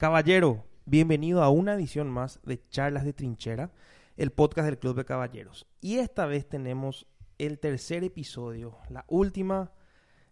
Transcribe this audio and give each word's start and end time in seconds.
Caballero, 0.00 0.64
bienvenido 0.86 1.42
a 1.42 1.50
una 1.50 1.74
edición 1.74 2.08
más 2.08 2.40
de 2.42 2.66
Charlas 2.70 3.04
de 3.04 3.12
Trinchera, 3.12 3.70
el 4.16 4.30
podcast 4.30 4.64
del 4.64 4.78
Club 4.78 4.96
de 4.96 5.04
Caballeros. 5.04 5.66
Y 5.82 5.96
esta 5.96 6.24
vez 6.24 6.48
tenemos 6.48 7.06
el 7.36 7.58
tercer 7.58 8.02
episodio, 8.02 8.78
la 8.88 9.04
última, 9.08 9.72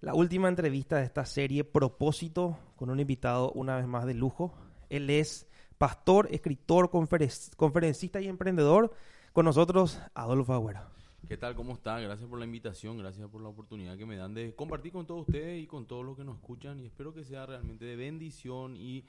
la 0.00 0.14
última 0.14 0.48
entrevista 0.48 0.96
de 0.96 1.04
esta 1.04 1.26
serie 1.26 1.64
Propósito, 1.64 2.58
con 2.76 2.88
un 2.88 2.98
invitado 2.98 3.52
una 3.52 3.76
vez 3.76 3.86
más 3.86 4.06
de 4.06 4.14
lujo. 4.14 4.54
Él 4.88 5.10
es 5.10 5.46
pastor, 5.76 6.28
escritor, 6.30 6.88
conferencista 6.88 8.22
y 8.22 8.28
emprendedor. 8.28 8.94
Con 9.34 9.44
nosotros, 9.44 10.00
Adolfo 10.14 10.54
Agüero. 10.54 10.80
¿Qué 11.26 11.36
tal? 11.36 11.54
¿Cómo 11.54 11.74
está? 11.74 12.00
Gracias 12.00 12.26
por 12.26 12.38
la 12.38 12.46
invitación, 12.46 12.96
gracias 12.96 13.28
por 13.28 13.42
la 13.42 13.48
oportunidad 13.48 13.98
que 13.98 14.06
me 14.06 14.16
dan 14.16 14.32
de 14.32 14.54
compartir 14.54 14.92
con 14.92 15.06
todos 15.06 15.26
ustedes 15.28 15.62
y 15.62 15.66
con 15.66 15.86
todos 15.86 16.06
los 16.06 16.16
que 16.16 16.24
nos 16.24 16.36
escuchan 16.36 16.80
y 16.80 16.86
espero 16.86 17.12
que 17.12 17.22
sea 17.22 17.44
realmente 17.44 17.84
de 17.84 17.96
bendición 17.96 18.78
y 18.78 19.04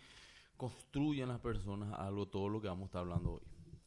construyan 0.60 1.30
las 1.30 1.40
personas 1.40 1.98
algo, 1.98 2.28
todo 2.28 2.50
lo 2.50 2.62
que 2.62 2.68
vamos 2.68 2.84
a 2.84 2.86
estar 2.88 3.00
hablando 3.00 3.36
hoy. 3.36 3.42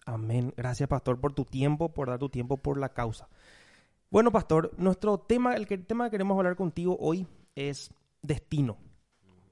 Amén. 0.06 0.54
Gracias, 0.56 0.88
pastor, 0.88 1.20
por 1.20 1.34
tu 1.34 1.44
tiempo, 1.44 1.90
por 1.90 2.08
dar 2.08 2.18
tu 2.18 2.30
tiempo 2.30 2.56
por 2.56 2.78
la 2.78 2.88
causa. 2.88 3.28
Bueno, 4.10 4.32
pastor, 4.32 4.72
nuestro 4.78 5.18
tema, 5.18 5.54
el, 5.54 5.66
tema 5.66 6.06
que 6.06 6.12
queremos 6.12 6.38
hablar 6.38 6.56
contigo 6.56 6.96
hoy 6.98 7.26
es 7.54 7.92
destino. 8.22 8.78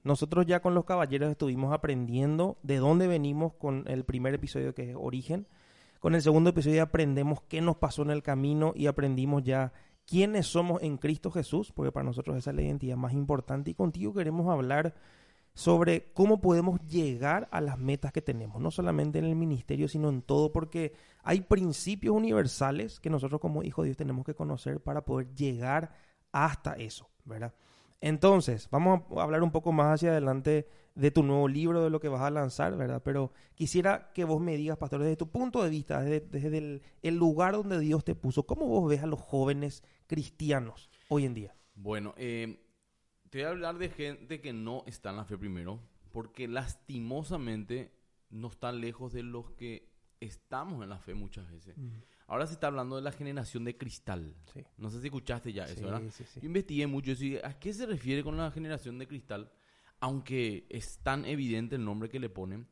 Nosotros 0.03 0.47
ya 0.47 0.61
con 0.61 0.75
los 0.75 0.87
caballeros 0.87 1.31
estuvimos 1.31 1.75
aprendiendo 1.75 2.57
de 2.63 2.79
dónde 2.79 3.07
venimos 3.07 3.53
con 3.53 3.85
el 3.87 4.05
primer 4.05 4.33
episodio 4.33 4.75
que 4.75 4.91
es 4.91 4.97
origen. 4.99 5.47
Con 6.01 6.15
el 6.15 6.23
segundo 6.23 6.51
episodio 6.51 6.83
aprendemos 6.83 7.43
qué 7.43 7.61
nos 7.61 7.77
pasó 7.77 8.01
en 8.01 8.11
el 8.11 8.23
camino 8.23 8.73
y 8.75 8.87
aprendimos 8.87 9.43
ya 9.43 9.75
quiénes 10.07 10.47
somos 10.47 10.83
en 10.83 10.97
Cristo 10.97 11.31
Jesús, 11.31 11.71
porque 11.71 11.93
para 11.93 12.05
nosotros 12.05 12.39
esa 12.39 12.49
es 12.49 12.57
la 12.57 12.63
identidad 12.63 12.97
más 12.97 13.13
importante. 13.13 13.71
Y 13.71 13.75
contigo 13.75 14.15
queremos 14.15 14.49
hablar 14.49 14.95
sobre 15.55 16.13
cómo 16.13 16.41
podemos 16.41 16.81
llegar 16.87 17.49
a 17.51 17.61
las 17.61 17.79
metas 17.79 18.13
que 18.13 18.23
tenemos, 18.23 18.61
no 18.61 18.71
solamente 18.71 19.19
en 19.19 19.25
el 19.25 19.37
ministerio, 19.37 19.89
sino 19.89 20.09
en 20.09 20.23
todo, 20.23 20.53
porque 20.53 20.93
hay 21.23 21.43
principios 21.43 22.15
universales 22.15 23.01
que 23.01 23.11
nosotros 23.11 23.41
como 23.41 23.63
hijos 23.63 23.85
de 23.85 23.89
Dios 23.89 23.97
tenemos 23.97 24.25
que 24.25 24.35
conocer 24.35 24.81
para 24.81 25.05
poder 25.05 25.35
llegar 25.35 25.93
hasta 26.33 26.75
eso, 26.75 27.11
¿verdad? 27.25 27.55
Entonces, 28.01 28.69
vamos 28.71 29.03
a 29.17 29.23
hablar 29.23 29.43
un 29.43 29.51
poco 29.51 29.73
más 29.73 29.95
hacia 29.95 30.11
adelante 30.11 30.67
de 30.95 31.11
tu 31.11 31.23
nuevo 31.23 31.49
libro, 31.49 31.83
de 31.83 31.91
lo 31.91 32.01
que 32.01 32.09
vas 32.09 32.23
a 32.23 32.31
lanzar, 32.31 32.77
¿verdad? 32.77 33.03
Pero 33.05 33.33
quisiera 33.55 34.11
que 34.13 34.25
vos 34.25 34.41
me 34.41 34.57
digas, 34.57 34.79
pastor, 34.79 35.03
desde 35.03 35.17
tu 35.17 35.31
punto 35.31 35.63
de 35.63 35.71
vista, 35.71 36.01
desde, 36.01 36.81
el, 37.03 37.17
lugar 37.17 37.55
donde 37.55 37.79
Dios 37.79 38.05
te 38.05 38.15
puso, 38.15 38.47
¿cómo 38.47 38.67
vos 38.67 38.89
ves 38.89 39.03
a 39.03 39.07
los 39.07 39.21
jóvenes 39.21 39.83
cristianos 40.07 40.91
hoy 41.09 41.27
en 41.27 41.35
día? 41.35 41.55
Bueno, 41.75 42.15
eh, 42.17 42.59
te 43.31 43.39
voy 43.39 43.47
a 43.47 43.51
hablar 43.51 43.79
de 43.79 43.89
gente 43.89 44.41
que 44.41 44.53
no 44.53 44.83
está 44.87 45.11
en 45.11 45.17
la 45.17 45.25
fe 45.25 45.39
primero, 45.39 45.81
porque 46.13 46.49
lastimosamente 46.49 47.93
no 48.31 48.49
están 48.49 48.81
lejos 48.81 49.13
de 49.13 49.23
los 49.23 49.51
que 49.53 49.89
estamos 50.19 50.83
en 50.83 50.91
la 50.91 50.99
fe 50.99 51.15
muchas 51.15 51.51
veces. 51.51 51.77
Ahora 52.27 52.47
se 52.47 52.53
está 52.55 52.67
hablando 52.67 52.97
de 52.97 53.03
la 53.03 53.13
generación 53.13 53.65
de 53.65 53.77
cristal. 53.77 54.35
No 54.77 54.91
sé 54.91 55.01
si 55.01 55.07
escuchaste 55.07 55.53
ya 55.53 55.65
eso, 55.65 55.85
¿verdad? 55.85 56.03
Yo 56.19 56.47
investigué 56.47 56.87
mucho 56.87 57.13
¿a 57.43 57.59
qué 57.59 57.73
se 57.73 57.87
refiere 57.87 58.23
con 58.23 58.37
la 58.37 58.51
generación 58.51 58.99
de 58.99 59.07
cristal? 59.07 59.51
Aunque 60.01 60.67
es 60.69 60.99
tan 60.99 61.25
evidente 61.25 61.77
el 61.77 61.85
nombre 61.85 62.09
que 62.09 62.21
le 62.21 62.29
ponen. 62.29 62.69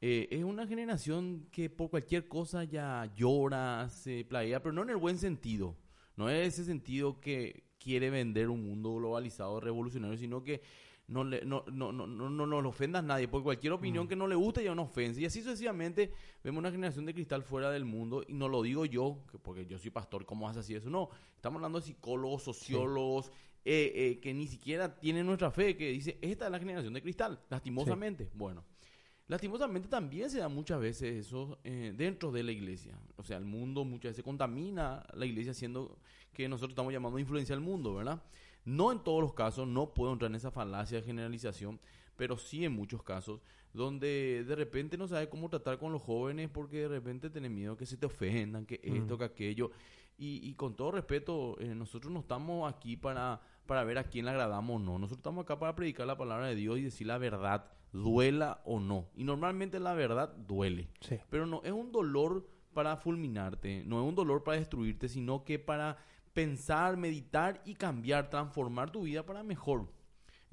Eh, 0.00 0.28
es 0.32 0.42
una 0.42 0.66
generación 0.66 1.46
que 1.52 1.70
por 1.70 1.88
cualquier 1.88 2.26
cosa 2.26 2.64
ya 2.64 3.12
llora, 3.14 3.88
se 3.88 4.24
playa, 4.24 4.60
pero 4.60 4.72
no 4.72 4.82
en 4.82 4.90
el 4.90 4.96
buen 4.96 5.16
sentido. 5.16 5.76
No 6.16 6.28
es 6.28 6.54
ese 6.54 6.64
sentido 6.64 7.20
que, 7.20 7.64
quiere 7.82 8.10
vender 8.10 8.48
un 8.48 8.64
mundo 8.64 8.94
globalizado 8.94 9.60
revolucionario, 9.60 10.16
sino 10.16 10.42
que 10.42 10.62
no 11.08 11.24
le, 11.24 11.44
no, 11.44 11.64
no, 11.70 11.92
no, 11.92 12.06
no, 12.06 12.30
no, 12.30 12.46
no 12.46 12.68
ofendas 12.68 13.02
a 13.02 13.06
nadie, 13.06 13.28
porque 13.28 13.44
cualquier 13.44 13.72
opinión 13.72 14.06
mm. 14.06 14.08
que 14.08 14.16
no 14.16 14.26
le 14.26 14.34
guste 14.34 14.64
ya 14.64 14.72
una 14.72 14.82
ofensa. 14.82 15.20
Y 15.20 15.26
así 15.26 15.42
sucesivamente 15.42 16.12
vemos 16.42 16.60
una 16.60 16.70
generación 16.70 17.04
de 17.04 17.12
cristal 17.12 17.42
fuera 17.42 17.70
del 17.70 17.84
mundo, 17.84 18.24
y 18.26 18.32
no 18.32 18.48
lo 18.48 18.62
digo 18.62 18.86
yo, 18.86 19.18
porque 19.42 19.66
yo 19.66 19.78
soy 19.78 19.90
pastor, 19.90 20.24
¿cómo 20.24 20.48
hace 20.48 20.60
así 20.60 20.74
eso? 20.74 20.88
No, 20.88 21.10
estamos 21.34 21.56
hablando 21.56 21.80
de 21.80 21.86
psicólogos, 21.86 22.44
sociólogos, 22.44 23.30
eh, 23.64 23.92
eh, 23.94 24.20
que 24.20 24.32
ni 24.32 24.46
siquiera 24.46 24.98
tienen 24.98 25.26
nuestra 25.26 25.50
fe, 25.50 25.76
que 25.76 25.90
dice, 25.90 26.18
esta 26.22 26.46
es 26.46 26.52
la 26.52 26.58
generación 26.58 26.94
de 26.94 27.02
cristal, 27.02 27.40
lastimosamente. 27.50 28.30
Bueno, 28.34 28.64
lastimosamente 29.32 29.88
también 29.88 30.28
se 30.28 30.40
da 30.40 30.48
muchas 30.48 30.78
veces 30.78 31.26
eso 31.26 31.58
eh, 31.64 31.94
dentro 31.96 32.30
de 32.30 32.42
la 32.42 32.52
iglesia. 32.52 32.98
O 33.16 33.24
sea, 33.24 33.38
el 33.38 33.46
mundo 33.46 33.82
muchas 33.82 34.10
veces 34.10 34.22
contamina 34.22 35.06
la 35.14 35.24
iglesia 35.24 35.54
siendo 35.54 35.96
que 36.34 36.50
nosotros 36.50 36.72
estamos 36.72 36.92
llamando 36.92 37.18
influencia 37.18 37.54
al 37.54 37.62
mundo, 37.62 37.94
¿verdad? 37.94 38.22
No 38.66 38.92
en 38.92 39.02
todos 39.02 39.22
los 39.22 39.32
casos, 39.32 39.66
no 39.66 39.94
puedo 39.94 40.12
entrar 40.12 40.30
en 40.30 40.34
esa 40.34 40.50
falacia 40.50 40.98
de 40.98 41.06
generalización, 41.06 41.80
pero 42.14 42.36
sí 42.36 42.66
en 42.66 42.72
muchos 42.72 43.02
casos, 43.02 43.40
donde 43.72 44.44
de 44.46 44.54
repente 44.54 44.98
no 44.98 45.08
sabe 45.08 45.30
cómo 45.30 45.48
tratar 45.48 45.78
con 45.78 45.92
los 45.92 46.02
jóvenes 46.02 46.50
porque 46.50 46.80
de 46.80 46.88
repente 46.88 47.30
tienen 47.30 47.54
miedo 47.54 47.74
que 47.74 47.86
se 47.86 47.96
te 47.96 48.04
ofendan, 48.04 48.66
que 48.66 48.80
esto, 48.82 49.16
que 49.16 49.24
aquello. 49.24 49.70
Y, 50.24 50.54
con 50.54 50.76
todo 50.76 50.92
respeto, 50.92 51.58
eh, 51.58 51.74
nosotros 51.74 52.12
no 52.12 52.20
estamos 52.20 52.72
aquí 52.72 52.96
para, 52.96 53.40
para 53.66 53.82
ver 53.82 53.98
a 53.98 54.04
quién 54.04 54.24
le 54.24 54.30
agradamos 54.30 54.76
o 54.76 54.78
no. 54.78 54.92
Nosotros 54.96 55.18
estamos 55.18 55.42
acá 55.42 55.58
para 55.58 55.74
predicar 55.74 56.06
la 56.06 56.16
palabra 56.16 56.46
de 56.46 56.54
Dios 56.54 56.78
y 56.78 56.82
decir 56.82 57.08
la 57.08 57.18
verdad, 57.18 57.64
duela 57.92 58.62
o 58.64 58.78
no. 58.78 59.08
Y 59.16 59.24
normalmente 59.24 59.80
la 59.80 59.94
verdad 59.94 60.32
duele. 60.32 60.88
Pero 61.28 61.46
no 61.46 61.60
es 61.64 61.72
un 61.72 61.90
dolor 61.90 62.46
para 62.72 62.96
fulminarte, 62.96 63.82
no 63.84 64.00
es 64.00 64.08
un 64.08 64.14
dolor 64.14 64.44
para 64.44 64.58
destruirte, 64.58 65.08
sino 65.08 65.44
que 65.44 65.58
para 65.58 65.96
pensar, 66.32 66.96
meditar 66.96 67.60
y 67.64 67.74
cambiar, 67.74 68.30
transformar 68.30 68.90
tu 68.90 69.02
vida 69.02 69.26
para 69.26 69.42
mejor. 69.42 69.88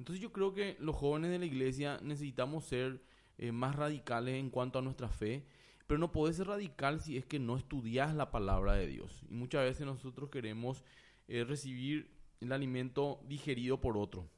Entonces 0.00 0.20
yo 0.20 0.32
creo 0.32 0.52
que 0.52 0.76
los 0.80 0.96
jóvenes 0.96 1.30
de 1.30 1.38
la 1.38 1.46
iglesia 1.46 2.00
necesitamos 2.02 2.64
ser 2.64 3.04
eh, 3.38 3.52
más 3.52 3.76
radicales 3.76 4.34
en 4.34 4.50
cuanto 4.50 4.80
a 4.80 4.82
nuestra 4.82 5.08
fe, 5.08 5.46
pero 5.90 5.98
no 5.98 6.12
puedes 6.12 6.36
ser 6.36 6.46
radical 6.46 7.00
si 7.00 7.16
es 7.16 7.26
que 7.26 7.40
no 7.40 7.56
estudias 7.56 8.14
la 8.14 8.30
palabra 8.30 8.74
de 8.74 8.86
Dios. 8.86 9.24
Y 9.28 9.34
muchas 9.34 9.64
veces 9.64 9.84
nosotros 9.84 10.30
queremos 10.30 10.84
eh, 11.26 11.42
recibir 11.42 12.16
el 12.38 12.52
alimento 12.52 13.20
digerido 13.26 13.80
por 13.80 13.98
otro. 13.98 14.30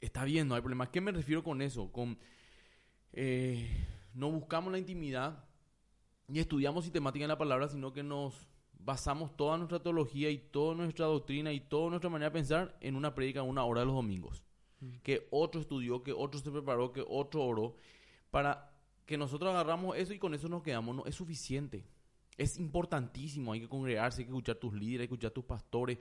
Está 0.00 0.24
bien, 0.24 0.48
no 0.48 0.54
hay 0.54 0.62
problema. 0.62 0.90
¿Qué 0.90 1.02
me 1.02 1.12
refiero 1.12 1.44
con 1.44 1.60
eso? 1.60 1.92
Con 1.92 2.18
eh, 3.12 3.68
no 4.14 4.30
buscamos 4.30 4.72
la 4.72 4.78
intimidad 4.78 5.44
ni 6.28 6.38
estudiamos 6.38 6.84
sistemática 6.84 7.26
en 7.26 7.28
la 7.28 7.36
palabra, 7.36 7.68
sino 7.68 7.92
que 7.92 8.02
nos 8.02 8.48
basamos 8.72 9.36
toda 9.36 9.58
nuestra 9.58 9.82
teología 9.82 10.30
y 10.30 10.38
toda 10.38 10.74
nuestra 10.74 11.04
doctrina 11.04 11.52
y 11.52 11.60
toda 11.60 11.90
nuestra 11.90 12.08
manera 12.08 12.30
de 12.30 12.38
pensar 12.38 12.78
en 12.80 12.96
una 12.96 13.14
prédica 13.14 13.42
una 13.42 13.64
hora 13.64 13.80
de 13.80 13.86
los 13.86 13.96
domingos. 13.96 14.42
Mm. 14.80 14.92
Que 15.02 15.28
otro 15.30 15.60
estudió, 15.60 16.02
que 16.02 16.14
otro 16.14 16.40
se 16.40 16.50
preparó, 16.50 16.90
que 16.90 17.04
otro 17.06 17.44
oró, 17.44 17.76
para 18.30 18.77
que 19.08 19.16
nosotros 19.16 19.50
agarramos 19.50 19.96
eso 19.96 20.12
y 20.12 20.18
con 20.18 20.34
eso 20.34 20.50
nos 20.50 20.62
quedamos. 20.62 20.94
No, 20.94 21.06
es 21.06 21.14
suficiente. 21.14 21.86
Es 22.36 22.58
importantísimo, 22.58 23.54
hay 23.54 23.60
que 23.60 23.68
congregarse, 23.68 24.20
hay 24.20 24.26
que 24.26 24.30
escuchar 24.30 24.56
tus 24.56 24.74
líderes, 24.74 25.00
hay 25.00 25.08
que 25.08 25.14
escuchar 25.14 25.30
tus 25.30 25.46
pastores, 25.46 25.98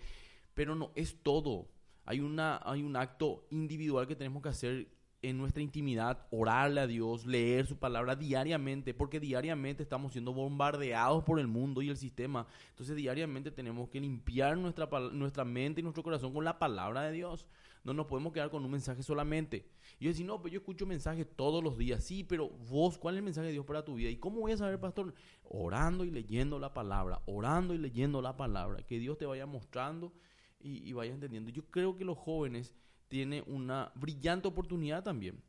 pero 0.53 0.75
no 0.75 0.91
es 0.93 1.23
todo. 1.23 1.69
Hay, 2.03 2.19
una, 2.19 2.59
hay 2.65 2.83
un 2.83 2.97
acto 2.97 3.47
individual 3.49 4.07
que 4.07 4.15
tenemos 4.17 4.43
que 4.43 4.49
hacer 4.49 4.87
en 5.21 5.37
nuestra 5.37 5.63
intimidad, 5.63 6.27
orarle 6.31 6.81
a 6.81 6.87
Dios, 6.87 7.25
leer 7.25 7.65
su 7.65 7.77
palabra 7.77 8.17
diariamente, 8.17 8.93
porque 8.93 9.21
diariamente 9.21 9.83
estamos 9.83 10.11
siendo 10.11 10.33
bombardeados 10.33 11.23
por 11.23 11.39
el 11.39 11.47
mundo 11.47 11.81
y 11.81 11.89
el 11.89 11.97
sistema. 11.97 12.45
Entonces 12.71 12.97
diariamente 12.97 13.51
tenemos 13.51 13.87
que 13.87 14.01
limpiar 14.01 14.57
nuestra, 14.57 14.89
nuestra 15.13 15.45
mente 15.45 15.79
y 15.79 15.83
nuestro 15.83 16.03
corazón 16.03 16.33
con 16.33 16.43
la 16.43 16.59
palabra 16.59 17.03
de 17.03 17.13
Dios. 17.13 17.47
No 17.87 17.93
nos 17.93 18.07
podemos 18.07 18.33
quedar 18.33 18.49
con 18.49 18.65
un 18.65 18.71
mensaje 18.71 19.01
solamente. 19.01 19.65
Y 19.97 20.03
yo 20.03 20.09
decir, 20.09 20.25
no, 20.25 20.41
pues 20.41 20.51
yo 20.51 20.59
escucho 20.59 20.85
mensajes 20.85 21.25
todos 21.37 21.63
los 21.63 21.77
días. 21.77 22.03
Sí, 22.03 22.25
pero 22.25 22.49
vos, 22.49 22.97
¿cuál 22.97 23.15
es 23.15 23.19
el 23.19 23.23
mensaje 23.23 23.47
de 23.47 23.53
Dios 23.53 23.65
para 23.65 23.85
tu 23.85 23.95
vida? 23.95 24.09
¿Y 24.09 24.17
cómo 24.17 24.41
voy 24.41 24.51
a 24.51 24.57
saber, 24.57 24.77
pastor? 24.77 25.13
Orando 25.45 26.03
y 26.03 26.11
leyendo 26.11 26.59
la 26.59 26.73
palabra, 26.73 27.21
orando 27.27 27.73
y 27.73 27.77
leyendo 27.77 28.21
la 28.21 28.35
palabra. 28.35 28.85
Que 28.85 28.99
Dios 28.99 29.17
te 29.17 29.25
vaya 29.25 29.45
mostrando 29.45 30.11
y, 30.59 30.91
vaya 30.91 31.13
entendiendo. 31.13 31.49
Yo 31.49 31.63
creo 31.71 31.95
que 31.95 32.03
los 32.03 32.17
jóvenes 32.17 32.73
tiene 33.07 33.41
una 33.47 33.93
brillante 33.95 34.49
oportunidad 34.49 35.01
también. 35.01 35.41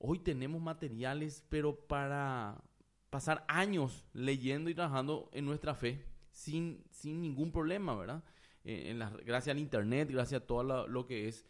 Hoy 0.00 0.18
tenemos 0.18 0.60
materiales, 0.60 1.44
pero 1.48 1.86
para 1.86 2.64
pasar 3.10 3.44
años 3.46 4.08
leyendo 4.12 4.70
y 4.70 4.74
trabajando 4.74 5.30
en 5.32 5.44
nuestra 5.44 5.76
fe 5.76 6.04
sin, 6.32 6.82
sin 6.90 7.22
ningún 7.22 7.52
problema, 7.52 7.94
¿verdad? 7.94 8.24
Eh, 8.66 8.90
en 8.90 8.98
la, 8.98 9.10
gracias 9.24 9.54
al 9.54 9.60
Internet, 9.60 10.10
gracias 10.10 10.42
a 10.42 10.44
todo 10.44 10.88
lo, 10.88 11.06
que 11.06 11.28
es, 11.28 11.46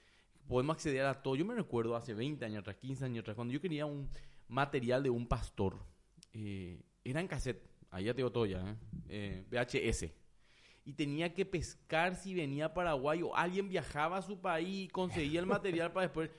podemos 0.46 0.76
acceder 0.76 1.04
a 1.06 1.22
todo. 1.22 1.36
Yo 1.36 1.44
me 1.44 1.54
recuerdo 1.54 1.96
hace 1.96 2.14
20 2.14 2.44
años 2.44 2.60
atrás, 2.60 2.76
15 2.76 3.04
años 3.04 3.22
atrás, 3.22 3.36
cuando 3.36 3.52
yo 3.52 3.60
quería 3.60 3.86
un 3.86 4.08
material 4.48 5.02
de 5.02 5.10
un 5.10 5.26
pastor, 5.26 5.78
eh, 6.32 6.82
era 7.04 7.20
en 7.20 7.28
cassette, 7.28 7.68
ahí 7.90 8.04
ya 8.04 8.14
tengo 8.14 8.30
todo 8.30 8.46
ya, 8.46 8.76
¿eh? 9.08 9.44
VHS 9.50 10.12
y 10.86 10.92
tenía 10.92 11.34
que 11.34 11.44
pescar 11.44 12.14
si 12.14 12.32
venía 12.32 12.66
a 12.66 12.74
Paraguay 12.74 13.20
o 13.20 13.34
alguien 13.34 13.68
viajaba 13.68 14.18
a 14.18 14.22
su 14.22 14.40
país 14.40 14.84
y 14.84 14.88
conseguía 14.88 15.40
el 15.40 15.46
material 15.46 15.92
para 15.92 16.06
después. 16.06 16.30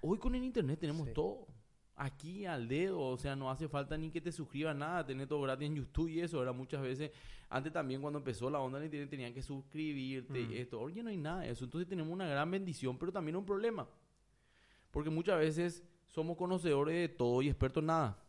Hoy 0.00 0.18
con 0.18 0.34
el 0.34 0.42
internet 0.42 0.80
tenemos 0.80 1.12
todo. 1.12 1.46
Aquí 1.94 2.46
al 2.46 2.66
dedo, 2.66 2.98
o 2.98 3.18
sea, 3.18 3.36
no 3.36 3.50
hace 3.50 3.68
falta 3.68 3.98
ni 3.98 4.10
que 4.10 4.22
te 4.22 4.32
suscribas 4.32 4.74
nada, 4.74 5.04
tener 5.04 5.28
todo 5.28 5.42
gratis 5.42 5.68
en 5.68 5.76
YouTube 5.76 6.08
y 6.08 6.20
eso. 6.20 6.42
Era 6.42 6.52
muchas 6.52 6.80
veces, 6.80 7.10
antes 7.50 7.72
también 7.72 8.00
cuando 8.00 8.20
empezó 8.20 8.48
la 8.48 8.60
onda 8.60 8.78
del 8.78 8.86
internet 8.86 9.10
tenían 9.10 9.34
que 9.34 9.42
suscribirte 9.42 10.40
y 10.40 10.58
esto. 10.58 10.80
Hoy 10.80 10.94
ya 10.94 11.02
no 11.02 11.10
hay 11.10 11.16
nada 11.16 11.40
de 11.40 11.50
eso. 11.50 11.64
Entonces 11.64 11.88
tenemos 11.88 12.12
una 12.12 12.28
gran 12.28 12.48
bendición, 12.48 12.96
pero 12.96 13.10
también 13.10 13.34
un 13.34 13.44
problema. 13.44 13.88
Porque 14.92 15.10
muchas 15.10 15.36
veces 15.36 15.82
somos 16.06 16.36
conocedores 16.36 16.94
de 16.94 17.08
todo 17.08 17.42
y 17.42 17.48
expertos 17.48 17.82
en 17.82 17.86
nada. 17.86 18.22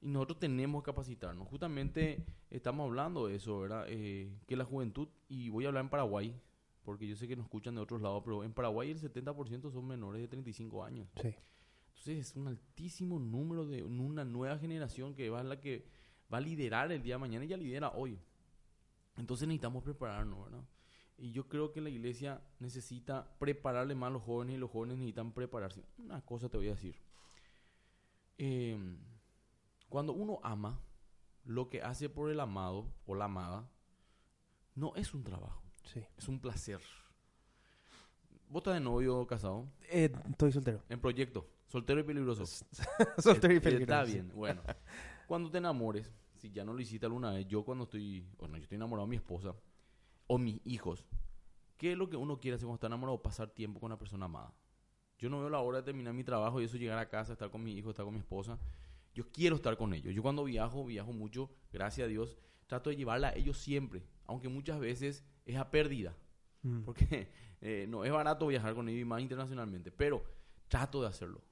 Y 0.00 0.08
nosotros 0.08 0.38
tenemos 0.38 0.82
que 0.82 0.86
capacitarnos. 0.86 1.46
Justamente 1.48 2.24
estamos 2.48 2.86
hablando 2.86 3.26
de 3.26 3.36
eso, 3.36 3.60
¿verdad? 3.60 3.84
Eh, 3.88 4.32
que 4.46 4.56
la 4.56 4.64
juventud, 4.64 5.08
y 5.28 5.50
voy 5.50 5.66
a 5.66 5.68
hablar 5.68 5.84
en 5.84 5.90
Paraguay, 5.90 6.34
porque 6.82 7.06
yo 7.06 7.16
sé 7.16 7.28
que 7.28 7.36
nos 7.36 7.44
escuchan 7.44 7.74
de 7.74 7.82
otros 7.82 8.00
lados, 8.00 8.22
pero 8.24 8.42
en 8.42 8.54
Paraguay 8.54 8.90
el 8.90 9.00
70% 9.00 9.70
son 9.70 9.86
menores 9.86 10.22
de 10.22 10.28
35 10.28 10.82
años. 10.82 11.08
Sí. 11.20 11.34
Entonces 11.88 12.30
es 12.30 12.36
un 12.36 12.48
altísimo 12.48 13.18
número 13.18 13.66
de 13.66 13.82
una 13.82 14.24
nueva 14.24 14.58
generación 14.58 15.14
que 15.14 15.28
va 15.28 15.40
a 15.40 15.44
la 15.44 15.60
que 15.60 15.86
va 16.34 16.38
a 16.38 16.40
liderar 16.40 16.90
el 16.92 17.02
día 17.02 17.14
de 17.14 17.18
mañana 17.20 17.44
ya 17.44 17.56
lidera 17.56 17.90
hoy. 17.90 18.20
Entonces 19.16 19.46
necesitamos 19.46 19.84
prepararnos, 19.84 20.44
¿verdad? 20.44 20.64
Y 21.16 21.30
yo 21.30 21.46
creo 21.48 21.70
que 21.72 21.80
la 21.80 21.90
iglesia 21.90 22.42
necesita 22.58 23.36
prepararle 23.38 23.94
más 23.94 24.08
a 24.08 24.14
los 24.14 24.22
jóvenes 24.22 24.56
y 24.56 24.58
los 24.58 24.70
jóvenes 24.70 24.96
necesitan 24.98 25.32
prepararse. 25.32 25.84
Una 25.98 26.20
cosa 26.22 26.48
te 26.48 26.56
voy 26.56 26.66
a 26.68 26.72
decir. 26.72 26.96
Eh, 28.38 28.76
cuando 29.88 30.12
uno 30.12 30.40
ama, 30.42 30.80
lo 31.44 31.68
que 31.70 31.82
hace 31.82 32.08
por 32.08 32.30
el 32.30 32.40
amado 32.40 32.92
o 33.06 33.14
la 33.14 33.26
amada 33.26 33.70
no 34.74 34.92
es 34.96 35.14
un 35.14 35.22
trabajo, 35.22 35.62
Sí. 35.84 36.02
es 36.18 36.26
un 36.28 36.40
placer. 36.40 36.80
¿Vos 38.48 38.60
estás 38.60 38.74
de 38.74 38.80
novio 38.80 39.18
o 39.18 39.26
casado? 39.26 39.68
Eh, 39.90 40.12
estoy 40.30 40.50
soltero. 40.50 40.82
En 40.88 41.00
proyecto, 41.00 41.46
soltero 41.68 42.00
y 42.00 42.02
peligroso. 42.02 42.44
soltero 43.18 43.54
y 43.54 43.60
peligroso. 43.60 44.00
Está 44.00 44.04
bien, 44.04 44.32
bueno. 44.34 44.62
Cuando 45.28 45.50
te 45.50 45.58
enamores, 45.58 46.10
si 46.44 46.50
ya 46.52 46.62
no 46.62 46.74
lo 46.74 46.80
hiciste 46.82 47.06
alguna 47.06 47.30
vez, 47.30 47.46
yo 47.46 47.64
cuando 47.64 47.84
estoy, 47.84 48.26
bueno, 48.38 48.58
yo 48.58 48.64
estoy 48.64 48.76
enamorado 48.76 49.06
de 49.06 49.10
mi 49.10 49.16
esposa 49.16 49.54
o 50.26 50.36
mis 50.36 50.60
hijos, 50.66 51.06
¿qué 51.78 51.92
es 51.92 51.98
lo 51.98 52.10
que 52.10 52.18
uno 52.18 52.38
quiere 52.38 52.56
hacer 52.56 52.66
cuando 52.66 52.76
está 52.76 52.86
enamorado? 52.88 53.22
Pasar 53.22 53.48
tiempo 53.48 53.80
con 53.80 53.86
una 53.86 53.98
persona 53.98 54.26
amada. 54.26 54.52
Yo 55.18 55.30
no 55.30 55.40
veo 55.40 55.48
la 55.48 55.60
hora 55.60 55.78
de 55.78 55.84
terminar 55.84 56.12
mi 56.12 56.22
trabajo 56.22 56.60
y 56.60 56.64
eso 56.64 56.76
llegar 56.76 56.98
a 56.98 57.08
casa, 57.08 57.32
estar 57.32 57.50
con 57.50 57.62
mi 57.64 57.72
hijo, 57.72 57.88
estar 57.88 58.04
con 58.04 58.12
mi 58.12 58.20
esposa. 58.20 58.58
Yo 59.14 59.30
quiero 59.32 59.56
estar 59.56 59.74
con 59.78 59.94
ellos. 59.94 60.14
Yo 60.14 60.20
cuando 60.22 60.44
viajo, 60.44 60.84
viajo 60.84 61.12
mucho, 61.14 61.50
gracias 61.72 62.04
a 62.04 62.08
Dios, 62.08 62.36
trato 62.66 62.90
de 62.90 62.96
llevarla 62.96 63.28
a 63.28 63.34
ellos 63.34 63.56
siempre, 63.56 64.04
aunque 64.26 64.48
muchas 64.50 64.78
veces 64.80 65.24
es 65.46 65.56
a 65.56 65.70
pérdida, 65.70 66.14
Mm. 66.62 66.82
porque 66.82 67.28
eh, 67.60 67.86
no 67.88 68.04
es 68.04 68.12
barato 68.12 68.46
viajar 68.46 68.74
con 68.74 68.88
ellos 68.88 69.02
y 69.02 69.04
más 69.04 69.20
internacionalmente, 69.22 69.90
pero 69.90 70.24
trato 70.68 71.00
de 71.00 71.08
hacerlo. 71.08 71.42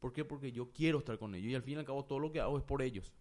¿Por 0.00 0.12
qué? 0.12 0.24
Porque 0.24 0.52
yo 0.52 0.70
quiero 0.72 0.98
estar 0.98 1.18
con 1.18 1.34
ellos 1.34 1.50
y 1.50 1.54
al 1.54 1.62
fin 1.62 1.74
y 1.74 1.78
al 1.78 1.84
cabo 1.86 2.04
todo 2.04 2.18
lo 2.18 2.30
que 2.30 2.40
hago 2.40 2.58
es 2.58 2.64
por 2.64 2.82
ellos. 2.82 3.12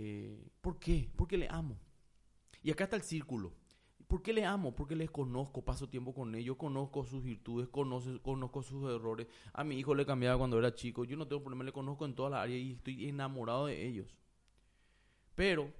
Eh, 0.00 0.48
¿Por 0.60 0.78
qué? 0.78 1.10
Porque 1.16 1.36
le 1.36 1.48
amo. 1.48 1.76
Y 2.62 2.70
acá 2.70 2.84
está 2.84 2.94
el 2.94 3.02
círculo. 3.02 3.52
¿Por 4.06 4.22
qué 4.22 4.32
le 4.32 4.44
amo? 4.44 4.72
Porque 4.74 4.94
les 4.94 5.10
conozco, 5.10 5.64
paso 5.64 5.88
tiempo 5.88 6.14
con 6.14 6.34
ellos, 6.36 6.56
conozco 6.56 7.04
sus 7.04 7.24
virtudes, 7.24 7.68
conozco 7.68 8.62
sus 8.62 8.90
errores. 8.90 9.26
A 9.52 9.64
mi 9.64 9.76
hijo 9.76 9.94
le 9.96 10.06
cambiaba 10.06 10.38
cuando 10.38 10.56
era 10.56 10.72
chico, 10.72 11.04
yo 11.04 11.16
no 11.16 11.26
tengo 11.26 11.42
problema, 11.42 11.64
le 11.64 11.72
conozco 11.72 12.06
en 12.06 12.14
toda 12.14 12.30
la 12.30 12.42
área 12.42 12.56
y 12.56 12.72
estoy 12.74 13.08
enamorado 13.08 13.66
de 13.66 13.86
ellos. 13.86 14.16
Pero 15.34 15.72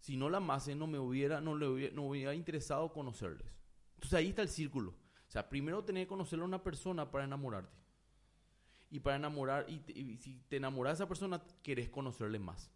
si 0.00 0.16
no 0.16 0.28
la 0.28 0.38
amase, 0.38 0.74
no 0.74 0.88
me 0.88 0.98
hubiera, 0.98 1.40
no 1.40 1.56
le 1.56 1.68
hubiera, 1.68 1.94
no 1.94 2.14
interesado 2.34 2.92
conocerles. 2.92 3.46
Entonces 3.94 4.18
ahí 4.18 4.30
está 4.30 4.42
el 4.42 4.48
círculo. 4.48 4.90
O 4.90 5.30
sea, 5.30 5.48
primero 5.48 5.84
tenés 5.84 6.04
que 6.04 6.08
conocerle 6.08 6.42
a 6.42 6.48
una 6.48 6.62
persona 6.64 7.10
para 7.10 7.24
enamorarte. 7.24 7.80
Y 8.90 9.00
para 9.00 9.16
enamorar, 9.16 9.66
y, 9.68 9.82
y 9.98 10.16
si 10.18 10.42
te 10.48 10.56
enamoras 10.56 10.98
de 10.98 11.04
esa 11.04 11.08
persona, 11.08 11.42
querés 11.62 11.88
conocerle 11.88 12.40
más. 12.40 12.70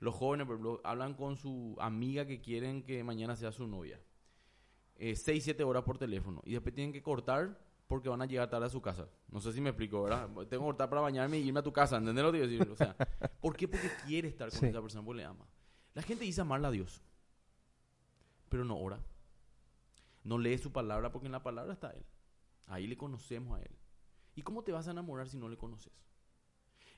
Los 0.00 0.14
jóvenes, 0.14 0.46
por 0.46 0.56
ejemplo, 0.56 0.80
hablan 0.84 1.14
con 1.14 1.36
su 1.36 1.76
amiga 1.80 2.26
que 2.26 2.40
quieren 2.40 2.82
que 2.82 3.02
mañana 3.02 3.34
sea 3.36 3.50
su 3.52 3.66
novia. 3.66 4.00
Eh, 4.96 5.16
seis, 5.16 5.44
siete 5.44 5.62
horas 5.64 5.84
por 5.84 5.98
teléfono. 5.98 6.42
Y 6.44 6.52
después 6.52 6.74
tienen 6.74 6.92
que 6.92 7.02
cortar 7.02 7.58
porque 7.86 8.08
van 8.08 8.20
a 8.22 8.26
llegar 8.26 8.50
tarde 8.50 8.66
a 8.66 8.70
su 8.70 8.82
casa. 8.82 9.08
No 9.28 9.40
sé 9.40 9.52
si 9.52 9.60
me 9.60 9.70
explico, 9.70 10.02
¿verdad? 10.02 10.26
Tengo 10.28 10.48
que 10.48 10.58
cortar 10.58 10.88
para 10.90 11.00
bañarme 11.02 11.38
y 11.38 11.46
irme 11.46 11.60
a 11.60 11.62
tu 11.62 11.72
casa. 11.72 11.96
¿Entendés 11.96 12.24
lo 12.24 12.32
que 12.32 12.38
quiero 12.40 12.52
decir? 12.52 12.70
O 12.72 12.76
sea, 12.76 12.94
¿por 13.40 13.56
qué? 13.56 13.68
Porque 13.68 13.90
quiere 14.06 14.28
estar 14.28 14.50
con 14.50 14.58
Sí. 14.58 14.66
esa 14.66 14.80
persona, 14.82 15.04
porque 15.04 15.18
le 15.18 15.24
ama. 15.24 15.46
La 15.94 16.02
gente 16.02 16.24
dice 16.24 16.40
amarla 16.42 16.68
a 16.68 16.70
Dios, 16.72 17.02
pero 18.48 18.64
no 18.64 18.76
ora. 18.78 19.00
No 20.24 20.38
lee 20.38 20.58
su 20.58 20.72
palabra 20.72 21.10
porque 21.12 21.26
en 21.26 21.32
la 21.32 21.42
palabra 21.42 21.72
está 21.72 21.90
Él. 21.90 22.04
Ahí 22.66 22.86
le 22.86 22.96
conocemos 22.96 23.58
a 23.58 23.62
Él. 23.62 23.70
¿Y 24.34 24.42
cómo 24.42 24.62
te 24.62 24.72
vas 24.72 24.88
a 24.88 24.90
enamorar 24.90 25.28
si 25.28 25.38
no 25.38 25.48
le 25.48 25.56
conoces? 25.56 25.92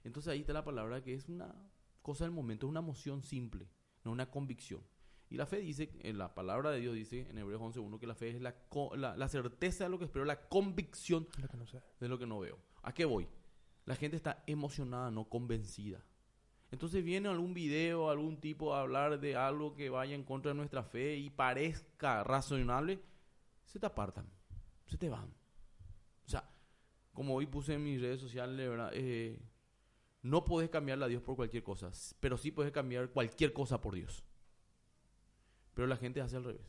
Entonces 0.02 0.32
ahí 0.32 0.40
está 0.40 0.52
la 0.52 0.64
palabra 0.64 1.02
que 1.02 1.14
es 1.14 1.28
una 1.28 1.54
cosa 2.08 2.24
del 2.24 2.32
momento, 2.32 2.64
es 2.66 2.70
una 2.70 2.80
emoción 2.80 3.22
simple, 3.22 3.68
no 4.02 4.12
una 4.12 4.30
convicción. 4.30 4.80
Y 5.28 5.36
la 5.36 5.44
fe 5.44 5.58
dice, 5.58 5.90
en 6.00 6.16
la 6.16 6.34
palabra 6.34 6.70
de 6.70 6.80
Dios 6.80 6.94
dice 6.94 7.28
en 7.28 7.36
Hebreos 7.36 7.60
11.1 7.60 7.98
que 7.98 8.06
la 8.06 8.14
fe 8.14 8.30
es 8.30 8.40
la, 8.40 8.56
la, 8.96 9.14
la 9.14 9.28
certeza 9.28 9.84
de 9.84 9.90
lo 9.90 9.98
que 9.98 10.06
espero, 10.06 10.24
la 10.24 10.48
convicción 10.48 11.28
Lo 11.38 11.48
que 11.48 11.58
no 11.58 11.66
sé. 11.66 11.82
de 12.00 12.08
lo 12.08 12.18
que 12.18 12.26
no 12.26 12.38
veo. 12.38 12.58
¿A 12.82 12.94
qué 12.94 13.04
voy? 13.04 13.28
La 13.84 13.94
gente 13.94 14.16
está 14.16 14.42
emocionada, 14.46 15.10
no 15.10 15.28
convencida. 15.28 16.02
Entonces 16.70 17.04
viene 17.04 17.28
algún 17.28 17.52
video, 17.52 18.08
algún 18.08 18.40
tipo 18.40 18.74
a 18.74 18.80
hablar 18.80 19.20
de 19.20 19.36
algo 19.36 19.74
que 19.74 19.90
vaya 19.90 20.14
en 20.14 20.24
contra 20.24 20.52
de 20.52 20.56
nuestra 20.56 20.84
fe 20.84 21.16
y 21.16 21.28
parezca 21.28 22.24
razonable, 22.24 23.02
se 23.66 23.78
te 23.78 23.84
apartan, 23.84 24.30
se 24.86 24.96
te 24.96 25.10
van. 25.10 25.28
O 26.24 26.28
sea, 26.30 26.48
como 27.12 27.34
hoy 27.34 27.44
puse 27.44 27.74
en 27.74 27.84
mis 27.84 28.00
redes 28.00 28.18
sociales, 28.22 28.66
verdad, 28.66 28.92
eh, 28.94 29.38
no 30.28 30.44
puedes 30.44 30.70
cambiarle 30.70 31.04
a 31.04 31.08
Dios 31.08 31.22
por 31.22 31.36
cualquier 31.36 31.62
cosa, 31.62 31.90
pero 32.20 32.36
sí 32.36 32.50
puedes 32.50 32.72
cambiar 32.72 33.10
cualquier 33.10 33.52
cosa 33.52 33.80
por 33.80 33.94
Dios. 33.94 34.24
Pero 35.74 35.86
la 35.86 35.96
gente 35.96 36.20
hace 36.20 36.36
al 36.36 36.44
revés. 36.44 36.66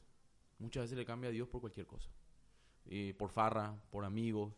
Muchas 0.59 0.83
veces 0.83 0.97
le 0.97 1.05
cambia 1.05 1.29
a 1.29 1.33
Dios 1.33 1.47
por 1.47 1.61
cualquier 1.61 1.87
cosa. 1.87 2.09
Eh, 2.85 3.13
por 3.17 3.29
farra, 3.29 3.81
por 3.89 4.05
amigos, 4.05 4.53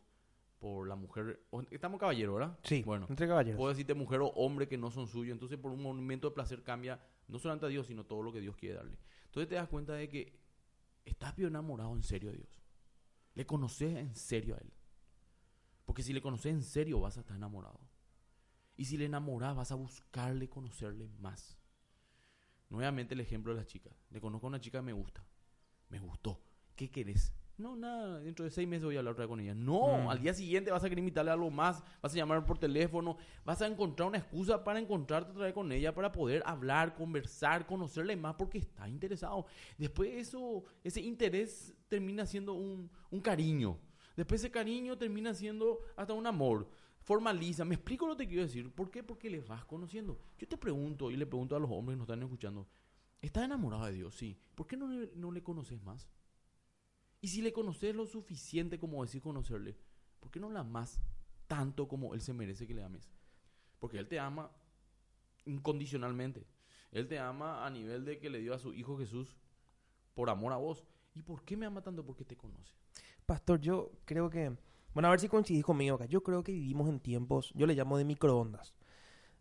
por 0.60 0.88
la 0.88 0.96
mujer. 0.96 1.44
Estamos 1.72 2.00
caballeros, 2.00 2.36
¿verdad? 2.36 2.60
Sí, 2.64 2.84
Bueno, 2.84 3.08
entre 3.10 3.28
caballeros. 3.28 3.58
puedo 3.58 3.70
decirte 3.70 3.94
mujer 3.94 4.22
o 4.22 4.28
hombre 4.28 4.68
que 4.68 4.78
no 4.78 4.92
son 4.92 5.08
suyos. 5.08 5.34
Entonces, 5.34 5.58
por 5.58 5.72
un 5.72 5.82
momento 5.82 6.30
de 6.30 6.36
placer 6.36 6.64
cambia 6.64 7.00
no 7.28 7.40
solamente 7.40 7.66
a 7.66 7.70
Dios, 7.70 7.88
sino 7.88 8.06
todo 8.06 8.22
lo 8.22 8.32
que 8.32 8.42
Dios 8.42 8.56
quiere 8.56 8.76
darle. 8.76 8.98
Entonces, 9.26 9.48
te 9.50 9.56
das 9.56 9.68
cuenta 9.70 9.94
de 9.94 10.10
que 10.10 10.40
estás 11.06 11.36
bien 11.36 11.50
enamorado 11.50 11.96
en 11.96 12.04
serio 12.04 12.30
de 12.32 12.38
Dios. 12.38 12.62
Le 13.34 13.46
conoces 13.46 13.96
en 13.96 14.14
serio 14.16 14.56
a 14.56 14.58
Él. 14.60 14.72
Porque 15.86 16.04
si 16.04 16.14
le 16.14 16.22
conoces 16.22 16.54
en 16.54 16.64
serio, 16.64 17.00
vas 17.00 17.18
a 17.18 17.22
estar 17.22 17.36
enamorado. 17.36 17.80
Y 18.78 18.86
si 18.86 18.98
le 18.98 19.06
enamoras, 19.06 19.56
vas 19.56 19.72
a 19.72 19.76
buscarle 19.76 20.50
conocerle 20.50 21.08
más. 21.20 21.58
Nuevamente 22.70 23.14
el 23.14 23.20
ejemplo 23.20 23.54
de 23.54 23.60
las 23.60 23.68
chicas. 23.68 23.94
Le 24.10 24.22
conozco 24.22 24.48
a 24.48 24.50
una 24.50 24.62
chica 24.62 24.80
que 24.80 24.84
me 24.86 24.94
gusta. 24.94 25.26
Me 25.90 26.00
gustó. 26.00 26.42
¿Qué 26.76 26.90
querés? 26.90 27.34
No, 27.58 27.76
nada, 27.76 28.22
dentro 28.22 28.44
de 28.46 28.50
seis 28.50 28.68
meses 28.68 28.86
voy 28.86 28.96
a 28.96 29.00
hablar 29.00 29.12
otra 29.12 29.26
vez 29.26 29.30
con 29.30 29.40
ella. 29.40 29.54
No, 29.54 30.06
Mm. 30.06 30.10
al 30.10 30.20
día 30.22 30.34
siguiente 30.34 30.72
vas 30.72 30.84
a 30.84 30.90
querer 30.90 31.00
invitarle 31.00 31.30
algo 31.32 31.52
más, 31.52 31.84
vas 32.02 32.12
a 32.14 32.16
llamar 32.16 32.44
por 32.46 32.58
teléfono, 32.58 33.18
vas 33.46 33.62
a 33.62 33.68
encontrar 33.68 34.08
una 34.08 34.18
excusa 34.18 34.64
para 34.64 34.80
encontrarte 34.80 35.32
otra 35.32 35.44
vez 35.46 35.54
con 35.54 35.72
ella, 35.72 35.94
para 35.94 36.12
poder 36.12 36.42
hablar, 36.46 36.96
conversar, 36.96 37.68
conocerle 37.68 38.16
más, 38.16 38.34
porque 38.36 38.58
está 38.58 38.88
interesado. 38.90 39.46
Después 39.78 40.10
eso, 40.16 40.64
ese 40.84 41.02
interés 41.02 41.76
termina 41.88 42.26
siendo 42.26 42.54
un, 42.54 42.90
un 43.12 43.22
cariño. 43.22 43.78
Después 44.16 44.42
ese 44.42 44.50
cariño 44.50 44.98
termina 44.98 45.34
siendo 45.36 45.82
hasta 45.96 46.14
un 46.14 46.26
amor. 46.26 46.68
Formaliza. 47.02 47.66
¿Me 47.66 47.76
explico 47.76 48.08
lo 48.08 48.16
que 48.16 48.28
quiero 48.28 48.44
decir? 48.44 48.72
¿Por 48.72 48.90
qué? 48.92 49.04
Porque 49.04 49.30
le 49.30 49.42
vas 49.42 49.66
conociendo. 49.66 50.20
Yo 50.38 50.48
te 50.48 50.58
pregunto 50.58 51.12
y 51.12 51.18
le 51.18 51.26
pregunto 51.26 51.56
a 51.56 51.60
los 51.60 51.70
hombres 51.72 51.96
que 51.96 52.00
nos 52.00 52.06
están 52.06 52.24
escuchando. 52.24 52.68
¿Estás 53.22 53.44
enamorado 53.44 53.86
de 53.86 53.94
Dios? 53.94 54.16
Sí. 54.16 54.40
¿Por 54.56 54.68
qué 54.68 54.78
no 54.78 54.88
no 54.88 55.32
le 55.32 55.44
conoces 55.44 55.82
más? 55.84 56.10
Y 57.22 57.28
si 57.28 57.42
le 57.42 57.54
conoces 57.54 57.96
lo 57.96 58.06
suficiente 58.08 58.80
como 58.80 59.04
decir 59.04 59.22
conocerle, 59.22 59.78
¿por 60.20 60.32
qué 60.32 60.40
no 60.40 60.50
la 60.50 60.62
amas 60.62 61.00
tanto 61.48 61.88
como 61.88 62.16
Él 62.16 62.22
se 62.22 62.34
merece 62.34 62.66
que 62.66 62.74
le 62.74 62.84
ames? 62.84 63.12
Porque 63.80 64.00
Él 64.00 64.08
te 64.08 64.20
ama 64.20 64.52
incondicionalmente. 65.46 66.48
Él 66.92 67.08
te 67.08 67.20
ama 67.20 67.66
a 67.66 67.70
nivel 67.70 68.06
de 68.06 68.20
que 68.20 68.30
le 68.30 68.40
dio 68.40 68.54
a 68.54 68.60
su 68.60 68.74
Hijo 68.74 68.98
Jesús 68.98 69.38
por 70.14 70.30
amor 70.30 70.52
a 70.52 70.58
vos. 70.58 70.84
¿Y 71.14 71.22
por 71.22 71.44
qué 71.44 71.56
me 71.56 71.66
ama 71.66 71.82
tanto? 71.82 72.06
Porque 72.06 72.26
te 72.26 72.36
conoce. 72.36 72.74
Pastor, 73.26 73.62
yo 73.62 73.92
creo 74.06 74.30
que, 74.30 74.56
bueno, 74.94 75.08
a 75.08 75.12
ver 75.12 75.20
si 75.20 75.28
coincidís 75.28 75.64
conmigo 75.64 75.96
acá. 75.96 76.06
Yo 76.06 76.22
creo 76.24 76.44
que 76.44 76.52
vivimos 76.52 76.90
en 76.90 77.00
tiempos, 77.00 77.52
yo 77.56 77.66
le 77.66 77.76
llamo 77.76 77.98
de 77.98 78.06
microondas, 78.06 78.74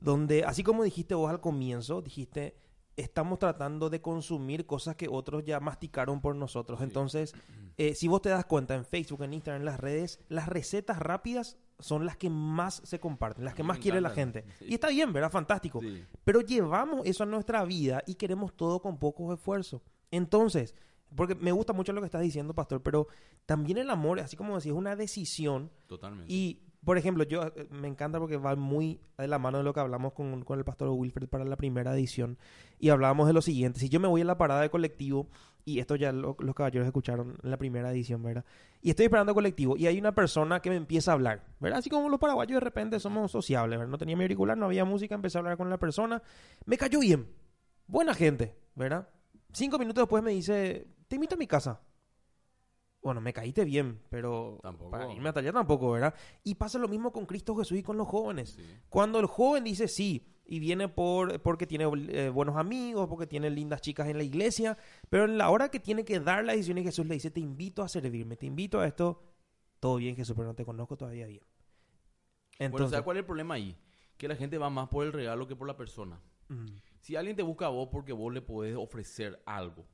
donde, 0.00 0.44
así 0.44 0.62
como 0.62 0.84
dijiste 0.84 1.14
vos 1.14 1.30
al 1.30 1.40
comienzo, 1.40 2.02
dijiste, 2.02 2.56
estamos 2.96 3.38
tratando 3.38 3.90
de 3.90 4.00
consumir 4.00 4.66
cosas 4.66 4.96
que 4.96 5.08
otros 5.08 5.44
ya 5.44 5.60
masticaron 5.60 6.20
por 6.20 6.36
nosotros. 6.36 6.78
Sí. 6.78 6.84
Entonces, 6.84 7.34
eh, 7.78 7.94
si 7.94 8.08
vos 8.08 8.22
te 8.22 8.28
das 8.28 8.44
cuenta 8.44 8.74
en 8.74 8.84
Facebook, 8.84 9.22
en 9.22 9.34
Instagram, 9.34 9.62
en 9.62 9.66
las 9.66 9.80
redes, 9.80 10.20
las 10.28 10.48
recetas 10.48 10.98
rápidas 10.98 11.56
son 11.78 12.04
las 12.04 12.16
que 12.16 12.28
más 12.28 12.82
se 12.84 13.00
comparten, 13.00 13.44
las 13.44 13.54
que 13.54 13.62
más 13.62 13.78
me 13.78 13.82
quiere 13.82 14.00
la 14.00 14.10
gente. 14.10 14.44
Sí. 14.58 14.66
Y 14.68 14.74
está 14.74 14.88
bien, 14.88 15.12
¿verdad? 15.12 15.30
Fantástico. 15.30 15.80
Sí. 15.80 16.04
Pero 16.24 16.42
llevamos 16.42 17.06
eso 17.06 17.22
a 17.22 17.26
nuestra 17.26 17.64
vida 17.64 18.02
y 18.06 18.14
queremos 18.14 18.54
todo 18.54 18.82
con 18.82 18.98
poco 18.98 19.32
esfuerzo. 19.32 19.82
Entonces, 20.10 20.74
porque 21.14 21.34
me 21.34 21.52
gusta 21.52 21.72
mucho 21.72 21.92
lo 21.92 22.00
que 22.00 22.06
estás 22.06 22.22
diciendo, 22.22 22.54
pastor, 22.54 22.82
pero 22.82 23.08
también 23.46 23.78
el 23.78 23.90
amor, 23.90 24.20
así 24.20 24.36
como 24.36 24.54
decís, 24.56 24.72
es 24.72 24.78
una 24.78 24.96
decisión 24.96 25.70
Totalmente. 25.86 26.32
y 26.32 26.60
por 26.84 26.96
ejemplo, 26.96 27.24
yo 27.24 27.42
eh, 27.42 27.66
me 27.70 27.88
encanta 27.88 28.18
porque 28.18 28.38
va 28.38 28.56
muy 28.56 29.00
de 29.18 29.28
la 29.28 29.38
mano 29.38 29.58
de 29.58 29.64
lo 29.64 29.74
que 29.74 29.80
hablamos 29.80 30.14
con, 30.14 30.42
con 30.44 30.58
el 30.58 30.64
pastor 30.64 30.88
Wilfred 30.88 31.28
para 31.28 31.44
la 31.44 31.56
primera 31.56 31.92
edición. 31.92 32.38
Y 32.78 32.88
hablábamos 32.88 33.26
de 33.26 33.34
lo 33.34 33.42
siguiente. 33.42 33.78
Si 33.80 33.90
yo 33.90 34.00
me 34.00 34.08
voy 34.08 34.22
a 34.22 34.24
la 34.24 34.38
parada 34.38 34.62
de 34.62 34.70
colectivo, 34.70 35.28
y 35.66 35.78
esto 35.78 35.94
ya 35.96 36.10
lo- 36.10 36.36
los 36.40 36.54
caballeros 36.54 36.86
escucharon 36.86 37.36
en 37.42 37.50
la 37.50 37.58
primera 37.58 37.92
edición, 37.92 38.22
¿verdad? 38.22 38.46
Y 38.80 38.88
estoy 38.88 39.04
esperando 39.04 39.34
colectivo 39.34 39.76
y 39.76 39.88
hay 39.88 39.98
una 39.98 40.14
persona 40.14 40.60
que 40.60 40.70
me 40.70 40.76
empieza 40.76 41.10
a 41.10 41.14
hablar, 41.14 41.44
¿verdad? 41.60 41.80
Así 41.80 41.90
como 41.90 42.08
los 42.08 42.18
paraguayos 42.18 42.54
de 42.56 42.60
repente 42.60 42.98
somos 42.98 43.30
sociables, 43.30 43.78
¿verdad? 43.78 43.90
No 43.90 43.98
tenía 43.98 44.16
mi 44.16 44.24
auricular, 44.24 44.56
no 44.56 44.64
había 44.64 44.86
música, 44.86 45.14
empecé 45.14 45.36
a 45.36 45.40
hablar 45.40 45.58
con 45.58 45.68
la 45.68 45.76
persona. 45.78 46.22
Me 46.64 46.78
cayó 46.78 47.00
bien. 47.00 47.28
Buena 47.88 48.14
gente, 48.14 48.56
¿verdad? 48.74 49.06
Cinco 49.52 49.78
minutos 49.78 50.00
después 50.04 50.22
me 50.22 50.30
dice, 50.30 50.86
te 51.10 51.16
invito 51.16 51.34
a 51.34 51.38
mi 51.38 51.48
casa. 51.48 51.80
Bueno, 53.02 53.20
me 53.20 53.32
caíste 53.32 53.64
bien, 53.64 54.00
pero 54.10 54.60
Tampoco. 54.62 54.92
para 54.92 55.12
irme 55.12 55.28
hasta 55.28 55.40
allá 55.40 55.52
tampoco, 55.52 55.90
¿verdad? 55.90 56.14
Y 56.44 56.54
pasa 56.54 56.78
lo 56.78 56.86
mismo 56.86 57.10
con 57.10 57.26
Cristo 57.26 57.56
Jesús 57.56 57.78
y 57.78 57.82
con 57.82 57.96
los 57.96 58.06
jóvenes. 58.06 58.50
Sí. 58.50 58.62
Cuando 58.88 59.18
el 59.18 59.26
joven 59.26 59.64
dice 59.64 59.88
sí 59.88 60.24
y 60.46 60.60
viene 60.60 60.88
por 60.88 61.42
porque 61.42 61.66
tiene 61.66 61.90
eh, 62.10 62.28
buenos 62.28 62.56
amigos, 62.56 63.08
porque 63.08 63.26
tiene 63.26 63.50
lindas 63.50 63.80
chicas 63.80 64.06
en 64.06 64.18
la 64.18 64.22
iglesia, 64.22 64.78
pero 65.08 65.24
en 65.24 65.36
la 65.36 65.50
hora 65.50 65.68
que 65.68 65.80
tiene 65.80 66.04
que 66.04 66.20
dar 66.20 66.44
la 66.44 66.52
decisión 66.52 66.78
y 66.78 66.84
Jesús 66.84 67.04
le 67.06 67.14
dice, 67.14 67.32
te 67.32 67.40
invito 67.40 67.82
a 67.82 67.88
servirme, 67.88 68.36
te 68.36 68.46
invito 68.46 68.78
a 68.78 68.86
esto, 68.86 69.20
todo 69.80 69.96
bien 69.96 70.14
Jesús, 70.14 70.36
pero 70.36 70.46
no 70.46 70.54
te 70.54 70.64
conozco 70.64 70.96
todavía 70.96 71.26
bien. 71.26 71.42
Bueno, 71.42 72.66
Entonces, 72.66 72.90
¿sabes 72.90 73.04
cuál 73.04 73.16
es 73.16 73.22
el 73.22 73.26
problema 73.26 73.54
ahí? 73.54 73.76
Que 74.16 74.28
la 74.28 74.36
gente 74.36 74.58
va 74.58 74.70
más 74.70 74.88
por 74.88 75.04
el 75.04 75.12
regalo 75.12 75.48
que 75.48 75.56
por 75.56 75.66
la 75.66 75.76
persona. 75.76 76.20
Si 77.00 77.16
alguien 77.16 77.34
te 77.34 77.42
busca 77.42 77.66
a 77.66 77.70
vos 77.70 77.88
porque 77.90 78.12
vos 78.12 78.32
le 78.32 78.42
podés 78.42 78.76
ofrecer 78.76 79.42
algo, 79.44 79.86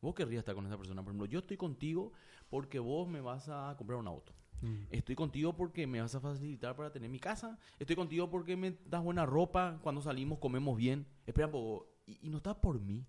vos 0.00 0.14
querrías 0.14 0.40
estar 0.40 0.54
con 0.54 0.66
esa 0.66 0.76
persona. 0.76 1.02
Por 1.02 1.10
ejemplo, 1.12 1.26
yo 1.26 1.40
estoy 1.40 1.56
contigo 1.56 2.12
porque 2.48 2.78
vos 2.78 3.08
me 3.08 3.20
vas 3.20 3.48
a 3.48 3.74
comprar 3.76 3.98
un 3.98 4.08
auto. 4.08 4.32
mm, 4.62 4.84
Estoy 4.90 5.14
contigo 5.14 5.54
porque 5.56 5.86
me 5.86 6.00
vas 6.00 6.14
a 6.14 6.20
facilitar 6.20 6.76
para 6.76 6.90
tener 6.92 7.08
mi 7.10 7.18
casa. 7.20 7.58
Estoy 7.78 7.96
contigo 7.96 8.28
porque 8.30 8.56
me 8.56 8.78
das 8.86 9.02
buena 9.02 9.26
ropa. 9.26 9.78
Cuando 9.82 10.00
salimos 10.02 10.38
comemos 10.38 10.76
bien. 10.76 11.06
Espera 11.26 11.46
un 11.46 11.52
poco. 11.52 11.92
Y, 12.06 12.26
y 12.26 12.30
no 12.30 12.38
estás 12.38 12.56
por 12.56 12.80
mí. 12.80 13.06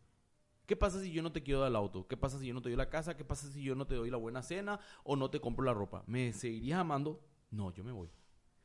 ¿Qué 0.65 0.75
pasa 0.77 1.01
si 1.01 1.11
yo 1.11 1.21
no 1.21 1.31
te 1.31 1.43
quiero 1.43 1.59
dar 1.59 1.69
el 1.69 1.75
auto? 1.75 2.07
¿Qué 2.07 2.15
pasa 2.15 2.39
si 2.39 2.47
yo 2.47 2.53
no 2.53 2.61
te 2.61 2.69
doy 2.69 2.77
la 2.77 2.89
casa? 2.89 3.17
¿Qué 3.17 3.25
pasa 3.25 3.51
si 3.51 3.61
yo 3.61 3.75
no 3.75 3.87
te 3.87 3.95
doy 3.95 4.09
la 4.09 4.17
buena 4.17 4.41
cena 4.41 4.79
o 5.03 5.15
no 5.15 5.29
te 5.29 5.41
compro 5.41 5.65
la 5.65 5.73
ropa? 5.73 6.03
¿Me 6.07 6.31
seguirías 6.31 6.79
amando? 6.79 7.25
No, 7.49 7.73
yo 7.73 7.83
me 7.83 7.91
voy. 7.91 8.09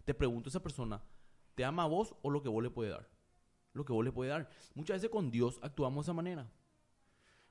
Te 0.04 0.14
pregunto 0.14 0.49
a 0.49 0.50
esa 0.50 0.62
persona, 0.62 1.02
¿te 1.56 1.64
ama 1.64 1.83
a 1.83 1.87
vos 1.87 2.14
o 2.23 2.30
lo 2.30 2.42
que 2.42 2.49
vos 2.49 2.62
le 2.62 2.71
puede 2.71 2.90
dar? 2.90 3.09
Lo 3.73 3.85
que 3.85 3.92
vos 3.92 4.04
le 4.04 4.12
puede 4.12 4.30
dar. 4.30 4.49
Muchas 4.75 4.99
veces 4.99 5.11
con 5.11 5.33
Dios 5.33 5.59
actuamos 5.62 6.04
de 6.04 6.11
esa 6.11 6.12
manera. 6.14 6.49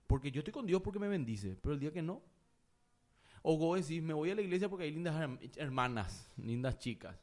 Porque 0.07 0.31
yo 0.31 0.39
estoy 0.39 0.53
con 0.53 0.65
Dios 0.65 0.81
porque 0.81 0.99
me 0.99 1.07
bendice, 1.07 1.57
pero 1.61 1.73
el 1.73 1.79
día 1.79 1.91
que 1.91 2.01
no, 2.01 2.21
o 3.41 3.57
vos 3.57 3.79
decís, 3.79 4.01
me 4.01 4.13
voy 4.13 4.31
a 4.31 4.35
la 4.35 4.41
iglesia 4.41 4.69
porque 4.69 4.85
hay 4.85 4.91
lindas 4.91 5.15
herm- 5.15 5.39
hermanas, 5.57 6.31
lindas 6.37 6.77
chicas. 6.79 7.15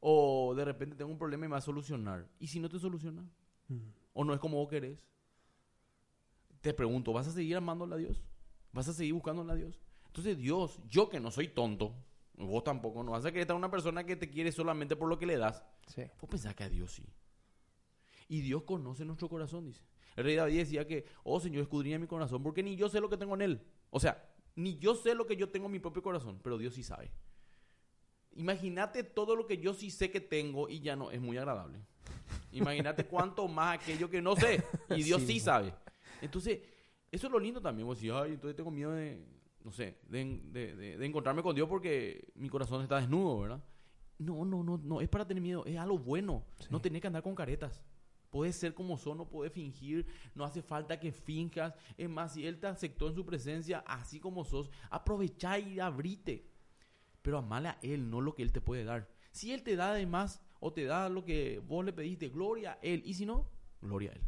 O 0.00 0.52
de 0.56 0.64
repente 0.64 0.96
tengo 0.96 1.10
un 1.12 1.18
problema 1.18 1.46
y 1.46 1.48
me 1.48 1.52
va 1.52 1.58
a 1.58 1.62
solucionar. 1.62 2.28
¿Y 2.40 2.48
si 2.48 2.58
no 2.58 2.68
te 2.68 2.78
soluciona? 2.78 3.22
mm. 3.68 3.78
¿O 4.14 4.24
no 4.24 4.34
es 4.34 4.40
como 4.40 4.56
vos 4.58 4.68
querés? 4.68 4.98
Te 6.60 6.74
pregunto, 6.74 7.12
¿vas 7.12 7.28
a 7.28 7.32
seguir 7.32 7.56
amándole 7.56 7.94
a 7.94 7.98
Dios? 7.98 8.22
¿Vas 8.72 8.88
a 8.88 8.92
seguir 8.92 9.14
buscándole 9.14 9.52
a 9.52 9.56
Dios? 9.56 9.80
Entonces 10.06 10.36
Dios, 10.36 10.80
yo 10.88 11.08
que 11.08 11.20
no 11.20 11.30
soy 11.30 11.48
tonto, 11.48 11.94
vos 12.36 12.64
tampoco, 12.64 13.02
no 13.02 13.12
vas 13.12 13.24
a 13.24 13.30
querer 13.30 13.42
estar 13.42 13.56
una 13.56 13.70
persona 13.70 14.04
que 14.04 14.16
te 14.16 14.28
quiere 14.28 14.52
solamente 14.52 14.96
por 14.96 15.08
lo 15.08 15.18
que 15.18 15.26
le 15.26 15.38
das. 15.38 15.64
Sí. 15.86 16.02
Vos 16.20 16.28
pensás 16.30 16.54
que 16.54 16.64
a 16.64 16.68
Dios 16.68 16.92
sí. 16.92 17.04
Y 18.28 18.40
Dios 18.40 18.62
conoce 18.64 19.04
nuestro 19.04 19.28
corazón, 19.28 19.66
dice. 19.66 19.82
El 20.16 20.24
rey 20.24 20.36
David 20.36 20.58
decía 20.58 20.86
que, 20.86 21.04
oh 21.24 21.40
Señor, 21.40 21.62
escudriña 21.62 21.98
mi 21.98 22.06
corazón, 22.06 22.42
porque 22.42 22.62
ni 22.62 22.76
yo 22.76 22.88
sé 22.88 23.00
lo 23.00 23.08
que 23.08 23.16
tengo 23.16 23.34
en 23.34 23.42
él. 23.42 23.62
O 23.90 23.98
sea, 24.00 24.22
ni 24.56 24.78
yo 24.78 24.94
sé 24.94 25.14
lo 25.14 25.26
que 25.26 25.36
yo 25.36 25.48
tengo 25.48 25.66
en 25.66 25.72
mi 25.72 25.78
propio 25.78 26.02
corazón, 26.02 26.38
pero 26.42 26.58
Dios 26.58 26.74
sí 26.74 26.82
sabe. 26.82 27.10
Imagínate 28.34 29.02
todo 29.04 29.36
lo 29.36 29.46
que 29.46 29.58
yo 29.58 29.74
sí 29.74 29.90
sé 29.90 30.10
que 30.10 30.20
tengo 30.20 30.68
y 30.68 30.80
ya 30.80 30.96
no 30.96 31.10
es 31.10 31.20
muy 31.20 31.36
agradable. 31.36 31.78
Imagínate 32.52 33.04
cuánto 33.06 33.46
más 33.46 33.78
aquello 33.80 34.08
que 34.08 34.22
no 34.22 34.36
sé 34.36 34.62
y 34.90 35.02
Dios 35.02 35.22
Sí, 35.22 35.38
sabe. 35.38 35.74
Entonces, 36.22 36.60
eso 37.10 37.26
es 37.26 37.32
lo 37.32 37.38
lindo 37.38 37.60
también. 37.60 37.86
Vos 37.86 37.98
decís, 37.98 38.12
ay, 38.14 38.32
entonces 38.32 38.56
tengo 38.56 38.70
miedo 38.70 38.92
de, 38.92 39.22
no 39.64 39.70
sé, 39.72 39.98
de, 40.08 40.40
de- 40.44 40.76
de- 40.76 40.98
de 40.98 41.06
encontrarme 41.06 41.42
con 41.42 41.54
Dios 41.54 41.68
porque 41.68 42.32
mi 42.34 42.48
corazón 42.48 42.82
está 42.82 42.98
desnudo, 43.00 43.40
¿verdad? 43.40 43.62
No, 44.18 44.44
no, 44.44 44.62
no, 44.62 44.78
no, 44.82 45.00
es 45.00 45.08
para 45.08 45.26
tener 45.26 45.42
miedo, 45.42 45.64
es 45.66 45.76
algo 45.76 45.98
bueno. 45.98 46.44
Sí. 46.60 46.68
No 46.70 46.80
tenés 46.80 47.00
que 47.02 47.08
andar 47.08 47.22
con 47.22 47.34
caretas. 47.34 47.82
Puedes 48.32 48.56
ser 48.56 48.72
como 48.72 48.96
son, 48.96 49.18
no 49.18 49.28
puedes 49.28 49.52
fingir, 49.52 50.06
no 50.34 50.44
hace 50.44 50.62
falta 50.62 50.98
que 50.98 51.12
finjas. 51.12 51.74
Es 51.98 52.08
más, 52.08 52.32
si 52.32 52.46
Él 52.46 52.58
te 52.58 52.66
aceptó 52.66 53.06
en 53.08 53.14
su 53.14 53.26
presencia, 53.26 53.84
así 53.86 54.18
como 54.20 54.42
sos, 54.46 54.70
aprovechá 54.88 55.58
y 55.58 55.78
abrite. 55.78 56.48
Pero 57.20 57.36
amale 57.36 57.68
a 57.68 57.78
Él, 57.82 58.08
no 58.08 58.22
lo 58.22 58.34
que 58.34 58.42
Él 58.42 58.50
te 58.50 58.62
puede 58.62 58.84
dar. 58.84 59.06
Si 59.32 59.52
Él 59.52 59.62
te 59.62 59.76
da 59.76 59.90
además, 59.90 60.42
o 60.60 60.72
te 60.72 60.84
da 60.84 61.10
lo 61.10 61.26
que 61.26 61.58
vos 61.58 61.84
le 61.84 61.92
pediste, 61.92 62.30
gloria 62.30 62.72
a 62.72 62.78
Él. 62.80 63.02
Y 63.04 63.12
si 63.12 63.26
no, 63.26 63.50
gloria 63.82 64.12
a 64.12 64.14
Él. 64.14 64.22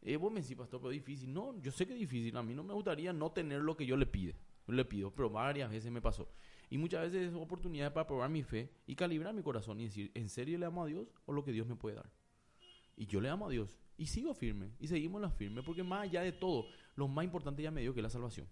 Eh, 0.00 0.16
vos 0.16 0.32
me 0.32 0.40
decís, 0.40 0.56
pastor, 0.56 0.80
pero 0.80 0.90
difícil. 0.90 1.30
No, 1.30 1.54
yo 1.60 1.70
sé 1.70 1.86
que 1.86 1.92
es 1.92 1.98
difícil. 1.98 2.34
A 2.38 2.42
mí 2.42 2.54
no 2.54 2.64
me 2.64 2.72
gustaría 2.72 3.12
no 3.12 3.30
tener 3.30 3.60
lo 3.60 3.76
que 3.76 3.84
yo 3.84 3.98
le 3.98 4.06
pide. 4.06 4.34
Le 4.68 4.86
pido, 4.86 5.14
pero 5.14 5.28
varias 5.28 5.70
veces 5.70 5.92
me 5.92 6.00
pasó. 6.00 6.30
Y 6.70 6.78
muchas 6.78 7.02
veces 7.02 7.28
es 7.28 7.34
oportunidad 7.34 7.92
para 7.92 8.06
probar 8.06 8.30
mi 8.30 8.42
fe 8.42 8.70
y 8.86 8.96
calibrar 8.96 9.34
mi 9.34 9.42
corazón 9.42 9.78
y 9.80 9.84
decir, 9.84 10.10
¿en 10.14 10.30
serio 10.30 10.58
le 10.58 10.64
amo 10.64 10.82
a 10.82 10.86
Dios 10.86 11.12
o 11.26 11.34
lo 11.34 11.44
que 11.44 11.52
Dios 11.52 11.66
me 11.66 11.76
puede 11.76 11.96
dar? 11.96 12.10
Y 12.96 13.06
yo 13.06 13.20
le 13.20 13.28
amo 13.28 13.46
a 13.46 13.50
Dios 13.50 13.78
y 13.96 14.06
sigo 14.06 14.34
firme 14.34 14.72
y 14.78 14.88
seguimos 14.88 15.20
la 15.20 15.30
firme 15.30 15.62
porque 15.62 15.82
más 15.82 16.02
allá 16.02 16.22
de 16.22 16.32
todo, 16.32 16.66
lo 16.96 17.08
más 17.08 17.24
importante 17.24 17.62
ya 17.62 17.70
me 17.70 17.80
dio 17.80 17.94
que 17.94 18.00
es 18.00 18.04
la 18.04 18.10
salvación. 18.10 18.48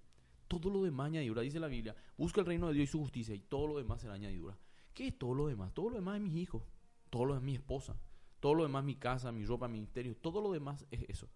Todo 0.48 0.70
lo 0.70 0.82
demás 0.82 1.06
añadidura, 1.06 1.42
dice 1.42 1.60
la 1.60 1.68
Biblia, 1.68 1.96
busca 2.16 2.40
el 2.40 2.46
reino 2.46 2.68
de 2.68 2.74
Dios 2.74 2.88
y 2.88 2.92
su 2.92 2.98
justicia 2.98 3.34
y 3.34 3.40
todo 3.40 3.66
lo 3.66 3.78
demás 3.78 4.00
será 4.00 4.14
añadidura. 4.14 4.58
¿Qué 4.92 5.08
es 5.08 5.18
todo 5.18 5.34
lo 5.34 5.46
demás? 5.46 5.72
Todo 5.72 5.90
lo 5.90 5.96
demás 5.96 6.16
es 6.16 6.22
mis 6.22 6.36
hijos, 6.36 6.62
todo 7.08 7.24
lo 7.24 7.34
demás 7.34 7.42
es 7.42 7.46
mi 7.46 7.54
esposa, 7.54 7.96
todo 8.40 8.54
lo 8.54 8.62
demás 8.64 8.84
mi 8.84 8.96
casa, 8.96 9.32
mi 9.32 9.44
ropa, 9.44 9.68
mi 9.68 9.74
ministerio, 9.74 10.16
todo 10.16 10.40
lo 10.40 10.52
demás 10.52 10.84
es 10.90 11.08
eso. 11.08 11.28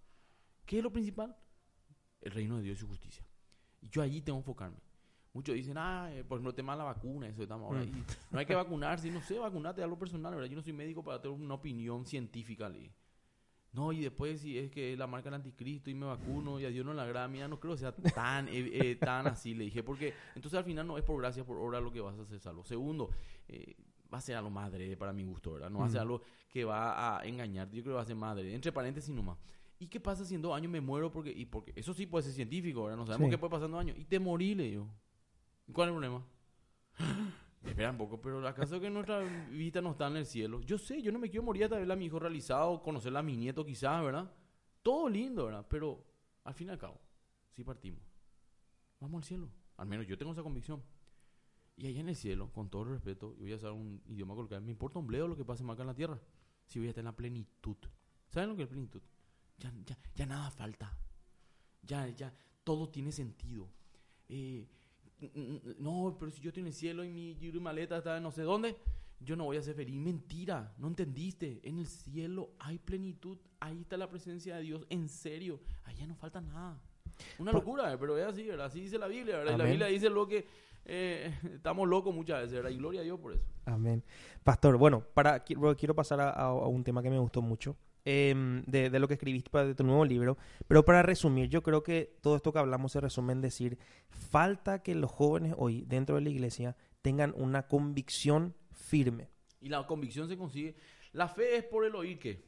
¿Qué 0.67 0.79
es 0.79 0.83
lo 0.83 0.93
principal? 0.93 1.37
El 2.21 2.33
reino 2.33 2.57
de 2.57 2.65
Dios 2.65 2.79
y 2.79 2.81
su 2.81 2.89
justicia. 2.89 3.27
Y 3.81 3.89
yo 3.89 4.03
allí 4.03 4.21
tengo 4.21 4.39
que 4.39 4.43
enfocarme. 4.43 4.86
Muchos 5.37 5.55
dicen, 5.55 5.77
ah, 5.77 6.09
eh, 6.13 6.25
por 6.25 6.37
ejemplo, 6.37 6.49
el 6.51 6.57
tema 6.57 6.73
de 6.73 6.79
la 6.79 6.85
vacuna, 6.85 7.29
eso 7.29 7.43
estamos 7.43 7.67
ahora. 7.67 7.85
Mm. 7.85 7.89
Y 7.99 8.05
no 8.31 8.39
hay 8.39 8.47
que 8.47 8.55
vacunarse, 8.55 9.11
no 9.11 9.21
sé, 9.21 9.39
vacunarte 9.39 9.83
a 9.83 9.87
lo 9.87 9.99
personal, 9.99 10.35
¿verdad? 10.35 10.49
Yo 10.49 10.57
no 10.57 10.63
soy 10.63 10.73
médico 10.73 11.05
para 11.05 11.21
tener 11.21 11.39
una 11.39 11.53
opinión 11.55 12.07
científica. 12.07 12.71
le. 12.71 12.91
No, 13.73 13.93
y 13.93 14.01
después 14.01 14.41
si 14.41 14.57
es 14.59 14.71
que 14.71 14.97
la 14.97 15.07
marca 15.07 15.27
del 15.27 15.35
anticristo 15.35 15.91
y 15.91 15.95
me 15.95 16.07
vacuno 16.07 16.59
y 16.59 16.65
a 16.65 16.71
Dios 16.71 16.87
no 16.87 16.95
le 16.95 17.03
agrada, 17.03 17.29
mira, 17.29 17.47
no 17.49 17.61
creo 17.61 17.75
que 17.75 17.81
sea 17.81 17.93
tan, 18.15 18.49
eh, 18.49 18.71
eh, 18.73 18.97
tan 18.97 19.27
así, 19.27 19.55
le 19.55 19.65
dije, 19.65 19.83
porque 19.83 20.15
entonces 20.35 20.57
al 20.57 20.65
final 20.65 20.87
no 20.87 20.97
es 20.97 21.05
por 21.05 21.21
gracia, 21.21 21.45
por 21.45 21.59
obra 21.59 21.79
lo 21.81 21.93
que 21.93 22.01
vas 22.01 22.19
a 22.19 22.23
hacer 22.23 22.41
salvo. 22.41 22.65
Segundo, 22.65 23.11
eh, 23.49 23.77
va 24.11 24.17
a 24.17 24.23
ser 24.23 24.37
algo 24.37 24.49
madre 24.49 24.97
para 24.97 25.13
mi 25.13 25.25
gusto, 25.25 25.53
¿verdad? 25.53 25.69
No 25.69 25.81
va 25.81 25.87
a 25.87 25.91
ser 25.91 25.99
Mm. 25.99 26.03
algo 26.03 26.23
que 26.49 26.65
va 26.65 27.19
a 27.19 27.27
engañarte, 27.27 27.77
yo 27.77 27.83
creo 27.83 27.93
que 27.93 27.97
va 27.97 28.03
a 28.03 28.07
ser 28.07 28.17
madre, 28.17 28.55
entre 28.55 28.73
paréntesis 28.73 29.15
nomás. 29.15 29.37
¿Y 29.79 29.89
qué 29.89 30.01
pasa 30.01 30.25
si 30.25 30.35
en 30.35 30.41
dos 30.41 30.57
años 30.57 30.73
me 30.73 30.81
muero? 30.81 31.13
Porque, 31.13 31.31
y 31.31 31.45
porque 31.45 31.75
eso 31.77 31.93
sí 31.93 32.07
puede 32.07 32.23
ser 32.23 32.33
científico, 32.33 32.85
¿verdad? 32.85 32.97
No 32.97 33.05
sabemos 33.05 33.27
Sí. 33.27 33.31
qué 33.33 33.37
puede 33.39 33.51
pasar 33.51 33.67
en 33.67 33.73
dos 33.73 33.81
años. 33.83 33.99
Y 33.99 34.07
te 34.07 34.19
morí, 34.19 34.55
le 34.55 34.63
digo. 34.71 34.89
¿Y 35.67 35.73
¿Cuál 35.73 35.89
es 35.89 35.95
el 35.95 36.01
problema? 36.01 36.27
Espera 37.65 37.91
un 37.91 37.99
poco, 37.99 38.21
pero 38.21 38.47
¿acaso 38.47 38.81
que 38.81 38.89
nuestra 38.89 39.21
vista 39.51 39.81
no 39.81 39.91
está 39.91 40.07
en 40.07 40.19
el 40.19 40.27
cielo? 40.27 40.61
Yo 40.61 40.79
sé, 40.79 41.03
yo 41.03 41.11
no 41.11 41.19
me 41.19 41.29
quiero 41.29 41.43
morir 41.43 41.65
hasta 41.65 41.79
ver 41.79 41.91
a 41.91 41.97
mi 41.97 42.07
hijo 42.07 42.19
realizado, 42.19 42.81
conocerla 42.83 43.19
a 43.19 43.23
mi 43.25 43.37
nieto 43.37 43.67
quizás, 43.67 44.03
¿verdad? 44.05 44.33
Todo 44.83 45.09
lindo, 45.09 45.47
¿verdad? 45.47 45.67
Pero 45.69 46.05
al 46.45 46.55
fin 46.55 46.69
y 46.69 46.71
al 46.71 46.79
cabo, 46.79 47.01
sí 47.51 47.65
partimos. 47.65 48.03
Vamos 49.01 49.23
al 49.23 49.25
cielo. 49.25 49.51
Al 49.77 49.87
menos 49.87 50.07
yo 50.07 50.17
tengo 50.17 50.33
esa 50.33 50.43
convicción. 50.43 50.83
Y 51.77 51.89
allá 51.89 52.01
en 52.01 52.09
el 52.09 52.17
cielo, 52.17 52.53
con 52.53 52.71
todo 52.71 52.85
el 52.85 52.91
respeto, 52.91 53.35
y 53.37 53.41
voy 53.41 53.53
a 53.53 53.57
usar 53.57 53.73
un 53.73 54.01
idioma 54.07 54.35
coloquial, 54.35 54.63
me 54.63 54.71
importa 54.71 54.99
un 54.99 55.07
bledo 55.07 55.29
lo 55.29 55.37
que 55.37 55.45
pase 55.45 55.65
más 55.65 55.75
acá 55.75 55.83
en 55.83 55.89
la 55.89 55.95
tierra. 55.95 56.21
Si 56.67 56.79
voy 56.79 56.87
a 56.87 56.91
estar 56.91 57.03
en 57.03 57.07
la 57.07 57.17
plenitud. 57.17 57.77
¿Saben 58.29 58.49
lo 58.51 58.57
que 58.57 58.63
es 58.63 58.69
plenitud? 58.69 59.03
Ya, 59.59 59.73
ya, 59.85 59.99
ya 60.15 60.27
nada 60.27 60.51
falta. 60.51 60.97
Ya, 61.83 62.09
ya, 62.09 62.33
todo 62.65 62.89
tiene 62.89 63.13
sentido. 63.13 63.69
Eh, 64.29 64.67
no, 65.79 66.17
pero 66.19 66.31
si 66.31 66.41
yo 66.41 66.51
estoy 66.51 66.63
en 66.63 66.67
el 66.69 66.73
cielo 66.75 67.05
y 67.05 67.09
mi 67.09 67.31
y 67.33 67.53
mi 67.53 67.61
maleta 67.61 67.99
está 67.99 68.17
en 68.17 68.23
no 68.23 68.31
sé 68.31 68.43
dónde, 68.43 68.77
yo 69.21 69.37
no 69.37 69.45
voy 69.45 69.57
a 69.57 69.63
ser 69.63 69.75
feliz. 69.75 69.95
Mentira, 69.97 70.75
no 70.79 70.89
entendiste. 70.89 71.61
En 71.63 71.79
el 71.79 71.87
cielo 71.87 72.51
hay 72.59 72.79
plenitud, 72.79 73.39
ahí 73.61 73.81
está 73.81 73.97
la 73.97 74.09
presencia 74.09 74.57
de 74.57 74.63
Dios. 74.63 74.87
En 74.91 75.09
serio, 75.09 75.61
allá 75.85 76.07
no 76.07 76.15
falta 76.15 76.41
nada. 76.41 76.81
Una 77.39 77.53
Por- 77.53 77.63
locura, 77.63 77.99
pero 77.99 78.19
es 78.19 78.27
así, 78.27 78.45
¿verdad? 78.45 78.67
Así 78.67 78.81
dice 78.81 78.99
la 78.99 79.07
Biblia, 79.07 79.39
¿verdad? 79.39 79.55
Y 79.55 79.59
la. 79.59 79.65
Biblia 79.65 79.87
dice 79.87 80.11
lo 80.11 80.27
que 80.27 80.47
eh, 80.85 81.35
estamos 81.55 81.89
locos 81.89 82.15
muchas 82.15 82.41
veces, 82.41 82.55
¿verdad? 82.57 82.71
Y 82.71 82.77
gloria 82.77 83.01
a 83.01 83.05
Dios 83.05 83.19
por 83.19 83.33
eso. 83.33 83.45
Amén. 83.65 84.03
Pastor, 84.45 84.77
bueno, 84.77 85.03
para, 85.15 85.41
quiero, 85.41 85.95
pasar 85.95 86.21
a 86.21 86.53
un 86.53 86.85
tema 86.85 87.03
que 87.03 87.11
me 87.11 87.19
gustó 87.19 87.41
mucho, 87.41 87.77
em, 88.07 88.63
de, 88.65 88.89
de 88.89 88.99
lo 88.99 89.09
que 89.09 89.15
escribiste 89.15 89.51
para 89.51 89.67
de 89.67 89.75
tu 89.75 89.85
nuevo 89.85 90.05
libro, 90.05 90.39
pero 90.67 90.85
para 90.85 91.03
resumir, 91.03 91.51
yo 91.51 91.63
creo 91.63 91.83
que 91.83 92.17
todo 92.23 92.37
esto 92.37 92.53
que 92.53 92.59
hablamos 92.59 92.93
se 92.93 93.01
resume 93.01 93.33
en 93.35 93.43
decir, 93.43 93.79
falta 94.09 94.83
que 94.83 94.95
los 94.95 95.11
jóvenes 95.11 95.55
hoy 95.59 95.85
dentro 95.87 96.15
de 96.15 96.23
la 96.23 96.31
iglesia 96.31 96.77
tengan 97.03 97.35
una 97.37 97.67
convicción 97.67 98.55
firme. 98.73 99.29
Y 99.61 99.69
la 99.69 99.87
convicción 99.87 100.29
se 100.29 100.37
consigue. 100.37 100.77
La 101.13 101.29
fe 101.29 101.57
es 101.57 101.65
por 101.65 101.85
el 101.85 101.95
oír 101.95 102.19
que 102.19 102.45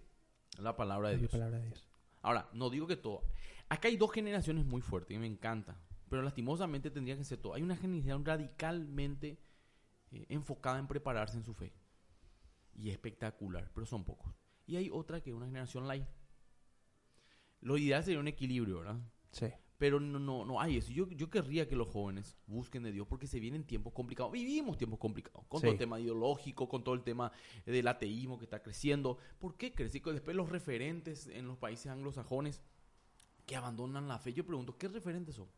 la 0.58 0.76
palabra 0.76 1.08
de 1.08 1.14
La 1.14 1.20
Dios. 1.20 1.32
palabra 1.32 1.58
de 1.58 1.66
Dios. 1.66 1.86
Ahora, 2.22 2.48
no 2.52 2.70
digo 2.70 2.86
que 2.86 2.96
todo. 2.96 3.24
Acá 3.68 3.88
hay 3.88 3.96
dos 3.96 4.12
generaciones 4.12 4.64
muy 4.64 4.80
fuertes 4.80 5.16
y 5.16 5.18
me 5.18 5.26
encanta. 5.26 5.76
Pero 6.08 6.22
lastimosamente 6.22 6.90
tendría 6.90 7.16
que 7.16 7.24
ser 7.24 7.38
todo. 7.38 7.54
Hay 7.54 7.62
una 7.62 7.76
generación 7.76 8.24
radicalmente 8.24 9.38
eh, 10.10 10.26
enfocada 10.28 10.78
en 10.78 10.86
prepararse 10.86 11.36
en 11.36 11.44
su 11.44 11.52
fe. 11.54 11.72
Y 12.74 12.90
espectacular, 12.90 13.70
pero 13.74 13.86
son 13.86 14.04
pocos. 14.04 14.32
Y 14.68 14.76
hay 14.76 14.90
otra 14.92 15.20
que 15.20 15.30
es 15.30 15.36
una 15.36 15.46
generación 15.46 15.88
light. 15.88 16.04
Lo 17.60 17.76
ideal 17.76 18.04
sería 18.04 18.20
un 18.20 18.28
equilibrio, 18.28 18.78
¿verdad? 18.78 19.00
Sí. 19.32 19.46
Pero 19.78 19.98
no, 20.00 20.18
no, 20.18 20.44
no 20.44 20.60
hay 20.60 20.76
eso. 20.76 20.90
Yo, 20.92 21.08
yo 21.10 21.30
querría 21.30 21.66
que 21.68 21.74
los 21.76 21.88
jóvenes 21.88 22.36
busquen 22.46 22.82
de 22.82 22.92
Dios 22.92 23.06
porque 23.08 23.26
se 23.26 23.40
vienen 23.40 23.64
tiempos 23.64 23.92
complicados. 23.92 24.30
Vivimos 24.32 24.76
tiempos 24.76 24.98
complicados. 24.98 25.46
Con 25.48 25.60
Sí. 25.60 25.66
todo 25.66 25.72
el 25.72 25.78
tema 25.78 25.98
ideológico, 26.00 26.68
con 26.68 26.84
todo 26.84 26.94
el 26.94 27.02
tema 27.02 27.32
del 27.64 27.88
ateísmo 27.88 28.38
que 28.38 28.44
está 28.44 28.62
creciendo. 28.62 29.18
¿Por 29.38 29.56
qué 29.56 29.72
crece? 29.72 30.00
Después 30.00 30.36
los 30.36 30.50
referentes 30.50 31.28
en 31.28 31.46
los 31.46 31.56
países 31.56 31.86
anglosajones 31.86 32.60
que 33.46 33.56
abandonan 33.56 34.06
la 34.08 34.18
fe. 34.18 34.32
Yo 34.34 34.44
pregunto, 34.44 34.76
¿qué 34.76 34.88
referentes 34.88 35.36
son? 35.36 35.48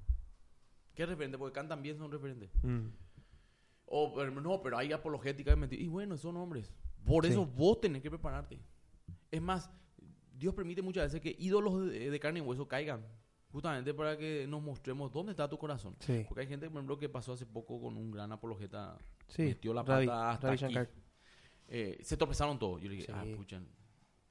¿Qué 0.95 1.05
referentes? 1.07 1.39
Porque 1.39 1.55
cantan 1.55 1.83
bien 1.83 1.97
son 1.99 2.13
referentes. 2.13 2.51
Mm. 2.63 2.89
O, 3.87 4.15
pero 4.15 4.31
no, 4.41 4.63
pero 4.63 4.79
hay 4.79 4.93
apologética. 4.93 5.57
Y 5.73 5.89
bueno, 5.89 6.17
son 6.17 6.37
hombres. 6.37 6.73
Por 7.05 7.25
Sí. 7.25 7.33
eso 7.33 7.47
vos 7.47 7.81
tenés 7.81 8.03
que 8.03 8.11
prepararte. 8.11 8.61
Es 9.31 9.41
más, 9.43 9.71
Dios 10.33 10.55
permite 10.55 10.83
muchas 10.83 11.05
veces 11.05 11.21
que 11.21 11.35
ídolos 11.39 11.89
de, 11.91 12.11
de 12.11 12.21
carne 12.21 12.39
y 12.41 12.43
hueso 12.43 12.67
caigan. 12.69 13.07
Justamente 13.53 13.93
para 13.95 14.17
que 14.17 14.47
nos 14.49 14.63
mostremos 14.63 15.13
dónde 15.13 15.33
está 15.33 15.49
tu 15.49 15.59
corazón. 15.59 15.97
Sí. 15.99 16.25
Porque 16.29 16.43
hay 16.43 16.47
gente, 16.47 16.67
por 16.69 16.77
ejemplo, 16.79 16.97
que 16.99 17.09
pasó 17.09 17.33
hace 17.33 17.47
poco 17.47 17.81
con 17.81 17.97
un 17.97 18.11
gran 18.13 18.31
apologeta. 18.31 18.97
Sí. 19.27 19.43
Metió 19.43 19.75
la 19.75 19.83
Ravi- 19.85 20.07
pata 20.07 20.31
hasta 20.31 20.55
Ravi 20.55 20.77
aquí. 20.77 20.91
Eh, 21.69 21.99
se 22.03 22.17
tropezaron 22.17 22.59
todos. 22.59 22.81
Yo 22.81 22.89
le 22.89 22.95
dije, 22.97 23.07
Sí. 23.07 23.13
ah, 23.15 23.25
puchan. 23.37 23.67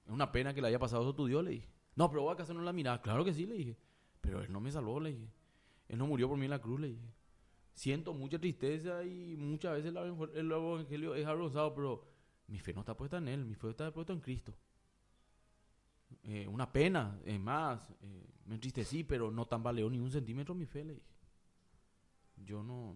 Es 0.06 0.12
una 0.12 0.32
pena 0.32 0.54
que 0.54 0.62
le 0.62 0.68
haya 0.70 0.80
pasado 0.80 1.02
eso 1.04 1.12
a 1.12 1.16
tu 1.16 1.26
Dios, 1.28 1.44
le 1.44 1.52
dije. 1.52 1.70
No, 1.96 2.10
pero 2.10 2.22
vos 2.24 2.34
acaso 2.34 2.54
no 2.54 2.62
la 2.62 2.72
mirada. 2.74 3.02
Claro 3.02 3.26
que 3.26 3.34
sí, 3.34 3.46
le 3.46 3.56
dije. 3.56 3.78
Pero 4.22 4.42
él 4.42 4.52
no 4.52 4.60
me 4.62 4.72
salvó, 4.72 5.00
le 5.02 5.12
dije. 5.14 5.30
Él 5.90 5.98
no 5.98 6.08
murió 6.08 6.30
por 6.30 6.38
mí 6.38 6.46
en 6.46 6.52
la 6.52 6.60
cruz, 6.60 6.80
le 6.80 6.88
dije. 6.88 7.14
Siento 7.74 8.14
mucha 8.14 8.40
tristeza 8.40 9.04
y 9.04 9.36
muchas 9.38 9.74
veces 9.74 9.94
el 10.36 10.52
evangelio 10.52 11.16
es 11.16 11.26
avergonzado, 11.26 11.74
pero 11.74 12.08
mi 12.48 12.60
fe 12.60 12.74
no 12.74 12.82
está 12.82 12.96
puesta 12.96 13.18
en 13.18 13.28
él, 13.28 13.46
mi 13.46 13.56
fe 13.56 13.70
está 13.70 13.92
puesta 13.94 14.12
en 14.14 14.20
Cristo. 14.22 14.54
Eh, 16.24 16.48
una 16.48 16.72
pena, 16.72 17.20
es 17.26 17.40
más, 17.40 17.90
eh, 18.02 18.30
me 18.46 18.56
entristecí, 18.56 19.04
pero 19.04 19.32
no 19.32 19.46
tambaleó 19.46 19.90
ni 19.90 20.00
un 20.00 20.12
centímetro 20.12 20.56
mi 20.56 20.66
fe. 20.66 20.86
Yo 22.38 22.64
no, 22.64 22.96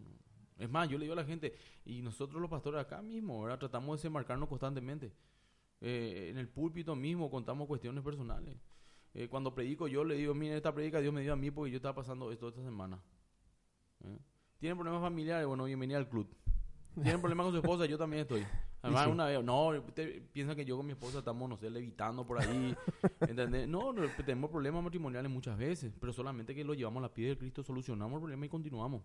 Es 0.58 0.70
más, 0.70 0.88
yo 0.89 0.98
le 0.98 1.05
digo 1.05 1.13
a 1.13 1.17
la 1.17 1.25
gente, 1.25 1.55
y 1.86 2.01
nosotros 2.01 2.41
los 2.41 2.50
pastores 2.50 2.82
acá 2.82 3.01
mismo, 3.01 3.41
¿verdad? 3.41 3.60
Tratamos 3.60 4.01
de 4.01 4.10
marcarnos 4.10 4.48
constantemente. 4.50 5.13
Eh, 5.82 6.29
en 6.29 6.38
el 6.38 6.48
púlpito 6.48 6.96
mismo 6.96 7.29
contamos 7.29 7.67
cuestiones 7.67 8.03
personales. 8.03 8.55
Eh, 9.13 9.27
cuando 9.27 9.53
predico 9.53 9.88
yo 9.88 10.03
le 10.03 10.15
digo, 10.15 10.34
mire, 10.34 10.55
esta 10.55 10.74
predica 10.74 11.00
Dios 11.00 11.13
me 11.13 11.22
dio 11.22 11.34
a 11.34 11.36
mí 11.36 11.51
porque 11.51 11.72
yo 11.72 11.77
estaba 11.77 11.96
pasando 11.96 12.32
esto 12.32 12.48
esta 12.50 12.63
semana. 12.63 13.01
¿Tienen 14.60 14.77
problemas 14.77 15.01
familiares? 15.01 15.46
Bueno, 15.46 15.65
bienvenida 15.65 15.98
al 15.98 16.10
club. 16.10 16.27
¿Tienen 16.96 17.20
problemas 17.20 17.46
con 17.46 17.53
su 17.53 17.60
esposa? 17.60 17.86
Yo 17.86 17.98
también 17.98 18.22
estoy. 18.22 18.46
Además, 18.84 19.06
sí. 19.06 19.12
una 19.12 19.25
vez, 19.25 19.44
no, 19.44 19.68
usted 19.70 20.22
piensa 20.34 20.56
que 20.56 20.66
yo 20.66 20.75
con 20.75 20.86
mi 20.86 20.92
esposa 20.92 21.20
estamos, 21.20 21.50
no 21.50 21.56
sé, 21.58 21.70
levitando 21.70 22.28
por 22.28 22.40
ahí. 22.40 22.75
¿entendés? 23.22 23.66
No, 23.66 23.94
no, 23.94 24.04
tenemos 24.25 24.52
problemas 24.52 24.84
matrimoniales 24.84 25.32
muchas 25.32 25.58
veces, 25.58 25.94
pero 26.00 26.12
solamente 26.12 26.54
que 26.54 26.66
lo 26.66 26.74
llevamos 26.74 27.00
a 27.00 27.08
la 27.08 27.13
piedra 27.13 27.32
de 27.36 27.38
Cristo, 27.40 27.63
solucionamos 27.63 28.16
el 28.16 28.20
problema 28.20 28.46
y 28.46 28.50
continuamos. 28.50 29.02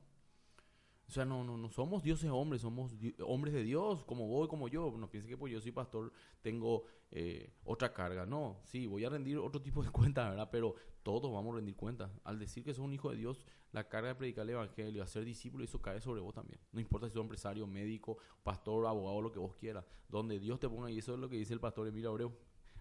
O 1.08 1.10
sea, 1.10 1.24
no, 1.24 1.42
no, 1.42 1.56
no 1.56 1.70
somos 1.70 2.02
dioses 2.02 2.30
hombres, 2.30 2.60
somos 2.60 2.98
di- 2.98 3.14
hombres 3.24 3.54
de 3.54 3.62
Dios, 3.62 4.04
como 4.04 4.28
vos 4.28 4.46
y 4.46 4.50
como 4.50 4.68
yo. 4.68 4.94
No 4.98 5.10
piense 5.10 5.26
que 5.26 5.38
pues 5.38 5.50
yo 5.50 5.58
soy 5.60 5.72
pastor, 5.72 6.12
tengo 6.42 6.84
eh, 7.10 7.54
otra 7.64 7.94
carga. 7.94 8.26
No, 8.26 8.60
sí, 8.64 8.86
voy 8.86 9.06
a 9.06 9.08
rendir 9.08 9.38
otro 9.38 9.62
tipo 9.62 9.82
de 9.82 9.90
cuentas, 9.90 10.28
¿verdad? 10.28 10.50
Pero 10.52 10.74
todos 11.02 11.32
vamos 11.32 11.54
a 11.54 11.56
rendir 11.56 11.76
cuentas. 11.76 12.10
Al 12.24 12.38
decir 12.38 12.62
que 12.62 12.74
sos 12.74 12.84
un 12.84 12.92
hijo 12.92 13.10
de 13.10 13.16
Dios, 13.16 13.46
la 13.72 13.88
carga 13.88 14.08
de 14.08 14.14
predicar 14.16 14.44
el 14.44 14.50
evangelio, 14.50 15.02
hacer 15.02 15.24
discípulo, 15.24 15.64
eso 15.64 15.80
cae 15.80 15.98
sobre 16.02 16.20
vos 16.20 16.34
también. 16.34 16.60
No 16.72 16.80
importa 16.80 17.06
si 17.08 17.14
sos 17.14 17.22
empresario, 17.22 17.66
médico, 17.66 18.18
pastor, 18.42 18.86
abogado, 18.86 19.22
lo 19.22 19.32
que 19.32 19.38
vos 19.38 19.56
quieras. 19.56 19.86
Donde 20.10 20.38
Dios 20.38 20.60
te 20.60 20.68
ponga, 20.68 20.90
y 20.90 20.98
eso 20.98 21.14
es 21.14 21.20
lo 21.20 21.30
que 21.30 21.36
dice 21.36 21.54
el 21.54 21.60
pastor 21.60 21.88
Emilio 21.88 22.10
Abreu. 22.10 22.34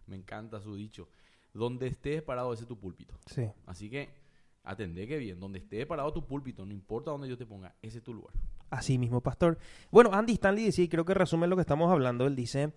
Me 0.06 0.18
encanta 0.18 0.60
su 0.60 0.76
dicho. 0.76 1.08
Donde 1.54 1.88
estés 1.88 2.22
parado, 2.24 2.52
ese 2.52 2.64
es 2.64 2.68
tu 2.68 2.78
púlpito. 2.78 3.18
Sí. 3.28 3.44
Así 3.66 3.90
que 3.90 4.27
atendé 4.70 5.08
que 5.08 5.18
bien. 5.18 5.40
Donde 5.40 5.60
esté 5.60 5.86
parado 5.86 6.12
tu 6.14 6.26
púlpito, 6.26 6.66
no 6.66 6.74
importa 6.74 7.12
donde 7.12 7.28
yo 7.30 7.38
te 7.38 7.46
ponga, 7.46 7.76
ese 7.82 7.98
es 8.00 8.04
tu 8.04 8.14
lugar. 8.14 8.34
Así 8.70 8.98
mismo, 8.98 9.22
pastor. 9.22 9.58
Bueno, 9.92 10.12
Andy 10.14 10.34
Stanley 10.34 10.66
decía, 10.66 10.84
y 10.86 10.90
creo 10.90 11.06
que 11.06 11.14
resume 11.14 11.48
lo 11.48 11.56
que 11.56 11.62
estamos 11.62 11.92
hablando, 11.92 12.28
él 12.28 12.36
dice, 12.36 12.74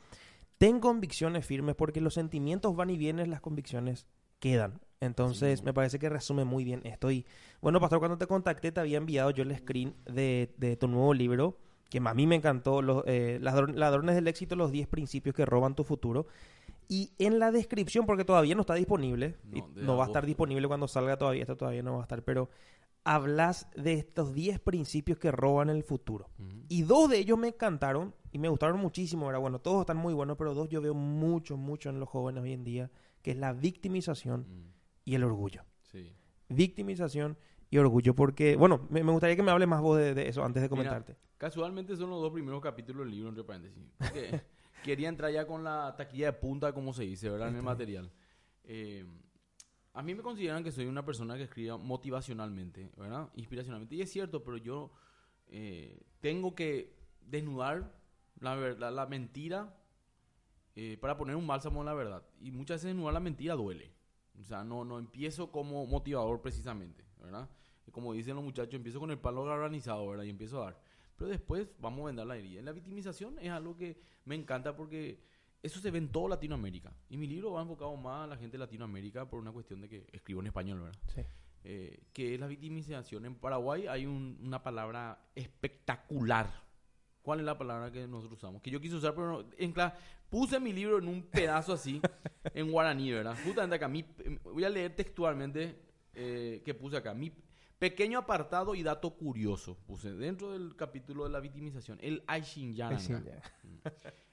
ten 0.58 0.78
convicciones 0.80 1.44
firmes 1.46 1.74
porque 1.74 2.00
los 2.00 2.14
sentimientos 2.14 2.76
van 2.76 2.90
y 2.90 2.96
vienen, 2.98 3.30
las 3.30 3.40
convicciones 3.40 4.06
quedan. 4.38 4.80
Entonces, 5.00 5.60
Sí. 5.60 5.64
me 5.64 5.72
parece 5.74 5.98
que 5.98 6.08
resume 6.08 6.44
muy 6.44 6.62
bien 6.64 6.80
esto. 6.84 7.10
Y 7.10 7.24
bueno, 7.60 7.80
pastor, 7.80 7.98
cuando 7.98 8.18
te 8.18 8.26
contacté 8.26 8.70
te 8.70 8.80
había 8.80 8.98
enviado 8.98 9.30
yo 9.30 9.42
el 9.42 9.56
screen 9.56 9.94
de, 10.04 10.52
de 10.58 10.76
tu 10.76 10.88
nuevo 10.88 11.14
libro, 11.14 11.56
que 11.88 11.98
a 11.98 12.14
mí 12.14 12.26
me 12.26 12.36
encantó, 12.36 12.82
los, 12.82 13.02
eh, 13.06 13.38
Ladron- 13.42 13.74
Ladrones 13.74 14.14
del 14.14 14.28
Éxito, 14.28 14.54
los 14.54 14.70
10 14.70 14.86
principios 14.86 15.34
que 15.34 15.44
roban 15.44 15.74
tu 15.74 15.82
futuro. 15.84 16.26
Y 16.90 17.12
en 17.18 17.38
la 17.38 17.52
descripción, 17.52 18.04
porque 18.04 18.24
todavía 18.24 18.56
no 18.56 18.62
está 18.62 18.74
disponible, 18.74 19.36
No, 19.44 19.56
y 19.56 19.74
de 19.76 19.82
no 19.82 19.96
va 19.96 20.04
a 20.04 20.06
estar 20.08 20.26
disponible 20.26 20.66
cuando 20.66 20.88
salga 20.88 21.16
todavía, 21.16 21.42
esto 21.42 21.56
todavía 21.56 21.84
no 21.84 21.92
va 21.92 22.00
a 22.00 22.02
estar, 22.02 22.24
pero 22.24 22.50
hablas 23.04 23.68
de 23.76 23.92
estos 23.92 24.34
10 24.34 24.58
principios 24.58 25.16
que 25.16 25.30
roban 25.30 25.70
el 25.70 25.84
futuro. 25.84 26.30
Y 26.68 26.82
dos 26.82 27.08
de 27.08 27.18
ellos 27.18 27.38
me 27.38 27.46
encantaron 27.46 28.12
y 28.32 28.40
me 28.40 28.48
gustaron 28.48 28.80
muchísimo. 28.80 29.30
Era 29.30 29.38
bueno, 29.38 29.60
todos 29.60 29.82
están 29.82 29.98
muy 29.98 30.14
buenos, 30.14 30.36
pero 30.36 30.52
dos 30.52 30.68
yo 30.68 30.80
veo 30.82 30.92
mucho, 30.94 31.56
mucho 31.56 31.90
en 31.90 32.00
los 32.00 32.08
jóvenes 32.08 32.42
hoy 32.42 32.54
en 32.54 32.64
día, 32.64 32.90
que 33.22 33.30
es 33.30 33.36
la 33.36 33.52
victimización 33.52 34.40
Mm, 34.40 34.72
y 35.04 35.14
el 35.14 35.22
orgullo. 35.22 35.62
Sí. 35.92 36.12
Victimización 36.48 37.38
y 37.70 37.78
orgullo, 37.78 38.16
porque, 38.16 38.56
bueno, 38.56 38.88
me, 38.90 39.04
me 39.04 39.12
gustaría 39.12 39.36
que 39.36 39.44
me 39.44 39.52
hable 39.52 39.68
más 39.68 39.80
vos 39.80 39.96
de, 39.96 40.12
de 40.12 40.28
eso 40.28 40.42
antes 40.44 40.60
de 40.60 40.68
Mira, 40.68 40.76
comentarte. 40.76 41.16
Casualmente 41.38 41.96
son 41.96 42.10
los 42.10 42.20
dos 42.20 42.32
primeros 42.32 42.60
capítulos 42.60 43.06
del 43.06 43.14
libro, 43.14 43.28
entre 43.28 43.44
paréntesis. 43.44 43.84
Porque 43.96 44.42
quería 44.82 45.08
entrar 45.08 45.32
ya 45.32 45.46
con 45.46 45.64
la 45.64 45.94
taquilla 45.96 46.26
de 46.26 46.32
punta, 46.34 46.72
como 46.72 46.92
se 46.92 47.04
dice, 47.04 47.28
¿verdad? 47.30 47.48
En 47.48 47.54
el 47.54 47.60
Está 47.60 47.70
material. 47.70 48.12
Eh, 48.64 49.06
a 49.92 50.02
mí 50.02 50.14
me 50.14 50.22
consideran 50.22 50.62
que 50.62 50.72
soy 50.72 50.86
una 50.86 51.04
persona 51.04 51.36
que 51.36 51.44
escribe 51.44 51.76
motivacionalmente, 51.76 52.90
¿verdad? 52.96 53.28
Inspiracionalmente. 53.34 53.96
Y 53.96 54.02
es 54.02 54.10
cierto, 54.10 54.44
pero 54.44 54.56
yo 54.56 54.92
eh, 55.48 56.00
tengo 56.20 56.54
que 56.54 56.96
desnudar 57.20 57.92
la, 58.38 58.54
verdad, 58.54 58.92
la 58.92 59.06
mentira 59.06 59.76
eh, 60.76 60.96
para 61.00 61.16
poner 61.16 61.36
un 61.36 61.46
bálsamo 61.46 61.80
en 61.80 61.86
la 61.86 61.94
verdad. 61.94 62.22
Y 62.40 62.52
muchas 62.52 62.76
veces 62.76 62.94
desnudar 62.94 63.14
la 63.14 63.20
mentira 63.20 63.54
duele. 63.54 63.92
O 64.38 64.44
sea, 64.44 64.64
no, 64.64 64.84
no 64.84 64.98
empiezo 64.98 65.50
como 65.50 65.86
motivador 65.86 66.40
precisamente, 66.40 67.04
¿verdad? 67.18 67.50
Y 67.86 67.90
como 67.90 68.12
dicen 68.12 68.36
los 68.36 68.44
muchachos, 68.44 68.74
empiezo 68.74 69.00
con 69.00 69.10
el 69.10 69.18
palo 69.18 69.44
galvanizado, 69.44 70.08
¿verdad? 70.08 70.24
Y 70.24 70.30
empiezo 70.30 70.62
a 70.62 70.66
dar. 70.66 70.80
Pero 71.20 71.28
después 71.32 71.68
vamos 71.78 72.00
a 72.00 72.06
vender 72.06 72.26
la 72.26 72.34
herida. 72.38 72.62
La 72.62 72.72
victimización 72.72 73.38
es 73.40 73.50
algo 73.50 73.76
que 73.76 74.00
me 74.24 74.34
encanta 74.34 74.74
porque 74.74 75.20
eso 75.62 75.78
se 75.78 75.90
ve 75.90 75.98
en 75.98 76.08
toda 76.08 76.30
Latinoamérica. 76.30 76.94
Y 77.10 77.18
mi 77.18 77.26
libro 77.26 77.52
va 77.52 77.60
enfocado 77.60 77.94
más 77.94 78.24
a 78.24 78.26
la 78.26 78.36
gente 78.38 78.52
de 78.56 78.60
Latinoamérica 78.60 79.28
por 79.28 79.38
una 79.38 79.52
cuestión 79.52 79.82
de 79.82 79.88
que 79.90 80.06
escribo 80.12 80.40
en 80.40 80.46
español, 80.46 80.80
¿verdad? 80.80 80.98
Sí. 81.14 81.20
Eh, 81.64 82.04
que 82.14 82.32
es 82.32 82.40
la 82.40 82.46
victimización. 82.46 83.26
En 83.26 83.34
Paraguay 83.34 83.86
hay 83.86 84.06
un- 84.06 84.38
una 84.42 84.62
palabra 84.62 85.18
espectacular. 85.34 86.50
¿Cuál 87.20 87.40
es 87.40 87.44
la 87.44 87.58
palabra 87.58 87.92
que 87.92 88.06
nosotros 88.06 88.38
usamos? 88.38 88.62
Que 88.62 88.70
yo 88.70 88.80
quise 88.80 88.94
usar, 88.96 89.14
pero 89.14 89.42
no- 89.42 89.48
en 89.58 89.74
puse 90.30 90.58
mi 90.58 90.72
libro 90.72 90.96
en 91.00 91.06
un 91.06 91.22
pedazo 91.24 91.74
así, 91.74 92.00
en 92.54 92.72
guaraní, 92.72 93.12
¿verdad? 93.12 93.36
Justamente 93.44 93.76
acá, 93.76 93.88
mi, 93.88 94.06
voy 94.42 94.64
a 94.64 94.70
leer 94.70 94.96
textualmente 94.96 95.76
eh, 96.14 96.62
que 96.64 96.72
puse 96.72 96.96
acá. 96.96 97.12
Mi 97.12 97.30
pequeño 97.80 98.18
apartado 98.18 98.74
y 98.74 98.82
dato 98.82 99.16
curioso 99.16 99.74
puse 99.86 100.12
dentro 100.12 100.52
del 100.52 100.76
capítulo 100.76 101.24
de 101.24 101.30
la 101.30 101.40
victimización. 101.40 101.98
El 102.02 102.22
Aishinyananga. 102.26 103.00
Sí, 103.00 103.14
ya. 103.24 103.42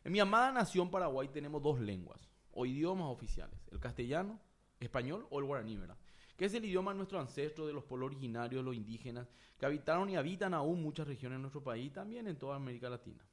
En 0.04 0.12
mi 0.12 0.20
amada 0.20 0.52
nación 0.52 0.92
Paraguay 0.92 1.30
tenemos 1.30 1.64
dos 1.64 1.80
lenguas 1.80 2.30
o 2.52 2.66
idiomas 2.66 3.08
oficiales, 3.08 3.58
el 3.72 3.80
castellano, 3.80 4.40
español 4.82 5.26
o 5.30 5.40
el 5.40 5.46
guaraní, 5.46 5.78
¿verdad? 5.78 5.98
Que 6.36 6.46
es 6.46 6.54
el 6.54 6.66
idioma 6.66 6.92
de 6.92 6.98
nuestros 6.98 7.22
ancestros, 7.22 7.68
de 7.68 7.74
los 7.74 7.86
pueblos 7.86 8.08
originarios, 8.08 8.66
los 8.66 8.76
indígenas, 8.76 9.28
que 9.58 9.66
habitaron 9.66 10.10
y 10.10 10.18
habitan 10.18 10.54
aún 10.54 10.84
muchas 10.84 11.08
regiones 11.08 11.38
de 11.38 11.42
nuestro 11.42 11.64
país 11.64 11.88
y 11.88 11.90
también 11.92 12.28
en 12.28 12.38
toda 12.38 12.58
América 12.58 12.90
Latina. 12.90 13.26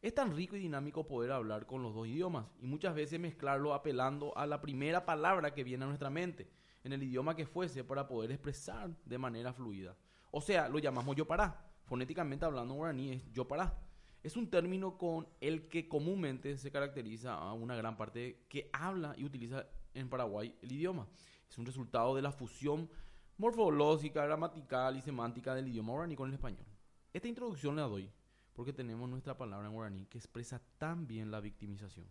Es 0.00 0.12
tan 0.12 0.34
rico 0.34 0.56
y 0.56 0.60
dinámico 0.60 1.06
poder 1.06 1.30
hablar 1.30 1.66
con 1.66 1.84
los 1.84 1.94
dos 1.94 2.08
idiomas 2.08 2.46
y 2.60 2.66
muchas 2.66 2.96
veces 2.96 3.20
mezclarlo 3.20 3.74
apelando 3.74 4.36
a 4.36 4.44
la 4.44 4.60
primera 4.60 5.06
palabra 5.06 5.54
que 5.54 5.62
viene 5.62 5.84
a 5.84 5.88
nuestra 5.88 6.10
mente, 6.10 6.50
en 6.84 6.92
el 6.92 7.02
idioma 7.02 7.36
que 7.36 7.46
fuese, 7.46 7.84
para 7.84 8.06
poder 8.06 8.32
expresar 8.32 8.90
de 9.04 9.18
manera 9.18 9.52
fluida. 9.52 9.96
O 10.30 10.40
sea, 10.40 10.68
lo 10.68 10.78
llamamos 10.78 11.16
yo 11.16 11.26
para. 11.26 11.70
Fonéticamente 11.84 12.44
hablando 12.44 12.74
guaraní 12.74 13.10
es 13.10 13.32
yo 13.32 13.46
para. 13.46 13.76
Es 14.22 14.36
un 14.36 14.48
término 14.48 14.96
con 14.96 15.28
el 15.40 15.68
que 15.68 15.88
comúnmente 15.88 16.56
se 16.56 16.70
caracteriza 16.70 17.34
a 17.34 17.52
una 17.52 17.74
gran 17.74 17.96
parte 17.96 18.44
que 18.48 18.70
habla 18.72 19.14
y 19.16 19.24
utiliza 19.24 19.66
en 19.94 20.08
Paraguay 20.08 20.56
el 20.62 20.72
idioma. 20.72 21.08
Es 21.50 21.58
un 21.58 21.66
resultado 21.66 22.14
de 22.14 22.22
la 22.22 22.32
fusión 22.32 22.88
morfológica, 23.36 24.24
gramatical 24.24 24.96
y 24.96 25.00
semántica 25.00 25.54
del 25.54 25.68
idioma 25.68 25.92
guaraní 25.92 26.16
con 26.16 26.28
el 26.28 26.34
español. 26.34 26.66
Esta 27.12 27.28
introducción 27.28 27.76
la 27.76 27.82
doy 27.82 28.10
porque 28.52 28.72
tenemos 28.72 29.08
nuestra 29.08 29.36
palabra 29.36 29.66
en 29.66 29.74
guaraní 29.74 30.06
que 30.06 30.18
expresa 30.18 30.62
tan 30.78 31.06
bien 31.06 31.30
la 31.30 31.40
victimización 31.40 32.06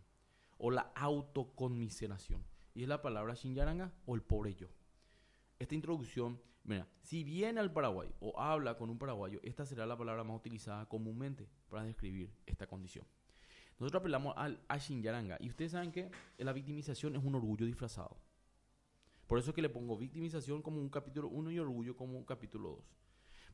o 0.58 0.70
la 0.70 0.92
autoconmiseración. 0.96 2.44
Y 2.74 2.84
es 2.84 2.90
la 2.90 3.02
palabra 3.02 3.34
Shinyaranga 3.34 3.94
o 4.06 4.16
el 4.16 4.22
pobre 4.22 4.56
yo. 4.56 4.68
Esta 5.60 5.76
introducción 5.76 6.40
Mira, 6.64 6.88
si 7.02 7.24
viene 7.24 7.60
al 7.60 7.74
Paraguay 7.74 8.10
o 8.20 8.40
habla 8.40 8.78
con 8.78 8.90
un 8.90 9.00
paraguayo, 9.00 9.40
esta 9.44 9.66
será 9.66 9.86
la 9.86 9.98
palabra 9.98 10.24
más 10.24 10.38
utilizada 10.38 10.86
comúnmente 10.88 11.48
para 11.70 11.84
describir 11.84 12.32
esta 12.46 12.68
condición. 12.68 13.06
Nosotros 13.80 14.02
apelamos 14.02 14.36
al 14.38 14.60
Ashinyaranga. 14.68 15.38
Y 15.40 15.50
ustedes 15.50 15.72
saben 15.72 15.92
que 15.92 16.12
la 16.38 16.54
victimización 16.54 17.16
es 17.16 17.24
un 17.24 17.34
orgullo 17.34 17.66
disfrazado. 17.66 18.16
Por 19.26 19.40
eso 19.40 19.50
es 19.50 19.56
que 19.56 19.62
le 19.62 19.70
pongo 19.70 19.98
victimización 19.98 20.62
como 20.62 20.80
un 20.80 20.90
capítulo 20.90 21.30
1 21.30 21.52
y 21.52 21.60
orgullo 21.60 21.96
como 21.96 22.16
un 22.18 22.26
capítulo 22.26 22.70
2. 22.70 22.80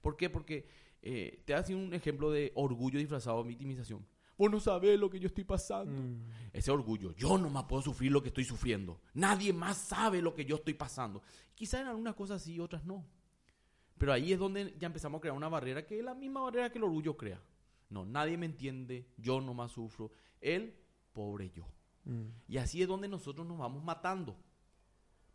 ¿Por 0.02 0.18
qué? 0.18 0.30
Porque 0.30 0.68
eh, 1.02 1.44
te 1.46 1.54
hace 1.54 1.74
un 1.76 1.94
ejemplo 1.94 2.30
de 2.30 2.52
orgullo 2.56 3.00
disfrazado 3.00 3.44
victimización. 3.44 4.06
Vos 4.38 4.52
no 4.52 4.60
sabés 4.60 5.00
lo 5.00 5.10
que 5.10 5.20
yo 5.20 5.28
estoy 5.28 5.44
pasando. 5.44 6.00
Mm. 6.00 6.30
Ese 6.54 6.72
orgullo, 6.72 7.14
yo 7.16 7.38
no 7.38 7.50
más 7.50 7.64
puedo 7.64 7.82
sufrir 7.82 8.12
lo 8.12 8.22
que 8.22 8.30
estoy 8.30 8.46
sufriendo. 8.46 9.02
Nadie 9.14 9.52
más 9.52 9.78
sabe 9.78 10.22
lo 10.22 10.34
que 10.34 10.46
yo 10.46 10.58
estoy 10.58 10.76
pasando. 10.76 11.24
Quizás 11.56 11.82
en 11.82 11.88
algunas 11.88 12.16
cosas 12.16 12.42
sí, 12.42 12.60
otras 12.60 12.86
no. 12.86 13.06
Pero 13.98 14.14
ahí 14.14 14.32
es 14.32 14.40
donde 14.40 14.76
ya 14.78 14.88
empezamos 14.88 15.18
a 15.18 15.22
crear 15.22 15.36
una 15.36 15.50
barrera 15.50 15.86
que 15.86 15.98
es 15.98 16.06
la 16.06 16.14
misma 16.14 16.42
barrera 16.42 16.70
que 16.70 16.78
el 16.78 16.84
orgullo 16.84 17.18
crea. 17.18 17.42
No, 17.90 18.06
nadie 18.06 18.38
me 18.38 18.46
entiende, 18.46 19.08
yo 19.18 19.42
no 19.42 19.54
más 19.54 19.72
sufro. 19.72 20.12
Él, 20.40 20.78
pobre 21.14 21.50
yo. 21.50 21.66
Mm. 22.04 22.28
Y 22.48 22.58
así 22.58 22.82
es 22.82 22.88
donde 22.88 23.08
nosotros 23.08 23.48
nos 23.48 23.58
vamos 23.58 23.84
matando. 23.84 24.38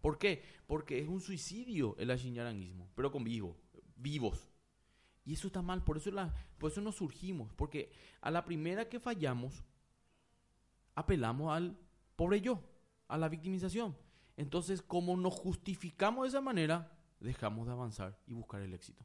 ¿Por 0.00 0.18
qué? 0.18 0.42
Porque 0.66 1.00
es 1.00 1.08
un 1.08 1.20
suicidio 1.20 1.96
el 1.98 2.10
ashinyaranguismo, 2.10 2.90
pero 2.94 3.10
con 3.10 3.24
vivo, 3.24 3.56
vivos. 3.96 4.51
Y 5.24 5.34
eso 5.34 5.46
está 5.46 5.62
mal, 5.62 5.84
por 5.84 5.96
eso, 5.96 6.10
la, 6.10 6.34
por 6.58 6.72
eso 6.72 6.80
nos 6.80 6.96
surgimos, 6.96 7.52
porque 7.54 7.92
a 8.20 8.30
la 8.30 8.44
primera 8.44 8.88
que 8.88 8.98
fallamos, 8.98 9.62
apelamos 10.94 11.54
al 11.54 11.78
pobre 12.16 12.40
yo, 12.40 12.60
a 13.08 13.16
la 13.16 13.28
victimización. 13.28 13.96
Entonces, 14.36 14.82
como 14.82 15.16
nos 15.16 15.34
justificamos 15.34 16.24
de 16.24 16.28
esa 16.30 16.40
manera, 16.40 16.98
dejamos 17.20 17.66
de 17.66 17.72
avanzar 17.72 18.18
y 18.26 18.32
buscar 18.32 18.62
el 18.62 18.74
éxito. 18.74 19.04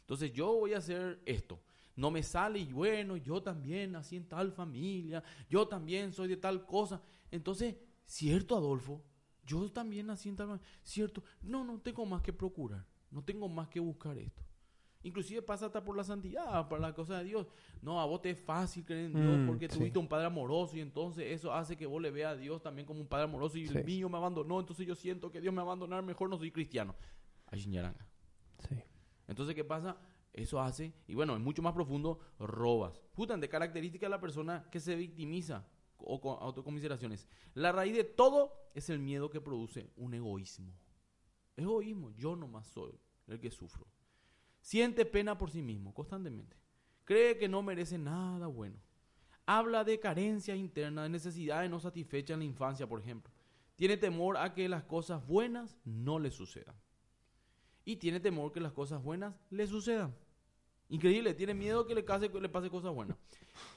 Entonces, 0.00 0.32
yo 0.32 0.54
voy 0.54 0.74
a 0.74 0.78
hacer 0.78 1.20
esto. 1.26 1.60
No 1.94 2.10
me 2.10 2.22
sale 2.22 2.60
y 2.60 2.72
bueno, 2.72 3.16
yo 3.16 3.42
también 3.42 3.92
nací 3.92 4.16
en 4.16 4.26
tal 4.26 4.52
familia, 4.52 5.22
yo 5.50 5.68
también 5.68 6.12
soy 6.12 6.28
de 6.28 6.36
tal 6.36 6.64
cosa. 6.64 7.02
Entonces, 7.30 7.76
cierto, 8.06 8.56
Adolfo, 8.56 9.02
yo 9.44 9.70
también 9.70 10.06
nací 10.06 10.30
en 10.30 10.36
tal 10.36 10.46
familia, 10.46 10.66
cierto. 10.82 11.22
No, 11.42 11.62
no 11.64 11.78
tengo 11.80 12.06
más 12.06 12.22
que 12.22 12.32
procurar, 12.32 12.86
no 13.10 13.22
tengo 13.22 13.48
más 13.48 13.68
que 13.68 13.80
buscar 13.80 14.16
esto. 14.16 14.42
Inclusive 15.02 15.40
pasa 15.40 15.66
hasta 15.66 15.82
por 15.82 15.96
la 15.96 16.04
santidad, 16.04 16.68
por 16.68 16.78
la 16.78 16.92
cosa 16.94 17.18
de 17.18 17.24
Dios. 17.24 17.46
No, 17.80 18.00
a 18.00 18.04
vos 18.04 18.20
te 18.20 18.30
es 18.30 18.38
fácil 18.38 18.84
creer 18.84 19.06
en 19.06 19.14
Dios 19.14 19.38
Mm, 19.38 19.46
porque 19.46 19.68
sí. 19.68 19.78
tuviste 19.78 19.98
un 19.98 20.06
padre 20.08 20.26
amoroso 20.26 20.76
y 20.76 20.80
entonces 20.80 21.24
eso 21.28 21.54
hace 21.54 21.76
que 21.76 21.86
vos 21.86 22.02
le 22.02 22.10
veas 22.10 22.34
a 22.34 22.36
Dios 22.36 22.62
también 22.62 22.86
como 22.86 23.00
un 23.00 23.06
padre 23.06 23.24
amoroso 23.24 23.56
y 23.56 23.66
Sí. 23.66 23.78
el 23.78 23.84
mío 23.84 24.08
me 24.10 24.18
abandonó, 24.18 24.60
entonces 24.60 24.86
yo 24.86 24.94
siento 24.94 25.30
que 25.30 25.40
Dios 25.40 25.52
me 25.54 25.58
va 25.58 25.62
a 25.62 25.66
abandonar, 25.72 26.02
mejor 26.02 26.28
no 26.28 26.36
soy 26.36 26.50
cristiano. 26.50 26.94
Ay. 27.46 27.60
Sí. 27.60 28.76
Entonces, 29.26 29.54
¿qué 29.54 29.64
pasa? 29.64 29.96
Eso 30.32 30.60
hace, 30.60 30.92
y 31.08 31.14
bueno, 31.14 31.34
es 31.34 31.40
mucho 31.40 31.62
más 31.62 31.72
profundo, 31.72 32.20
robas. 32.38 33.00
Justamente, 33.14 33.48
característica 33.48 34.06
de 34.06 34.10
la 34.10 34.20
persona 34.20 34.68
que 34.70 34.78
se 34.80 34.94
victimiza 34.94 35.66
o 35.96 36.20
con 36.20 36.36
autocomiseraciones. 36.40 37.26
La 37.54 37.72
raíz 37.72 37.94
de 37.96 38.04
todo 38.04 38.52
es 38.74 38.90
el 38.90 38.98
miedo 39.00 39.28
que 39.30 39.40
produce 39.40 39.90
un 39.96 40.14
egoísmo. 40.14 40.72
Egoísmo, 41.56 42.10
yo 42.12 42.36
nomás 42.36 42.66
soy 42.68 42.98
el 43.26 43.40
que 43.40 43.50
sufro. 43.50 43.86
Siente 44.60 45.04
pena 45.04 45.38
por 45.38 45.50
sí 45.50 45.62
mismo 45.62 45.94
constantemente. 45.94 46.56
Cree 47.04 47.38
que 47.38 47.48
no 47.48 47.62
merece 47.62 47.98
nada 47.98 48.46
bueno. 48.46 48.76
Habla 49.46 49.82
de 49.84 49.98
carencias 49.98 50.56
internas, 50.56 51.04
de 51.04 51.08
necesidades 51.08 51.70
no 51.70 51.80
satisfechas 51.80 52.34
en 52.34 52.40
la 52.40 52.44
infancia, 52.44 52.86
por 52.86 53.00
ejemplo. 53.00 53.32
Tiene 53.74 53.96
temor 53.96 54.36
a 54.36 54.54
que 54.54 54.68
las 54.68 54.84
cosas 54.84 55.26
buenas 55.26 55.76
no 55.84 56.18
le 56.18 56.30
sucedan. 56.30 56.76
Y 57.84 57.96
tiene 57.96 58.20
temor 58.20 58.52
que 58.52 58.60
las 58.60 58.72
cosas 58.72 59.02
buenas 59.02 59.34
le 59.50 59.66
sucedan. 59.66 60.14
Increíble, 60.90 61.34
tiene 61.34 61.54
miedo 61.54 61.86
que 61.86 61.94
le, 61.94 62.02
pase 62.02 62.70
cosas 62.70 62.92
buenas. 62.92 63.16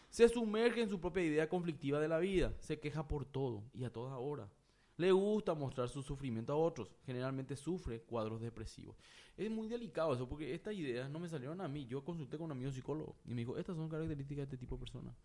Se 0.10 0.28
sumerge 0.28 0.82
en 0.82 0.90
su 0.90 1.00
propia 1.00 1.24
idea 1.24 1.48
conflictiva 1.48 2.00
de 2.00 2.08
la 2.08 2.20
vida. 2.20 2.54
Se 2.60 2.80
queja 2.80 3.08
por 3.08 3.26
todo 3.26 3.64
y 3.74 3.84
a 3.84 3.94
toda 3.94 4.18
hora. 4.18 4.50
Le 4.98 5.12
gusta 5.12 5.56
mostrar 5.56 5.90
su 5.90 6.04
sufrimiento 6.04 6.54
a 6.54 6.56
otros. 6.56 6.92
Generalmente 7.06 7.56
sufre 7.56 8.02
cuadros 8.02 8.42
depresivos. 8.42 8.96
Es 9.36 9.50
muy 9.50 9.68
delicado 9.68 10.14
eso 10.14 10.30
porque 10.30 10.54
estas 10.54 10.76
ideas 10.76 11.10
no 11.10 11.20
me 11.20 11.28
salieron 11.28 11.62
a 11.62 11.68
mí. 11.68 11.86
Yo 11.88 12.04
consulté 12.04 12.38
con 12.38 12.46
un 12.46 12.52
amigo 12.52 12.72
psicólogo 12.72 13.16
y 13.26 13.30
me 13.30 13.42
dijo, 13.42 13.58
estas 13.58 13.76
son 13.76 13.90
características 13.90 14.38
de 14.38 14.44
este 14.44 14.58
tipo 14.58 14.76
de 14.76 14.82
personas. 14.82 15.16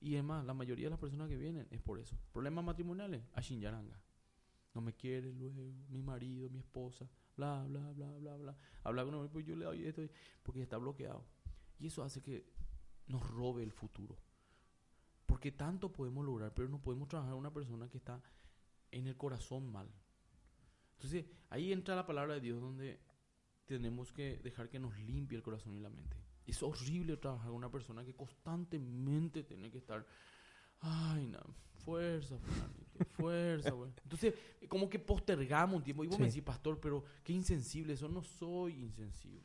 Y 0.00 0.14
es 0.14 0.22
más, 0.22 0.44
la 0.44 0.54
mayoría 0.54 0.86
de 0.86 0.90
las 0.90 1.00
personas 1.00 1.28
que 1.28 1.36
vienen 1.36 1.66
es 1.70 1.80
por 1.80 1.98
eso. 1.98 2.16
Problemas 2.32 2.64
matrimoniales, 2.64 3.24
a 3.32 3.40
Shinyaranga. 3.40 4.00
No 4.74 4.82
me 4.82 4.92
quiere 4.92 5.32
luego, 5.32 5.72
mi 5.88 6.02
marido, 6.02 6.50
mi 6.50 6.58
esposa, 6.58 7.08
bla, 7.34 7.64
bla, 7.64 7.92
bla, 7.92 8.10
bla, 8.18 8.36
bla. 8.36 8.56
Habla 8.84 9.04
con 9.04 9.14
él, 9.14 9.30
pues 9.32 9.46
yo 9.46 9.56
le 9.56 9.64
doy 9.64 9.86
esto, 9.86 10.02
porque 10.42 10.62
está 10.62 10.76
bloqueado. 10.76 11.24
Y 11.78 11.86
eso 11.86 12.02
hace 12.02 12.22
que 12.22 12.46
nos 13.06 13.26
robe 13.28 13.62
el 13.62 13.72
futuro. 13.72 14.18
Porque 15.24 15.50
tanto 15.50 15.90
podemos 15.90 16.24
lograr, 16.24 16.52
pero 16.54 16.68
no 16.68 16.80
podemos 16.80 17.08
trabajar 17.08 17.32
a 17.32 17.36
una 17.36 17.52
persona 17.52 17.88
que 17.88 17.96
está 17.96 18.22
en 18.90 19.06
el 19.06 19.16
corazón 19.16 19.70
mal. 19.70 19.88
Entonces, 20.96 21.24
ahí 21.50 21.72
entra 21.72 21.94
la 21.96 22.06
palabra 22.06 22.34
de 22.34 22.40
Dios 22.40 22.60
donde 22.60 23.00
tenemos 23.66 24.12
que 24.12 24.38
dejar 24.38 24.68
que 24.68 24.78
nos 24.78 24.96
limpie 25.00 25.36
el 25.36 25.42
corazón 25.42 25.74
y 25.74 25.80
la 25.80 25.90
mente. 25.90 26.16
Es 26.46 26.62
horrible 26.62 27.16
trabajar 27.16 27.48
con 27.48 27.56
una 27.56 27.70
persona 27.70 28.04
que 28.04 28.14
constantemente 28.14 29.42
tiene 29.42 29.70
que 29.70 29.78
estar, 29.78 30.06
ay, 30.80 31.26
no, 31.26 31.40
fuerza, 31.84 32.38
fulanito, 32.38 33.04
fuerza, 33.16 33.70
güey. 33.72 33.90
Entonces, 34.04 34.34
como 34.68 34.88
que 34.88 34.98
postergamos 34.98 35.76
un 35.76 35.82
tiempo. 35.84 36.04
Y 36.04 36.08
vos 36.08 36.18
me 36.18 36.26
Sí. 36.26 36.30
decís, 36.36 36.44
pastor, 36.44 36.80
pero 36.80 37.04
qué 37.24 37.32
insensible. 37.32 37.92
Eso 37.94 38.08
no 38.08 38.22
soy 38.22 38.74
insensible. 38.74 39.42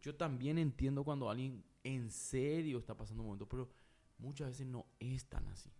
Yo 0.00 0.14
también 0.16 0.56
entiendo 0.58 1.04
cuando 1.04 1.28
alguien 1.28 1.62
en 1.84 2.10
serio 2.10 2.78
está 2.78 2.96
pasando 2.96 3.22
un 3.22 3.26
momento, 3.28 3.46
pero 3.48 3.68
muchas 4.18 4.48
veces 4.48 4.66
no 4.66 4.86
es 4.98 5.26
tan 5.26 5.46
así. 5.48 5.70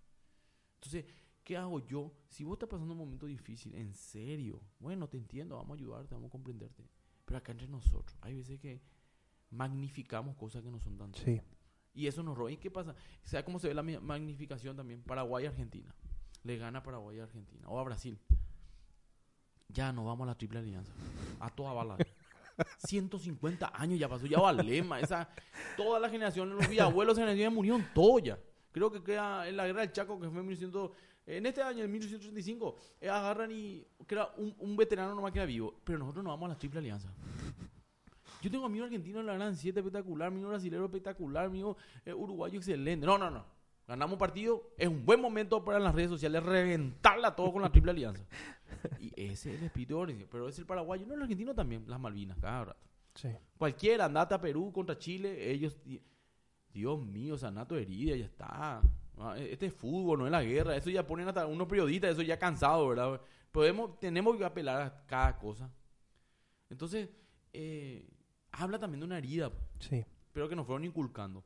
Entonces, 0.74 1.06
¿qué 1.44 1.56
hago 1.56 1.80
yo? 1.80 2.12
Si 2.28 2.44
vos 2.44 2.54
estás 2.54 2.68
pasando 2.68 2.92
un 2.92 2.98
momento 2.98 3.26
difícil, 3.26 3.74
en 3.74 3.94
serio, 3.94 4.60
bueno, 4.78 5.08
te 5.08 5.16
entiendo, 5.16 5.56
vamos 5.56 5.72
a 5.76 5.80
ayudarte, 5.80 6.14
vamos 6.14 6.28
a 6.28 6.32
comprenderte. 6.32 6.88
Pero 7.24 7.38
acá 7.38 7.52
entre 7.52 7.68
nosotros, 7.68 8.16
hay 8.20 8.34
veces 8.34 8.58
que 8.60 8.80
magnificamos 9.50 10.36
cosas 10.36 10.62
que 10.62 10.70
no 10.70 10.78
son 10.78 10.96
tan 10.96 11.14
Sí. 11.14 11.40
y 11.94 12.06
eso 12.06 12.22
nos 12.22 12.36
roba. 12.36 12.50
¿Y 12.52 12.56
qué 12.56 12.70
pasa? 12.70 12.94
¿Sabes 13.24 13.44
cómo 13.44 13.58
se 13.58 13.68
ve 13.68 13.74
la 13.74 13.82
magnificación 13.82 14.76
también? 14.76 15.02
Paraguay 15.02 15.44
y 15.44 15.46
Argentina. 15.48 15.94
Le 16.44 16.56
gana 16.56 16.82
Paraguay 16.82 17.18
y 17.18 17.20
Argentina. 17.20 17.68
O 17.68 17.78
a 17.78 17.84
Brasil. 17.84 18.18
Ya 19.68 19.92
nos 19.92 20.04
vamos 20.04 20.24
a 20.24 20.28
la 20.28 20.34
triple 20.38 20.58
alianza. 20.58 20.92
A 21.38 21.50
toda 21.50 21.72
bala. 21.72 21.96
150 22.86 23.72
años 23.74 23.98
ya 23.98 24.08
pasó. 24.08 24.26
Ya 24.26 24.38
Valema. 24.40 25.00
Esa, 25.00 25.28
toda 25.76 25.98
la 26.00 26.08
generación, 26.08 26.50
los 26.50 26.66
generación 26.66 27.36
ya 27.36 27.50
murieron 27.50 27.86
todos 27.94 28.22
ya. 28.22 28.38
Creo 28.72 28.90
que 28.90 29.02
queda 29.02 29.48
en 29.48 29.56
la 29.56 29.66
guerra 29.66 29.80
del 29.80 29.92
Chaco, 29.92 30.20
que 30.20 30.28
fue 30.28 30.40
en 30.40 30.46
1900, 30.46 30.90
en 31.26 31.46
este 31.46 31.62
año, 31.62 31.84
en 31.84 31.90
1835, 31.92 32.76
eh, 33.00 33.08
agarran 33.08 33.50
y 33.52 33.86
queda 34.06 34.32
un, 34.36 34.54
un 34.58 34.76
veterano 34.76 35.14
nomás 35.14 35.32
queda 35.32 35.44
vivo. 35.44 35.74
Pero 35.84 35.98
nosotros 35.98 36.24
nos 36.24 36.32
vamos 36.32 36.46
a 36.46 36.54
la 36.54 36.58
triple 36.58 36.80
alianza. 36.80 37.12
Yo 38.42 38.50
tengo 38.50 38.64
amigos 38.66 38.86
argentinos 38.86 39.20
en 39.20 39.26
la 39.26 39.34
Gran 39.34 39.54
7 39.54 39.80
espectacular, 39.80 40.28
amigo 40.28 40.48
brasilero 40.48 40.86
espectacular, 40.86 41.44
amigo 41.46 41.76
eh, 42.04 42.14
uruguayo 42.14 42.58
excelente. 42.58 43.04
No, 43.06 43.18
no, 43.18 43.30
no. 43.30 43.44
Ganamos 43.86 44.18
partido, 44.18 44.70
es 44.78 44.88
un 44.88 45.04
buen 45.04 45.20
momento 45.20 45.64
para 45.64 45.80
las 45.80 45.94
redes 45.94 46.10
sociales 46.10 46.42
reventarla 46.42 47.34
todo 47.34 47.52
con 47.52 47.60
la 47.60 47.70
triple 47.72 47.90
alianza. 47.90 48.24
Y 49.00 49.08
ese 49.20 49.52
es 49.52 49.58
el 49.60 49.66
espíritu 49.66 50.06
de 50.06 50.26
pero 50.30 50.48
es 50.48 50.58
el 50.58 50.64
paraguayo, 50.64 51.04
no 51.06 51.14
el 51.14 51.22
argentino 51.22 51.54
también, 51.54 51.84
las 51.88 51.98
Malvinas, 51.98 52.38
cada 52.38 52.66
rato. 52.66 52.80
Sí. 53.16 53.28
Cualquiera, 53.58 54.04
andate 54.04 54.32
a 54.34 54.40
Perú 54.40 54.72
contra 54.72 54.96
Chile, 54.96 55.50
ellos, 55.50 55.76
di- 55.84 56.00
Dios 56.72 57.02
mío, 57.04 57.36
Sanato 57.36 57.76
herida, 57.76 58.14
ya 58.16 58.26
está. 58.26 58.80
Ah, 59.20 59.36
Este 59.38 59.66
es 59.66 59.74
fútbol, 59.74 60.18
no 60.18 60.26
es 60.26 60.32
la 60.32 60.42
guerra, 60.42 60.76
eso 60.76 60.88
ya 60.90 61.06
ponen 61.06 61.28
hasta 61.28 61.46
unos 61.46 61.66
periodistas, 61.68 62.12
eso 62.12 62.22
ya 62.22 62.38
cansado, 62.38 62.88
¿verdad? 62.88 63.20
Podemos, 63.52 63.98
tenemos 64.00 64.36
que 64.36 64.44
apelar 64.44 64.80
a 64.82 65.06
cada 65.06 65.36
cosa. 65.38 65.70
Entonces, 66.68 67.08
eh, 67.52 68.08
habla 68.52 68.78
también 68.78 69.00
de 69.00 69.06
una 69.06 69.18
herida, 69.18 69.50
Sí. 69.80 70.04
pero 70.32 70.48
que 70.48 70.56
nos 70.56 70.66
fueron 70.66 70.84
inculcando. 70.84 71.44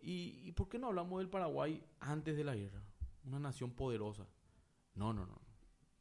¿Y, 0.00 0.40
y 0.44 0.52
por 0.52 0.68
qué 0.68 0.78
no 0.78 0.86
hablamos 0.86 1.18
del 1.18 1.28
Paraguay 1.28 1.84
antes 1.98 2.36
de 2.36 2.44
la 2.44 2.54
guerra? 2.54 2.82
Una 3.24 3.38
nación 3.38 3.70
poderosa. 3.72 4.26
No, 4.94 5.12
no, 5.12 5.26
no. 5.26 5.40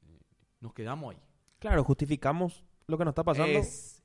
Eh, 0.07 0.21
nos 0.61 0.73
quedamos 0.73 1.13
ahí. 1.15 1.21
Claro, 1.59 1.83
justificamos 1.83 2.63
lo 2.87 2.97
que 2.97 3.03
nos 3.03 3.11
está 3.11 3.23
pasando. 3.23 3.59
Es- 3.59 4.01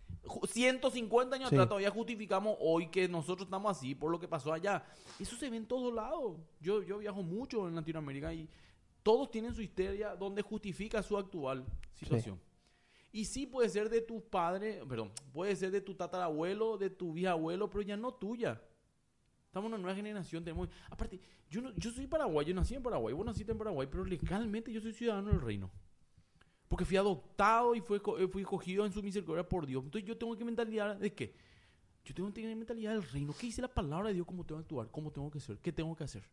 150 0.48 1.36
años 1.36 1.48
Sí. 1.50 1.54
atrás 1.54 1.68
todavía 1.68 1.90
justificamos 1.90 2.56
hoy 2.60 2.88
que 2.88 3.08
nosotros 3.08 3.46
estamos 3.46 3.70
así 3.76 3.94
por 3.94 4.10
lo 4.10 4.18
que 4.18 4.28
pasó 4.28 4.52
allá. 4.52 4.84
Eso 5.18 5.36
se 5.36 5.50
ve 5.50 5.56
en 5.56 5.66
todos 5.66 5.92
lados. 5.94 6.36
Yo, 6.60 6.82
yo 6.82 6.98
viajo 6.98 7.22
mucho 7.22 7.68
en 7.68 7.74
Latinoamérica 7.74 8.32
y 8.32 8.48
todos 9.02 9.30
tienen 9.30 9.54
su 9.54 9.62
historia 9.62 10.16
donde 10.16 10.42
justifica 10.42 11.02
su 11.02 11.16
actual 11.16 11.64
situación. 11.94 12.40
Y 13.12 13.26
sí 13.26 13.46
puede 13.46 13.68
ser 13.68 13.88
de 13.90 14.00
tus 14.00 14.22
padres, 14.22 14.82
perdón, 14.88 15.12
puede 15.32 15.54
ser 15.54 15.70
de 15.70 15.80
tu 15.80 15.94
tatarabuelo, 15.94 16.76
de 16.78 16.90
tu 16.90 17.12
bisabuelo, 17.12 17.70
pero 17.70 17.82
ya 17.82 17.96
no 17.96 18.12
tuya. 18.12 18.60
Estamos 19.46 19.68
en 19.68 19.74
una 19.74 19.82
nueva 19.82 19.94
generación, 19.94 20.42
tenemos... 20.42 20.68
Aparte, 20.90 21.20
yo, 21.48 21.62
no, 21.62 21.72
yo 21.76 21.92
soy 21.92 22.08
paraguayo, 22.08 22.52
nací 22.52 22.74
en 22.74 22.82
Paraguay, 22.82 23.14
vos 23.14 23.24
naciste 23.24 23.52
en 23.52 23.58
Paraguay, 23.58 23.86
pero 23.88 24.04
legalmente 24.04 24.72
yo 24.72 24.80
soy 24.80 24.92
ciudadano 24.92 25.30
del 25.30 25.40
reino. 25.40 25.70
Porque 26.68 26.84
fui 26.84 26.96
adoptado 26.96 27.74
y 27.74 27.80
fui, 27.80 28.00
eh, 28.18 28.28
fui 28.28 28.42
escogido 28.42 28.86
en 28.86 28.92
su 28.92 29.02
misericordia 29.02 29.48
por 29.48 29.66
Dios. 29.66 29.84
Entonces 29.84 30.08
yo 30.08 30.16
tengo 30.16 30.36
que 30.36 30.44
mentalidad 30.44 30.96
de 30.96 31.12
qué? 31.12 31.34
Yo 32.04 32.14
tengo 32.14 32.28
que 32.28 32.42
tener 32.42 32.56
mentalidad 32.56 32.92
del 32.92 33.02
reino. 33.02 33.32
¿Qué 33.38 33.46
dice 33.46 33.62
la 33.62 33.68
palabra 33.68 34.08
de 34.08 34.14
Dios? 34.14 34.26
¿Cómo 34.26 34.44
tengo 34.44 34.60
que 34.60 34.64
actuar? 34.64 34.90
¿Cómo 34.90 35.10
tengo 35.10 35.30
que 35.30 35.40
ser? 35.40 35.58
¿Qué 35.58 35.72
tengo 35.72 35.94
que 35.96 36.04
hacer? 36.04 36.28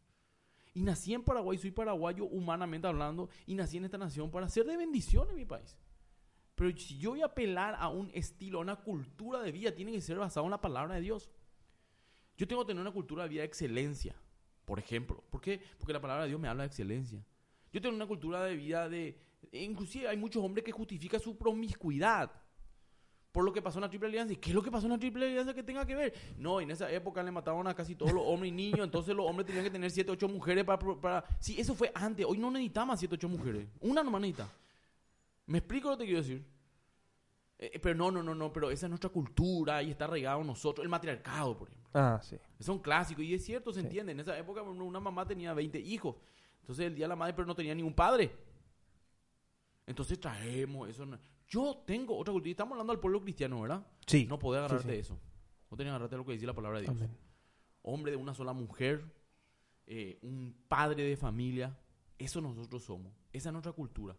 Y 0.74 0.82
nací 0.82 1.14
en 1.14 1.24
Paraguay, 1.24 1.58
soy 1.58 1.72
paraguayo 1.72 2.26
humanamente 2.26 2.88
hablando, 2.88 3.30
y 3.46 3.56
nací 3.56 3.78
en 3.78 3.86
esta 3.86 3.98
nación 3.98 4.32
para 4.32 4.48
ser 4.48 4.66
de 4.66 4.78
bendición 4.78 5.30
en 5.30 5.36
mi 5.36 5.46
país. 5.46 5.78
Pero 6.56 6.78
si 6.78 6.98
yo 6.98 7.12
voy 7.12 7.22
a 7.22 7.26
apelar 7.26 7.76
a 7.78 7.90
un 7.90 8.10
estilo, 8.14 8.60
a 8.60 8.62
una 8.62 8.76
cultura 8.78 9.42
de 9.42 9.52
vida, 9.52 9.74
tiene 9.74 9.92
que 9.92 10.02
ser 10.02 10.18
basado 10.18 10.46
en 10.46 10.52
la 10.52 10.62
palabra 10.62 10.96
de 10.96 11.02
Dios. 11.02 11.30
Yo 12.38 12.48
tengo 12.48 12.64
que 12.64 12.68
tener 12.68 12.82
una 12.82 12.92
cultura 12.92 13.24
de 13.24 13.30
vida 13.30 13.42
de 13.42 13.48
excelencia, 13.48 14.16
por 14.66 14.80
ejemplo. 14.80 15.24
¿Por 15.30 15.42
qué? 15.42 15.62
Porque 15.78 15.94
la 15.94 16.02
palabra 16.02 16.24
de 16.24 16.30
Dios 16.30 16.40
me 16.40 16.48
habla 16.48 16.64
de 16.64 16.68
excelencia. 16.68 17.26
Yo 17.74 17.82
tengo 17.82 17.96
una 17.96 18.08
cultura 18.08 18.44
de 18.44 18.56
vida 18.56 18.90
de... 18.90 19.20
Inclusive 19.52 20.08
hay 20.08 20.18
muchos 20.18 20.44
hombres 20.44 20.64
que 20.64 20.72
justifican 20.72 21.20
su 21.20 21.38
promiscuidad 21.38 22.32
por 23.32 23.46
lo 23.46 23.54
que 23.54 23.62
pasó 23.62 23.78
en 23.80 23.84
la 23.84 23.90
Triple 23.90 24.10
Alianza. 24.10 24.34
¿Y 24.34 24.38
qué 24.38 24.50
es 24.50 24.56
lo 24.56 24.62
que 24.62 24.70
pasó 24.70 24.88
en 24.88 24.92
la 24.92 25.00
Triple 25.00 25.26
Alianza 25.26 25.54
que 25.54 25.64
tenga 25.64 25.86
que 25.86 25.96
ver? 25.96 26.14
No, 26.38 26.60
en 26.60 26.70
esa 26.70 26.92
época 26.92 27.24
le 27.24 27.32
mataban 27.32 27.66
a 27.68 27.74
casi 27.74 27.96
todos 27.96 28.12
los 28.12 28.24
hombres 28.26 28.52
y 28.52 28.56
niños, 28.56 28.82
entonces 28.82 29.16
los 29.16 29.26
hombres 29.26 29.46
tenían 29.48 29.64
que 29.64 29.72
tener 29.72 29.90
7, 29.90 30.12
8 30.12 30.28
mujeres 30.28 30.66
para, 30.66 30.78
para... 31.00 31.24
Sí, 31.40 31.60
eso 31.60 31.74
fue 31.74 31.92
antes. 31.96 32.26
Hoy 32.26 32.38
no 32.38 32.52
necesitamos 32.52 33.00
7, 33.00 33.16
8 33.16 33.30
mujeres. 33.30 33.68
Una 33.80 34.04
nomás 34.04 34.20
necesita. 34.22 34.50
¿Me 35.46 35.60
explico 35.60 35.90
lo 35.90 35.98
que 35.98 36.04
te 36.04 36.08
quiero 36.08 36.22
decir? 36.22 36.46
Eh, 37.58 37.80
pero 37.82 37.96
no, 37.96 38.12
no, 38.12 38.22
no, 38.22 38.36
no, 38.36 38.52
pero 38.52 38.70
esa 38.70 38.86
es 38.88 38.90
nuestra 38.90 39.10
cultura 39.10 39.82
y 39.82 39.92
está 39.92 40.06
arraigado 40.06 40.42
en 40.42 40.48
nosotros. 40.48 40.84
El 40.84 40.90
matriarcado, 40.90 41.58
por 41.58 41.70
ejemplo. 41.70 41.90
Ah, 41.94 42.20
sí. 42.22 42.36
Es 42.60 42.68
un 42.68 42.80
clásico 42.80 43.22
y 43.22 43.34
es 43.34 43.46
cierto, 43.46 43.72
se 43.72 43.80
Sí. 43.80 43.86
entiende. 43.86 44.12
En 44.12 44.20
esa 44.20 44.38
época 44.38 44.62
una 44.62 44.84
una 44.84 45.00
mamá 45.00 45.26
tenía 45.26 45.54
20 45.54 45.80
hijos. 45.80 46.16
Entonces 46.62 46.86
el 46.88 46.96
día 46.96 47.06
de 47.06 47.10
la 47.10 47.16
madre, 47.16 47.34
pero 47.34 47.46
no 47.48 47.56
tenía 47.56 47.74
ningún 47.76 47.94
padre. 47.94 48.32
Entonces 49.86 50.20
traemos 50.20 50.90
eso. 50.90 51.06
no- 51.06 51.20
Yo 51.48 51.84
tengo 51.86 52.18
otra 52.18 52.32
cultura. 52.32 52.50
y 52.50 52.52
Estamos 52.52 52.74
hablando 52.74 52.94
del 52.94 53.00
pueblo 53.00 53.22
cristiano, 53.22 53.62
¿verdad? 53.62 53.86
Sí. 54.06 54.26
No 54.28 54.40
podés 54.40 54.60
agarrarte 54.60 54.94
sí. 54.94 55.00
eso. 55.00 55.20
No 55.70 55.78
tenés 55.78 55.90
que 55.90 55.96
agarrarte 55.96 56.16
de 56.16 56.18
lo 56.20 56.26
que 56.26 56.34
dice 56.34 56.46
la 56.46 56.54
palabra 56.54 56.80
de 56.80 56.86
Dios. 56.86 56.96
Amén. 56.96 57.18
Hombre 57.84 58.12
de 58.12 58.18
una 58.18 58.34
sola 58.34 58.54
mujer, 58.54 59.04
eh, 59.88 60.20
un 60.22 60.56
padre 60.68 61.04
de 61.04 61.18
familia. 61.18 61.78
Eso 62.18 62.40
nosotros 62.42 62.84
somos. 62.84 63.12
Esa 63.34 63.50
es 63.50 63.54
nuestra 63.54 63.72
cultura. 63.72 64.16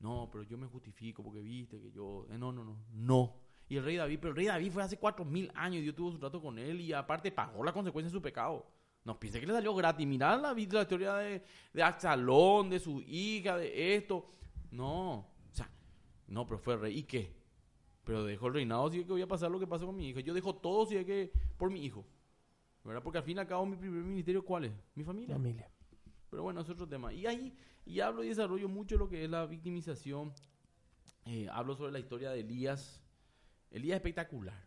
No, 0.00 0.28
pero 0.30 0.44
yo 0.44 0.56
me 0.58 0.66
justifico 0.66 1.22
porque 1.24 1.40
viste 1.40 1.80
que 1.80 1.90
yo... 1.90 2.26
eh, 2.30 2.38
no, 2.38 2.52
no, 2.52 2.62
no. 2.64 2.76
No. 2.92 3.34
Y 3.68 3.76
el 3.76 3.84
rey 3.84 3.96
David, 3.96 4.18
pero 4.20 4.30
el 4.30 4.36
rey 4.36 4.46
David 4.46 4.70
fue 4.70 4.82
hace 4.82 4.98
cuatro 4.98 5.24
mil 5.24 5.50
años 5.54 5.78
y 5.78 5.82
Dios 5.82 5.94
tuvo 5.94 6.12
su 6.12 6.18
trato 6.18 6.40
con 6.40 6.58
él 6.58 6.80
y 6.80 6.92
aparte 6.92 7.32
pagó 7.32 7.64
la 7.64 7.72
consecuencia 7.72 8.08
de 8.10 8.16
su 8.16 8.22
pecado. 8.22 8.66
No 9.04 9.18
piense 9.18 9.40
que 9.40 9.46
le 9.46 9.52
salió 9.52 9.74
gratis. 9.74 10.06
Mirá 10.06 10.36
la, 10.36 10.52
la 10.52 10.60
historia 10.60 11.14
de, 11.16 11.42
de 11.72 11.82
Absalón, 11.82 12.70
de 12.70 12.78
su 12.78 13.00
hija, 13.02 13.56
de 13.56 13.96
esto. 13.96 14.26
No. 14.70 15.14
O 15.18 15.54
sea, 15.54 15.70
no, 16.26 16.46
pero 16.46 16.58
fue 16.58 16.76
rey. 16.76 16.98
¿Y 16.98 17.02
qué? 17.04 17.34
Pero 18.04 18.24
dejó 18.24 18.46
el 18.48 18.54
reinado 18.54 18.90
si 18.90 19.00
es 19.00 19.06
que 19.06 19.12
voy 19.12 19.22
a 19.22 19.28
pasar 19.28 19.50
lo 19.50 19.58
que 19.58 19.66
pasó 19.66 19.86
con 19.86 19.96
mi 19.96 20.08
hija. 20.08 20.20
Yo 20.20 20.32
dejo 20.34 20.54
todo 20.56 20.86
si 20.86 20.96
es 20.96 21.04
que 21.04 21.32
por 21.56 21.70
mi 21.70 21.84
hijo. 21.84 22.06
¿Verdad? 22.84 23.02
Porque 23.02 23.18
al 23.18 23.24
fin 23.24 23.36
y 23.36 23.40
al 23.40 23.46
cabo 23.46 23.66
mi 23.66 23.76
primer 23.76 24.02
ministerio, 24.02 24.42
¿cuál 24.44 24.64
es? 24.64 24.72
Mi 24.94 25.04
familia. 25.04 25.34
Familia. 25.34 25.70
Pero 26.30 26.42
bueno, 26.42 26.60
es 26.60 26.68
otro 26.70 26.88
tema. 26.88 27.12
Y 27.12 27.26
ahí, 27.26 27.54
y 27.84 28.00
hablo 28.00 28.22
y 28.24 28.28
desarrollo 28.28 28.68
mucho 28.68 28.96
lo 28.96 29.08
que 29.08 29.24
es 29.24 29.30
la 29.30 29.44
victimización. 29.46 30.32
Eh, 31.26 31.48
hablo 31.52 31.74
sobre 31.74 31.92
la 31.92 31.98
historia 31.98 32.30
de 32.30 32.40
Elías. 32.40 33.02
Elías 33.70 33.96
es 33.96 33.98
espectacular. 33.98 34.66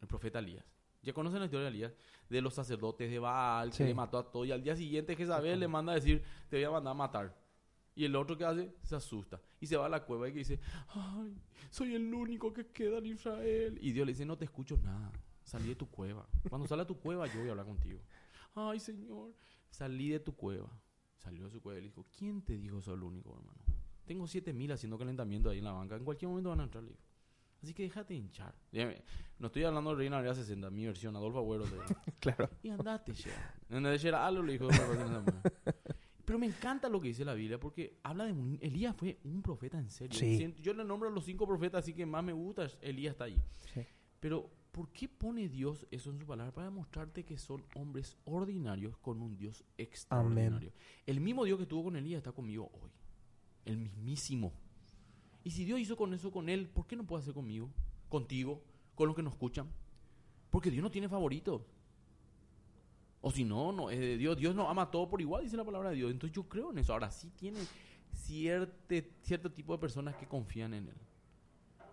El 0.00 0.08
profeta 0.08 0.40
Elías. 0.40 0.64
Ya 1.02 1.12
conocen 1.12 1.38
la 1.38 1.44
historia 1.44 1.64
de 1.66 1.70
Elías, 1.70 1.94
de 2.28 2.40
los 2.40 2.54
sacerdotes 2.54 3.08
de 3.08 3.18
Baal, 3.20 3.70
que 3.70 3.76
Sí. 3.76 3.84
le 3.84 3.94
mató 3.94 4.18
a 4.18 4.28
todos. 4.28 4.46
Y 4.48 4.50
al 4.52 4.62
día 4.62 4.74
siguiente 4.74 5.14
Jezabel 5.14 5.60
le 5.60 5.68
manda 5.68 5.92
a 5.92 5.94
decir, 5.94 6.24
te 6.48 6.56
voy 6.56 6.64
a 6.64 6.70
mandar 6.72 6.90
a 6.90 6.94
matar. 6.94 7.45
Y 7.96 8.04
el 8.04 8.14
otro 8.14 8.36
que 8.38 8.44
hace, 8.44 8.74
se 8.82 8.94
asusta. 8.94 9.40
Y 9.60 9.66
se 9.66 9.76
va 9.76 9.86
a 9.86 9.88
la 9.88 10.04
cueva 10.04 10.28
y 10.28 10.32
que 10.32 10.38
dice, 10.40 10.60
ay, 10.88 11.34
soy 11.70 11.94
el 11.94 12.12
único 12.14 12.52
que 12.52 12.66
queda 12.68 12.98
en 12.98 13.06
Israel. 13.06 13.78
Y 13.80 13.90
Dios 13.92 14.06
le 14.06 14.12
dice, 14.12 14.24
no 14.26 14.36
te 14.38 14.44
escucho 14.44 14.76
nada. 14.76 15.10
Salí 15.42 15.68
de 15.68 15.76
tu 15.76 15.88
cueva. 15.88 16.28
Cuando 16.48 16.66
sale 16.68 16.82
a 16.82 16.86
tu 16.86 16.98
cueva, 17.00 17.26
yo 17.26 17.40
voy 17.40 17.48
a 17.48 17.50
hablar 17.52 17.66
contigo. 17.66 17.98
Ay, 18.54 18.78
Señor, 18.80 19.32
salí 19.70 20.10
de 20.10 20.20
tu 20.20 20.36
cueva. 20.36 20.68
Salió 21.18 21.44
de 21.44 21.50
su 21.50 21.60
cueva 21.62 21.78
y 21.78 21.82
le 21.82 21.88
dijo, 21.88 22.04
¿quién 22.16 22.42
te 22.42 22.56
dijo 22.58 22.80
soy 22.82 22.94
el 22.94 23.02
único, 23.02 23.30
hermano? 23.34 23.58
Tengo 24.04 24.26
siete 24.28 24.52
mil 24.52 24.70
haciendo 24.70 24.96
calentamiento 24.98 25.48
ahí 25.50 25.58
en 25.58 25.64
la 25.64 25.72
banca. 25.72 25.96
En 25.96 26.04
cualquier 26.04 26.28
momento 26.28 26.50
van 26.50 26.60
a 26.60 26.64
entrar, 26.64 26.84
le 26.84 26.90
dijo. 26.90 27.02
Así 27.62 27.72
que 27.74 27.82
déjate 27.84 28.14
hinchar. 28.14 28.54
Ya 28.70 28.86
me- 28.86 29.02
No 29.38 29.46
estoy 29.46 29.64
hablando 29.64 29.90
de 29.90 29.96
Reina 29.96 30.16
María 30.16 30.34
60, 30.34 30.68
mi 30.70 30.84
versión, 30.86 31.16
Adolfo 31.16 31.38
Agüero. 31.38 31.64
Claro. 32.20 32.50
Y 32.62 32.68
andate, 32.68 33.14
ya. 33.14 33.54
En 33.70 33.82
vez 33.82 34.02
de 34.02 34.10
algo 34.10 34.42
le 34.42 34.52
dijo. 34.52 34.68
Pero 36.26 36.40
me 36.40 36.46
encanta 36.46 36.88
lo 36.88 37.00
que 37.00 37.08
dice 37.08 37.24
la 37.24 37.34
Biblia 37.34 37.58
porque 37.58 38.00
habla 38.02 38.24
de 38.24 38.32
un... 38.32 38.58
Elías 38.60 38.96
fue 38.96 39.20
un 39.22 39.42
profeta 39.42 39.78
en 39.78 39.88
serio. 39.90 40.18
Sí. 40.18 40.54
Yo 40.60 40.74
le 40.74 40.84
nombro 40.84 41.08
a 41.08 41.12
los 41.12 41.24
cinco 41.24 41.46
profetas, 41.46 41.84
así 41.84 41.94
que 41.94 42.04
más 42.04 42.24
me 42.24 42.32
gusta, 42.32 42.66
Elías 42.82 43.12
está 43.12 43.24
ahí. 43.24 43.40
Sí. 43.72 43.82
Pero, 44.18 44.50
¿por 44.72 44.90
qué 44.90 45.08
pone 45.08 45.48
Dios 45.48 45.86
eso 45.92 46.10
en 46.10 46.18
su 46.18 46.26
palabra? 46.26 46.52
Para 46.52 46.66
demostrarte 46.66 47.24
que 47.24 47.38
son 47.38 47.64
hombres 47.76 48.16
ordinarios 48.24 48.98
con 48.98 49.22
un 49.22 49.36
Dios 49.36 49.64
extraordinario. 49.78 50.72
El 51.06 51.20
mismo 51.20 51.44
Dios 51.44 51.58
que 51.58 51.62
estuvo 51.62 51.84
con 51.84 51.94
Elías 51.94 52.18
está 52.18 52.32
conmigo 52.32 52.72
hoy. 52.82 52.90
El 53.64 53.78
mismísimo. 53.78 54.52
Y 55.44 55.52
si 55.52 55.64
Dios 55.64 55.78
hizo 55.78 55.96
con 55.96 56.12
eso 56.12 56.32
con 56.32 56.48
él, 56.48 56.68
¿por 56.68 56.88
qué 56.88 56.96
no 56.96 57.06
puede 57.06 57.22
hacer 57.22 57.34
conmigo? 57.34 57.70
Contigo, 58.08 58.64
con 58.96 59.06
los 59.06 59.14
que 59.14 59.22
nos 59.22 59.34
escuchan. 59.34 59.70
Porque 60.50 60.72
Dios 60.72 60.82
no 60.82 60.90
tiene 60.90 61.08
favoritos. 61.08 61.62
O 63.26 63.30
si 63.32 63.44
no, 63.44 63.72
no 63.72 63.90
es 63.90 63.98
de 63.98 64.16
Dios. 64.16 64.36
Dios 64.36 64.54
nos 64.54 64.68
ama 64.68 64.82
a 64.82 64.90
todo 64.92 65.08
por 65.08 65.20
igual, 65.20 65.42
dice 65.42 65.56
la 65.56 65.64
palabra 65.64 65.90
de 65.90 65.96
Dios. 65.96 66.12
Entonces 66.12 66.32
yo 66.32 66.44
creo 66.44 66.70
en 66.70 66.78
eso. 66.78 66.92
Ahora 66.92 67.10
sí 67.10 67.28
tiene 67.34 67.58
cierte, 68.12 69.10
cierto 69.22 69.50
tipo 69.50 69.72
de 69.72 69.80
personas 69.80 70.14
que 70.14 70.28
confían 70.28 70.74
en 70.74 70.86
Él. 70.86 70.94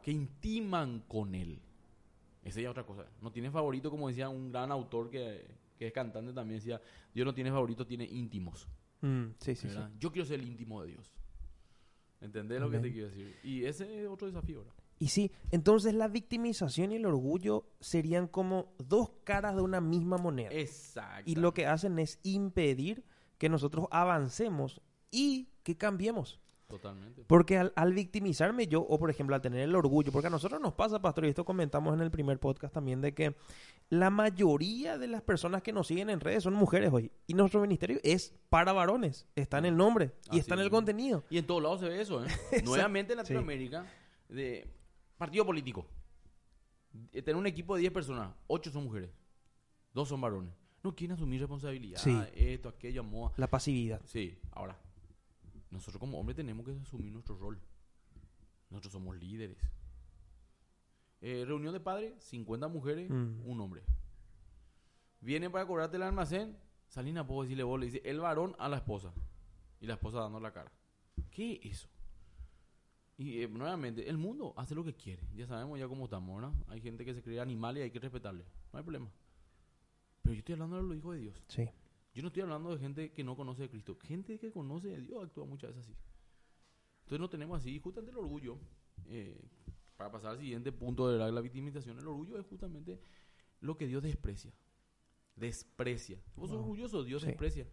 Que 0.03 0.11
intiman 0.11 1.03
con 1.07 1.33
Él. 1.33 1.59
Esa 2.43 2.61
ya 2.61 2.67
es 2.67 2.69
otra 2.69 2.85
cosa. 2.85 3.07
No 3.19 3.31
tiene 3.31 3.49
favorito, 3.49 3.89
como 3.89 4.09
decía 4.09 4.29
un 4.29 4.51
gran 4.51 4.71
autor 4.71 5.09
que, 5.09 5.43
que 5.75 5.87
es 5.87 5.91
cantante 5.91 6.33
también. 6.33 6.59
Decía, 6.59 6.79
Dios 7.15 7.25
no 7.25 7.33
tiene 7.33 7.49
favorito, 7.49 7.83
tiene 7.83 8.05
íntimos. 8.05 8.67
Mm, 9.01 9.29
sí, 9.39 9.55
sí. 9.55 9.67
Yo 9.97 10.11
quiero 10.11 10.27
ser 10.27 10.39
el 10.39 10.47
íntimo 10.47 10.83
de 10.83 10.89
Dios. 10.89 11.11
¿Entendés 12.21 12.61
lo 12.61 12.69
que 12.69 12.77
te 12.77 12.91
quiero 12.91 13.07
decir? 13.09 13.35
Y 13.43 13.65
ese 13.65 14.03
es 14.03 14.07
otro 14.07 14.27
desafío, 14.27 14.59
¿verdad? 14.59 14.82
Y 14.99 15.07
sí, 15.09 15.31
entonces 15.51 15.93
la 15.93 16.07
victimización 16.07 16.91
y 16.91 16.95
el 16.95 17.05
orgullo 17.05 17.65
serían 17.79 18.27
como 18.27 18.73
dos 18.77 19.11
caras 19.23 19.55
de 19.55 19.61
una 19.61 19.81
misma 19.81 20.17
moneda. 20.17 20.49
Exacto. 20.51 21.23
Y 21.29 21.35
lo 21.35 21.53
que 21.53 21.65
hacen 21.67 21.99
es 21.99 22.19
impedir 22.23 23.03
que 23.37 23.49
nosotros 23.49 23.87
avancemos 23.91 24.81
y 25.11 25.49
que 25.63 25.75
cambiemos. 25.75 26.39
Totalmente. 26.67 27.23
Porque 27.27 27.57
al, 27.57 27.73
al 27.75 27.93
victimizarme 27.93 28.65
yo, 28.67 28.81
o 28.81 28.97
por 28.97 29.09
ejemplo 29.09 29.35
al 29.35 29.41
tener 29.41 29.59
el 29.59 29.75
orgullo, 29.75 30.11
porque 30.11 30.27
a 30.27 30.31
nosotros 30.31 30.59
nos 30.59 30.73
pasa, 30.73 31.01
pastor, 31.01 31.25
y 31.25 31.29
esto 31.29 31.45
comentamos 31.45 31.93
en 31.93 32.01
el 32.01 32.09
primer 32.09 32.39
podcast 32.39 32.73
también, 32.73 32.99
de 33.01 33.13
que 33.13 33.35
la 33.89 34.09
mayoría 34.09 34.97
de 34.97 35.07
las 35.07 35.21
personas 35.21 35.61
que 35.61 35.71
nos 35.73 35.85
siguen 35.87 36.09
en 36.09 36.19
redes 36.19 36.43
son 36.43 36.53
mujeres 36.55 36.91
hoy. 36.91 37.11
Y 37.27 37.33
nuestro 37.35 37.61
ministerio 37.61 37.99
es 38.03 38.33
para 38.49 38.73
varones. 38.73 39.27
Está 39.35 39.59
en 39.59 39.65
el 39.65 39.77
nombre 39.77 40.13
y 40.27 40.29
Así 40.31 40.39
está 40.39 40.55
en 40.55 40.61
el 40.61 40.69
contenido. 40.71 41.23
Y 41.29 41.37
en 41.37 41.45
todos 41.45 41.61
lados 41.61 41.81
se 41.81 41.89
ve 41.89 42.01
eso, 42.01 42.23
¿eh? 42.23 42.27
Nuevamente 42.63 43.13
en 43.13 43.19
Sí. 43.19 43.23
Latinoamérica, 43.23 43.85
de 44.29 44.67
partido 45.23 45.45
político. 45.45 45.85
Eh, 47.13 47.21
Tener 47.21 47.37
un 47.37 47.47
equipo 47.47 47.75
de 47.75 47.81
10 47.81 47.93
personas, 47.93 48.35
8 48.47 48.71
son 48.71 48.83
mujeres, 48.83 49.09
2 49.93 50.07
son 50.09 50.19
varones. 50.19 50.53
No 50.83 50.93
quieren 50.93 51.15
asumir 51.15 51.39
responsabilidad, 51.39 51.97
Sí. 51.99 52.13
esto, 52.35 52.67
aquello, 52.69 53.03
moda. 53.05 53.33
La 53.37 53.47
pasividad. 53.49 54.01
Sí, 54.05 54.37
ahora, 54.51 54.77
nosotros 55.71 55.97
como 55.99 56.19
hombres 56.19 56.35
tenemos 56.35 56.65
que 56.65 56.73
asumir 56.73 57.11
nuestro 57.13 57.37
rol. 57.37 57.57
Nosotros 58.69 58.91
somos 58.91 59.15
líderes. 59.15 59.57
Eh, 61.21 61.45
reunión 61.47 61.71
de 61.73 61.79
padres, 61.79 62.21
50 62.21 62.67
mujeres, 62.67 63.09
Mm. 63.09 63.45
un 63.49 63.61
hombre. 63.61 63.81
Vienen 65.21 65.53
para 65.53 65.65
cobrarte 65.65 65.95
el 65.95 66.03
almacén, 66.03 66.57
Salina, 66.89 67.25
puedo 67.25 67.43
decirle 67.43 67.63
vos, 67.63 67.79
le 67.79 67.85
dice 67.85 68.01
el 68.03 68.19
varón 68.19 68.55
a 68.59 68.67
la 68.67 68.75
esposa. 68.77 69.13
Y 69.79 69.87
la 69.87 69.93
esposa 69.93 70.19
dando 70.19 70.39
la 70.41 70.51
cara. 70.51 70.71
¿Qué 71.31 71.61
es 71.63 71.71
eso? 71.79 71.89
Y 73.17 73.41
eh, 73.41 73.47
nuevamente, 73.47 74.09
el 74.09 74.17
mundo 74.17 74.53
hace 74.57 74.73
lo 74.73 74.83
que 74.83 74.93
quiere. 74.95 75.21
Ya 75.35 75.45
sabemos 75.45 75.79
ya 75.79 75.87
cómo 75.87 76.05
estamos, 76.05 76.41
¿no? 76.41 76.55
Hay 76.67 76.81
gente 76.81 77.05
que 77.05 77.13
se 77.13 77.21
cree 77.21 77.39
animal 77.39 77.77
y 77.77 77.81
hay 77.81 77.91
que 77.91 77.99
respetarle. 77.99 78.43
No 78.71 78.79
hay 78.79 78.83
problema. 78.83 79.11
Pero 80.23 80.33
yo 80.33 80.39
estoy 80.39 80.53
hablando 80.53 80.77
de 80.77 80.83
los 80.83 80.97
hijos 80.97 81.15
de 81.15 81.21
Dios. 81.21 81.43
Sí. 81.47 81.69
Yo 82.13 82.21
no 82.21 82.27
estoy 82.29 82.43
hablando 82.43 82.71
de 82.71 82.79
gente 82.79 83.11
que 83.11 83.23
no 83.23 83.35
conoce 83.35 83.65
a 83.65 83.69
Cristo. 83.69 83.97
Gente 84.01 84.39
que 84.39 84.51
conoce 84.51 84.87
de 84.89 85.01
Dios 85.01 85.23
actúa 85.23 85.45
muchas 85.45 85.71
veces 85.75 85.89
así. 85.91 85.97
Entonces 87.01 87.19
no 87.19 87.29
tenemos 87.29 87.59
así. 87.61 87.77
Justamente 87.79 88.11
el 88.11 88.17
orgullo, 88.17 88.57
eh, 89.07 89.39
para 89.97 90.11
pasar 90.11 90.31
al 90.31 90.39
siguiente 90.39 90.71
punto 90.71 91.09
de 91.09 91.17
la, 91.19 91.29
la 91.31 91.41
victimización, 91.41 91.99
el 91.99 92.07
orgullo 92.07 92.39
es 92.39 92.45
justamente 92.47 92.99
lo 93.61 93.77
que 93.77 93.87
Dios 93.87 94.01
desprecia. 94.01 94.53
Desprecia. 95.35 96.19
Vos 96.35 96.49
sos 96.49 96.57
Wow. 96.57 96.61
orgulloso, 96.69 97.03
Dios 97.03 97.21
Sí. 97.21 97.27
desprecia. 97.27 97.67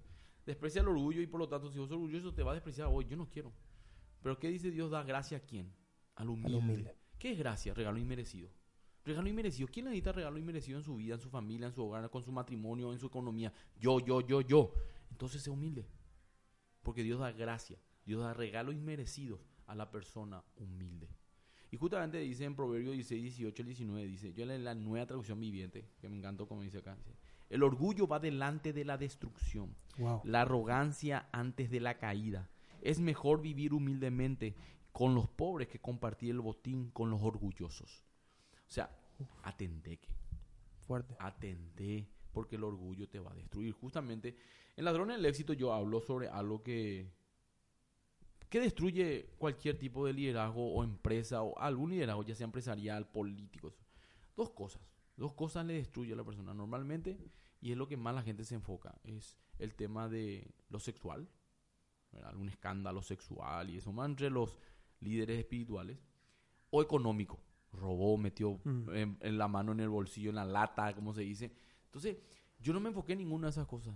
Desprecia 0.47 0.81
el 0.81 0.89
orgullo 0.89 1.21
y 1.21 1.27
por 1.27 1.39
lo 1.41 1.49
tanto, 1.49 1.71
si 1.71 1.79
vos 1.79 1.89
sos 1.89 1.97
orgulloso, 1.97 2.33
te 2.35 2.43
va 2.43 2.53
a 2.53 2.55
despreciar 2.55 2.89
hoy. 2.91 3.07
Yo 3.07 3.17
no 3.17 3.29
quiero. 3.29 3.53
Pero 4.23 4.39
¿qué 4.39 4.49
dice 4.49 4.71
Dios? 4.71 4.91
Da 4.91 5.03
gracia 5.03 5.39
a 5.39 5.41
quién? 5.41 5.73
Al 6.17 6.29
humilde. 6.29 6.57
humilde. 6.57 6.97
¿Qué 7.19 7.33
es 7.33 7.39
gracia? 7.39 7.75
Regalo 7.75 7.99
inmerecido. 7.99 8.51
Regalo 9.05 9.29
inmerecido. 9.29 9.69
¿Quién 9.73 9.87
necesita 9.87 10.13
regalo 10.13 10.39
inmerecido 10.39 10.79
en 10.79 10.85
su 10.85 10.97
vida, 10.97 11.15
en 11.15 11.21
su 11.21 11.31
familia, 11.31 11.67
en 11.67 11.73
su 11.73 11.83
hogar, 11.83 12.09
con 12.11 12.23
su 12.23 12.33
matrimonio, 12.33 12.93
en 12.93 12.99
su 12.99 13.07
economía? 13.07 13.53
Yo, 13.79 13.99
yo, 14.01 14.21
yo, 14.21 14.41
yo. 14.43 14.73
Entonces 15.11 15.43
sé 15.43 15.51
humilde. 15.51 15.87
Porque 16.83 17.03
Dios 17.03 17.21
da 17.21 17.33
gracia. 17.33 17.79
Dios 18.05 18.23
da 18.23 18.35
regalos 18.35 18.75
inmerecidos 18.75 19.41
a 19.67 19.75
la 19.75 19.91
persona 19.91 20.43
humilde. 20.57 21.09
Y 21.71 21.77
justamente 21.77 22.19
dice 22.19 22.45
en 22.45 22.57
Proverbios 22.57 22.95
16, 22.95 23.23
18, 23.23 23.63
19, 23.63 24.07
dice, 24.07 24.33
yo 24.33 24.43
en 24.51 24.65
la 24.65 24.75
nueva 24.75 25.07
traducción 25.07 25.39
viviente, 25.39 25.89
que 26.01 26.09
me 26.09 26.17
encantó 26.17 26.49
como 26.49 26.63
dice 26.63 26.79
acá, 26.79 26.97
dice, 26.97 27.15
el 27.49 27.63
orgullo 27.63 28.09
va 28.09 28.19
delante 28.19 28.73
de 28.73 28.85
la 28.85 28.99
destrucción, 28.99 29.77
Wow. 29.99 30.23
la 30.25 30.41
arrogancia 30.43 31.29
antes 31.33 31.71
de 31.71 31.79
la 31.81 31.99
caída. 31.99 32.51
Es 32.83 33.01
mejor 33.01 33.41
vivir 33.41 33.73
humildemente 33.73 34.55
con 34.93 35.15
los 35.15 35.29
pobres 35.29 35.69
que 35.69 35.81
compartir 35.81 36.31
el 36.31 36.41
botín 36.41 36.91
con 36.91 37.11
los 37.11 37.23
orgullosos. 37.23 38.05
O 38.69 38.73
sea, 38.73 38.91
atendé 39.43 39.99
que, 39.99 40.15
Fuerte. 40.87 41.17
atendé, 41.19 42.09
porque 42.33 42.57
el 42.57 42.65
orgullo 42.65 43.09
te 43.09 43.19
va 43.19 43.33
a 43.33 43.35
destruir. 43.35 43.73
Justamente, 43.73 44.37
en 44.77 44.85
Ladrones 44.85 45.17
del 45.17 45.27
Éxito 45.27 45.53
yo 45.53 45.73
hablo 45.73 46.01
sobre 46.01 46.29
algo 46.29 46.63
que, 46.63 47.11
que 48.49 48.61
destruye 48.61 49.31
cualquier 49.39 49.79
tipo 49.79 50.07
de 50.07 50.13
liderazgo 50.13 50.73
o 50.73 50.85
empresa 50.85 51.43
o 51.43 51.59
algún 51.59 51.91
liderazgo, 51.91 52.25
ya 52.25 52.35
sea 52.35 52.45
empresarial, 52.45 53.09
político. 53.11 53.73
Dos 54.37 54.51
cosas. 54.51 54.83
Dos 55.17 55.35
cosas 55.35 55.67
le 55.67 55.75
destruye 55.75 56.15
a 56.15 56.17
la 56.17 56.25
persona 56.25 56.55
normalmente 56.55 57.19
y 57.61 57.73
es 57.73 57.77
lo 57.77 57.87
que 57.87 57.97
más 57.97 58.15
la 58.15 58.23
gente 58.23 58.45
se 58.45 58.55
enfoca. 58.55 58.99
Es 59.05 59.37
el 59.59 59.75
tema 59.75 60.09
de 60.09 60.51
lo 60.71 60.81
sexual, 60.81 61.29
¿verdad? 62.13 62.31
algún 62.31 62.49
escándalo 62.49 63.03
sexual 63.03 63.71
y 63.71 63.77
eso 63.79 63.93
más 63.93 64.09
entre 64.09 64.31
los 64.31 64.57
líderes 65.01 65.39
espirituales. 65.39 65.99
O 66.71 66.83
económico. 66.83 67.41
Robó, 67.73 68.17
metió 68.17 68.61
Mm. 68.65 68.91
en, 68.95 69.19
en 69.21 69.39
la 69.39 69.47
mano 69.49 69.73
en 69.73 69.81
el 69.81 69.89
bolsillo, 69.89 70.31
en 70.31 70.37
la 70.37 70.45
lata, 70.45 70.93
como 70.95 71.13
se 71.15 71.23
dice. 71.23 71.53
Entonces, 71.87 72.17
yo 72.61 72.73
no 72.73 72.81
me 72.81 72.89
enfoqué 72.89 73.13
en 73.13 73.19
ninguna 73.21 73.47
de 73.47 73.51
esas 73.53 73.67
cosas. 73.67 73.95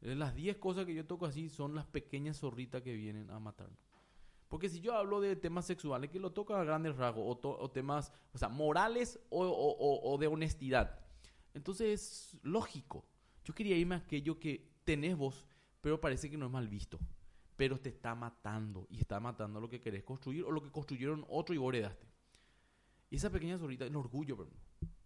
Eh, 0.00 0.14
Las 0.14 0.34
10 0.34 0.56
cosas 0.58 0.84
que 0.86 0.94
yo 0.94 1.06
toco 1.06 1.26
así 1.26 1.48
son 1.48 1.74
las 1.74 1.86
pequeñas 1.86 2.38
zorritas 2.38 2.82
que 2.82 2.94
vienen 2.94 3.30
a 3.30 3.38
matarnos. 3.38 3.78
Porque 4.48 4.68
si 4.68 4.80
yo 4.80 4.94
hablo 4.94 5.20
de 5.20 5.34
temas 5.36 5.64
sexuales, 5.66 6.10
que 6.10 6.18
lo 6.20 6.32
toca 6.32 6.60
a 6.60 6.64
grandes 6.64 6.96
rasgos, 6.96 7.24
o, 7.26 7.38
to- 7.38 7.58
o 7.58 7.70
temas, 7.70 8.12
o 8.34 8.38
sea, 8.38 8.48
morales 8.48 9.18
o, 9.30 9.44
o- 9.46 9.76
o- 9.78 10.12
o 10.12 10.18
de 10.18 10.26
honestidad, 10.26 10.98
entonces 11.54 11.88
es 12.34 12.38
lógico. 12.42 13.04
Yo 13.44 13.54
quería 13.54 13.76
irme 13.76 13.94
a 13.94 13.98
aquello 13.98 14.38
que 14.38 14.68
tenés 14.84 15.16
vos, 15.16 15.46
pero 15.82 16.00
parece 16.00 16.30
que 16.30 16.38
no 16.38 16.46
es 16.46 16.52
mal 16.52 16.68
visto. 16.68 16.98
Pero 17.56 17.78
te 17.78 17.90
está 17.90 18.14
matando, 18.14 18.86
y 18.88 19.00
está 19.00 19.20
matando 19.20 19.60
lo 19.60 19.68
que 19.68 19.80
querés 19.80 20.02
construir, 20.04 20.44
o 20.44 20.50
lo 20.50 20.62
que 20.62 20.70
construyeron 20.70 21.26
otro 21.28 21.54
y 21.54 21.58
vos 21.58 21.74
heredaste. 21.74 22.06
Y 23.10 23.16
esa 23.16 23.28
pequeña 23.28 23.58
zorrita, 23.58 23.84
el 23.84 23.94
orgullo, 23.94 24.38
perdón. 24.38 24.54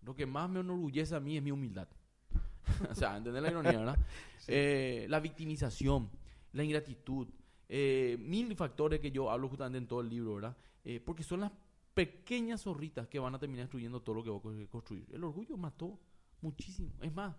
Lo 0.02 0.14
que 0.14 0.26
más 0.26 0.48
me 0.48 0.60
enorgullece 0.60 1.16
a 1.16 1.20
mí 1.20 1.36
es 1.36 1.42
mi 1.42 1.50
humildad. 1.50 1.88
o 2.90 2.94
sea, 2.94 3.16
¿entendés 3.16 3.42
la 3.42 3.50
ironía, 3.50 3.78
verdad? 3.78 3.98
Eh, 4.48 5.06
la 5.08 5.18
victimización, 5.18 6.08
la 6.52 6.62
ingratitud, 6.62 7.26
eh, 7.68 8.16
mil 8.20 8.54
factores 8.54 9.00
que 9.00 9.10
yo 9.10 9.28
hablo 9.28 9.48
justamente 9.48 9.78
en 9.78 9.88
todo 9.88 10.00
el 10.00 10.08
libro, 10.08 10.36
¿verdad? 10.36 10.56
Eh, 10.84 11.00
porque 11.00 11.24
son 11.24 11.40
las 11.40 11.50
pequeñas 11.94 12.62
zorritas 12.62 13.08
que 13.08 13.18
van 13.18 13.34
a 13.34 13.40
terminar 13.40 13.64
destruyendo 13.64 14.02
todo 14.02 14.14
lo 14.14 14.22
que 14.22 14.30
vos 14.30 14.42
construir. 14.70 15.04
El 15.12 15.24
orgullo 15.24 15.56
mató 15.56 15.98
muchísimo. 16.42 16.92
Es 17.00 17.12
más, 17.12 17.34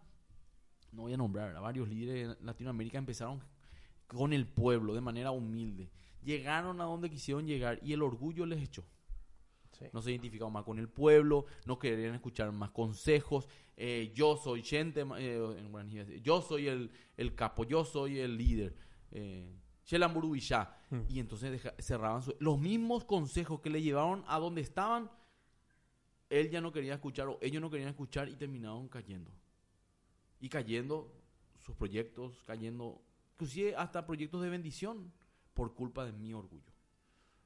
no 0.91 1.03
voy 1.03 1.13
a 1.13 1.17
nombrar, 1.17 1.47
¿verdad? 1.47 1.61
varios 1.61 1.87
líderes 1.89 2.29
de 2.37 2.45
Latinoamérica 2.45 2.97
empezaron 2.97 3.41
con 4.07 4.33
el 4.33 4.47
pueblo 4.47 4.93
de 4.93 5.01
manera 5.01 5.31
humilde. 5.31 5.89
Llegaron 6.23 6.79
a 6.81 6.85
donde 6.85 7.09
quisieron 7.09 7.45
llegar 7.45 7.79
y 7.83 7.93
el 7.93 8.01
orgullo 8.01 8.45
les 8.45 8.61
echó 8.63 8.83
Sí. 9.77 9.85
no 9.93 10.01
se 10.01 10.09
identificaban 10.09 10.51
más 10.53 10.63
con 10.63 10.79
el 10.79 10.89
pueblo, 10.89 11.45
no 11.67 11.77
querían 11.77 12.15
escuchar 12.15 12.51
más 12.51 12.71
consejos. 12.71 13.47
eh, 13.79 14.11
yo 14.15 14.35
soy 14.37 14.63
gente, 14.63 15.05
eh, 15.19 16.19
yo 16.23 16.41
soy 16.41 16.67
el, 16.67 16.89
el 17.15 17.35
capo, 17.35 17.63
yo 17.63 17.85
soy 17.85 18.17
el 18.19 18.35
líder. 18.35 18.75
Eh. 19.11 19.53
Mm. 20.89 21.01
Y 21.09 21.19
entonces 21.19 21.51
deja- 21.51 21.75
cerraban 21.79 22.23
su- 22.23 22.35
los 22.39 22.57
mismos 22.59 23.05
consejos 23.05 23.59
que 23.61 23.69
le 23.69 23.81
llevaron 23.83 24.23
a 24.27 24.39
donde 24.39 24.61
estaban. 24.61 25.11
Él 26.29 26.49
ya 26.49 26.59
no 26.59 26.71
quería 26.71 26.95
escuchar 26.95 27.27
o 27.27 27.37
ellos 27.41 27.61
no 27.61 27.69
querían 27.69 27.89
escuchar 27.89 28.27
y 28.29 28.35
terminaron 28.35 28.87
cayendo. 28.89 29.31
Y 30.39 30.49
cayendo 30.49 31.13
sus 31.57 31.75
proyectos, 31.75 32.43
cayendo, 32.45 33.01
inclusive 33.33 33.75
hasta 33.75 34.05
proyectos 34.05 34.41
de 34.41 34.49
bendición 34.49 35.11
por 35.53 35.73
culpa 35.73 36.05
de 36.05 36.13
mi 36.13 36.33
orgullo. 36.33 36.71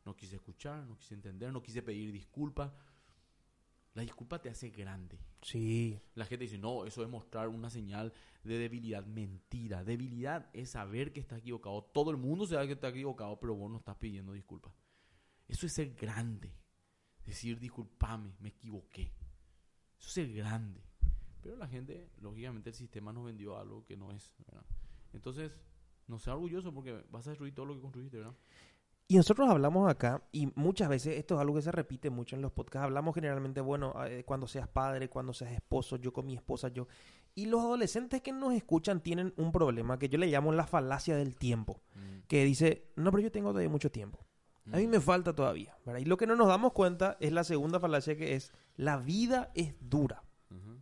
No 0.05 0.15
quise 0.15 0.35
escuchar, 0.35 0.85
no 0.85 0.97
quise 0.97 1.13
entender, 1.13 1.51
no 1.51 1.61
quise 1.61 1.81
pedir 1.81 2.11
disculpas. 2.11 2.71
La 3.93 4.01
disculpa 4.01 4.41
te 4.41 4.49
hace 4.49 4.69
grande. 4.69 5.19
Sí. 5.41 5.99
La 6.15 6.25
gente 6.25 6.45
dice, 6.45 6.57
no, 6.57 6.85
eso 6.85 7.03
es 7.03 7.09
mostrar 7.09 7.49
una 7.49 7.69
señal 7.69 8.13
de 8.43 8.57
debilidad. 8.57 9.05
Mentira. 9.05 9.83
Debilidad 9.83 10.49
es 10.53 10.71
saber 10.71 11.11
que 11.11 11.19
estás 11.19 11.39
equivocado. 11.39 11.83
Todo 11.83 12.11
el 12.11 12.17
mundo 12.17 12.45
sabe 12.45 12.67
que 12.67 12.73
está 12.73 12.89
equivocado, 12.89 13.39
pero 13.39 13.55
vos 13.55 13.69
no 13.69 13.77
estás 13.77 13.97
pidiendo 13.97 14.33
disculpas. 14.33 14.73
Eso 15.47 15.65
es 15.65 15.73
ser 15.73 15.93
grande. 15.93 16.53
Decir, 17.25 17.59
disculpame, 17.59 18.33
me 18.39 18.49
equivoqué. 18.49 19.13
Eso 19.99 20.07
es 20.07 20.13
ser 20.13 20.33
grande. 20.33 20.81
Pero 21.41 21.55
la 21.55 21.67
gente, 21.67 22.09
lógicamente, 22.21 22.69
el 22.69 22.75
sistema 22.75 23.11
nos 23.11 23.25
vendió 23.25 23.57
algo 23.57 23.83
que 23.85 23.97
no 23.97 24.11
es. 24.11 24.33
¿verdad? 24.47 24.63
Entonces, 25.13 25.51
no 26.07 26.19
sea 26.19 26.33
orgulloso 26.33 26.73
porque 26.73 27.03
vas 27.09 27.25
a 27.27 27.31
destruir 27.31 27.53
todo 27.53 27.65
lo 27.65 27.75
que 27.75 27.81
construiste, 27.81 28.17
¿verdad? 28.17 28.33
Y 29.07 29.17
nosotros 29.17 29.49
hablamos 29.49 29.89
acá, 29.89 30.23
y 30.31 30.47
muchas 30.55 30.87
veces 30.87 31.17
esto 31.17 31.35
es 31.35 31.41
algo 31.41 31.55
que 31.55 31.61
se 31.61 31.71
repite 31.71 32.09
mucho 32.09 32.37
en 32.37 32.41
los 32.41 32.53
podcasts. 32.53 32.85
Hablamos 32.85 33.13
generalmente, 33.13 33.59
bueno, 33.59 33.93
eh, 34.05 34.23
cuando 34.23 34.47
seas 34.47 34.69
padre, 34.69 35.09
cuando 35.09 35.33
seas 35.33 35.51
esposo, 35.51 35.97
yo 35.97 36.13
con 36.13 36.25
mi 36.25 36.35
esposa, 36.35 36.69
yo. 36.69 36.87
Y 37.35 37.47
los 37.47 37.59
adolescentes 37.59 38.21
que 38.21 38.31
nos 38.31 38.53
escuchan 38.53 39.01
tienen 39.01 39.33
un 39.35 39.51
problema 39.51 39.99
que 39.99 40.07
yo 40.07 40.17
le 40.17 40.27
llamo 40.27 40.53
la 40.53 40.65
falacia 40.65 41.17
del 41.17 41.35
tiempo. 41.35 41.81
Mm. 41.95 42.27
Que 42.27 42.45
dice, 42.45 42.89
no, 42.95 43.11
pero 43.11 43.23
yo 43.23 43.31
tengo 43.33 43.49
todavía 43.49 43.69
mucho 43.69 43.91
tiempo. 43.91 44.25
A 44.71 44.77
mí 44.77 44.87
Mm. 44.87 44.91
me 44.91 45.01
falta 45.01 45.33
todavía. 45.35 45.75
¿verdad? 45.85 45.99
Y 45.99 46.05
lo 46.05 46.15
que 46.15 46.27
no 46.27 46.37
nos 46.37 46.47
damos 46.47 46.71
cuenta 46.71 47.17
es 47.19 47.33
la 47.33 47.43
segunda 47.43 47.81
falacia 47.81 48.15
que 48.15 48.35
es, 48.35 48.53
la 48.77 48.95
vida 48.97 49.51
es 49.55 49.75
dura. 49.81 50.23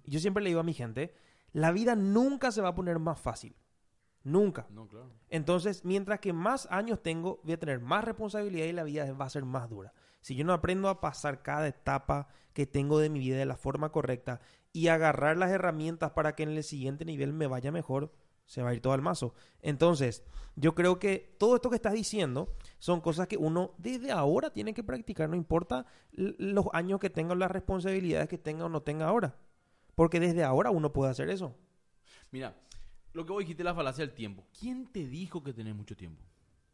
Yo 0.10 0.20
siempre 0.20 0.44
le 0.44 0.50
digo 0.50 0.60
a 0.60 0.64
mi 0.64 0.74
gente, 0.74 1.14
la 1.52 1.72
vida 1.72 1.96
nunca 1.96 2.52
se 2.52 2.62
va 2.62 2.70
a 2.70 2.76
poner 2.76 3.00
más 3.00 3.20
fácil. 3.20 3.56
Nunca. 4.24 4.68
No, 4.70 4.88
claro. 4.88 5.12
Entonces, 5.30 5.86
mientras 5.86 6.20
que 6.20 6.34
más 6.34 6.68
años 6.72 7.02
tengo, 7.02 7.40
voy 7.44 7.54
a 7.54 7.60
tener 7.60 7.80
más 7.80 8.04
responsabilidad 8.04 8.66
y 8.66 8.74
la 8.74 8.84
vida 8.84 9.12
va 9.14 9.26
a 9.26 9.30
ser 9.30 9.46
más 9.46 9.70
dura. 9.70 9.94
Si 10.22 10.36
yo 10.36 10.44
no 10.44 10.54
aprendo 10.54 10.90
a 10.90 11.00
pasar 11.00 11.42
cada 11.42 11.68
etapa 11.68 12.28
que 12.54 12.66
tengo 12.66 13.00
de 13.00 13.10
mi 13.10 13.20
vida 13.20 13.38
de 13.38 13.46
la 13.46 13.56
forma 13.56 13.92
correcta 13.92 14.42
y 14.74 14.88
agarrar 14.88 15.38
las 15.38 15.52
herramientas 15.52 16.12
para 16.12 16.36
que 16.36 16.44
en 16.44 16.50
el 16.50 16.64
siguiente 16.64 17.06
nivel 17.06 17.32
me 17.32 17.48
vaya 17.48 17.72
mejor, 17.72 18.12
se 18.46 18.62
va 18.62 18.70
a 18.70 18.74
ir 18.74 18.82
todo 18.82 18.94
al 18.94 19.02
mazo. 19.02 19.34
Entonces, 19.62 20.24
yo 20.56 20.76
creo 20.76 21.00
que 21.00 21.36
todo 21.38 21.56
esto 21.56 21.70
que 21.70 21.78
estás 21.78 21.94
diciendo 21.94 22.54
son 22.80 23.00
cosas 23.00 23.28
que 23.28 23.38
uno 23.38 23.74
desde 23.78 24.12
ahora 24.12 24.52
tiene 24.52 24.74
que 24.74 24.84
practicar, 24.84 25.30
no 25.30 25.36
importa 25.36 25.86
los 26.12 26.66
años 26.74 27.00
que 27.00 27.10
tenga 27.10 27.34
o 27.34 27.36
las 27.36 27.52
responsabilidades 27.52 28.28
que 28.28 28.38
tenga 28.38 28.66
o 28.66 28.70
no 28.70 28.82
tenga 28.82 29.08
ahora. 29.08 29.38
Porque 30.00 30.22
desde 30.22 30.46
ahora 30.46 30.72
uno 30.72 30.94
puede 30.94 31.12
hacer 31.12 31.30
eso. 31.30 31.54
Mira, 32.32 32.56
lo 33.12 33.26
que 33.26 33.34
vos 33.34 33.42
dijiste 33.42 33.66
la 33.66 33.76
falacia 33.76 34.06
del 34.06 34.16
tiempo. 34.16 34.48
¿Quién 34.58 34.88
te 34.88 35.06
dijo 35.06 35.44
que 35.44 35.52
tenés 35.52 35.76
mucho 35.76 35.98
tiempo? 35.98 36.24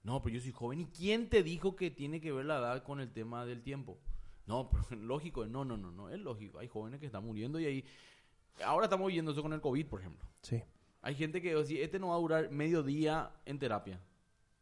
No, 0.04 0.22
pero 0.22 0.36
yo 0.36 0.42
soy 0.44 0.52
joven. 0.52 0.82
¿Y 0.82 0.86
quién 0.86 1.28
te 1.28 1.42
dijo 1.42 1.76
que 1.76 1.90
tiene 1.90 2.22
que 2.22 2.32
ver 2.32 2.46
la 2.46 2.60
edad 2.60 2.84
con 2.84 3.00
el 3.00 3.12
tema 3.12 3.44
del 3.48 3.64
tiempo? 3.64 3.98
No, 4.46 4.70
pero 4.90 5.02
lógico. 5.02 5.44
No, 5.48 5.66
no, 5.66 5.76
no, 5.76 5.92
no. 5.92 6.10
Es 6.10 6.20
lógico. 6.20 6.60
Hay 6.60 6.68
jóvenes 6.68 7.00
que 7.00 7.08
están 7.08 7.26
muriendo 7.26 7.60
y 7.60 7.66
ahí... 7.66 7.86
Ahora 8.64 8.86
estamos 8.86 9.08
viendo 9.08 9.32
eso 9.32 9.42
con 9.42 9.54
el 9.54 9.60
COVID, 9.60 9.88
por 9.88 10.02
ejemplo. 10.02 10.24
Sí. 10.44 10.62
Hay 11.02 11.16
gente 11.16 11.42
que 11.42 11.56
dice, 11.56 11.84
este 11.84 11.98
no 11.98 12.10
va 12.10 12.18
a 12.18 12.20
durar 12.20 12.52
medio 12.52 12.84
día 12.84 13.32
en 13.46 13.58
terapia. 13.58 14.00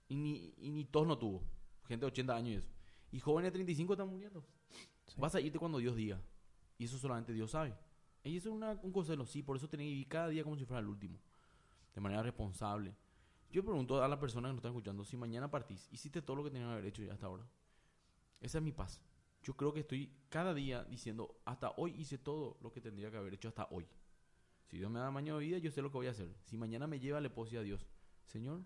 Y 0.08 0.16
ni, 0.16 0.54
y 0.58 0.72
ni 0.72 0.86
tos 0.86 1.06
no 1.06 1.18
tuvo. 1.18 1.44
Gente 1.86 2.06
de 2.06 2.12
80 2.14 2.34
años 2.34 2.54
y 2.54 2.56
eso. 2.60 2.70
Y 3.12 3.20
jóvenes 3.20 3.52
de 3.52 3.56
35 3.56 3.92
están 3.92 4.08
muriendo. 4.08 4.42
Sí. 5.08 5.16
Vas 5.18 5.36
a 5.36 5.42
irte 5.42 5.60
cuando 5.60 5.80
Dios 5.80 5.98
diga. 5.98 6.22
Y 6.78 6.86
eso 6.86 6.98
solamente 6.98 7.34
Dios 7.34 7.52
sabe. 7.52 7.76
Y 8.24 8.38
eso 8.38 8.50
es 8.50 8.56
una- 8.56 8.80
un 8.84 8.92
consejo, 8.92 9.26
sí. 9.26 9.44
Por 9.44 9.58
eso 9.58 9.68
tenés 9.70 9.86
que 9.86 9.90
vivir 9.92 10.08
cada 10.08 10.30
día 10.30 10.44
como 10.44 10.58
si 10.58 10.66
fuera 10.66 10.80
el 10.80 10.88
último. 10.88 11.20
De 11.94 12.02
manera 12.02 12.24
responsable. 12.24 12.96
Yo 13.52 13.64
pregunto 13.64 14.04
a 14.04 14.08
la 14.08 14.20
persona 14.20 14.48
que 14.50 14.54
nos 14.54 14.60
está 14.60 14.70
escuchando, 14.70 15.06
si 15.06 15.16
mañana 15.18 15.52
partís, 15.52 15.88
hiciste 15.92 16.22
todo 16.22 16.38
lo 16.38 16.44
que 16.44 16.50
tenías 16.50 16.70
que 16.70 16.74
haber 16.74 16.86
hecho 16.86 17.04
ya 17.04 17.14
hasta 17.14 17.28
ahora. 17.28 17.46
Esa 18.42 18.58
es 18.58 18.64
mi 18.64 18.72
paz. 18.72 19.02
Yo 19.44 19.56
creo 19.56 19.74
que 19.74 19.82
estoy 19.82 20.12
cada 20.30 20.54
día 20.54 20.84
diciendo, 20.86 21.40
hasta 21.46 21.72
hoy 21.78 21.94
hice 21.98 22.18
todo 22.18 22.58
lo 22.62 22.72
que 22.72 22.82
tendría 22.82 23.12
que 23.12 23.18
haber 23.18 23.34
hecho 23.34 23.50
hasta 23.50 23.68
hoy. 23.70 23.88
Si 24.66 24.78
Dios 24.78 24.90
me 24.90 25.00
da 25.00 25.12
mañana 25.12 25.38
de 25.38 25.46
vida, 25.46 25.58
yo 25.60 25.70
sé 25.72 25.82
lo 25.82 25.92
que 25.92 25.98
voy 25.98 26.08
a 26.08 26.12
hacer. 26.12 26.34
Si 26.46 26.58
mañana 26.58 26.88
me 26.88 27.00
lleva, 27.00 27.22
le 27.22 27.30
puedo 27.30 27.60
a 27.60 27.64
Dios, 27.64 27.86
Señor, 28.26 28.64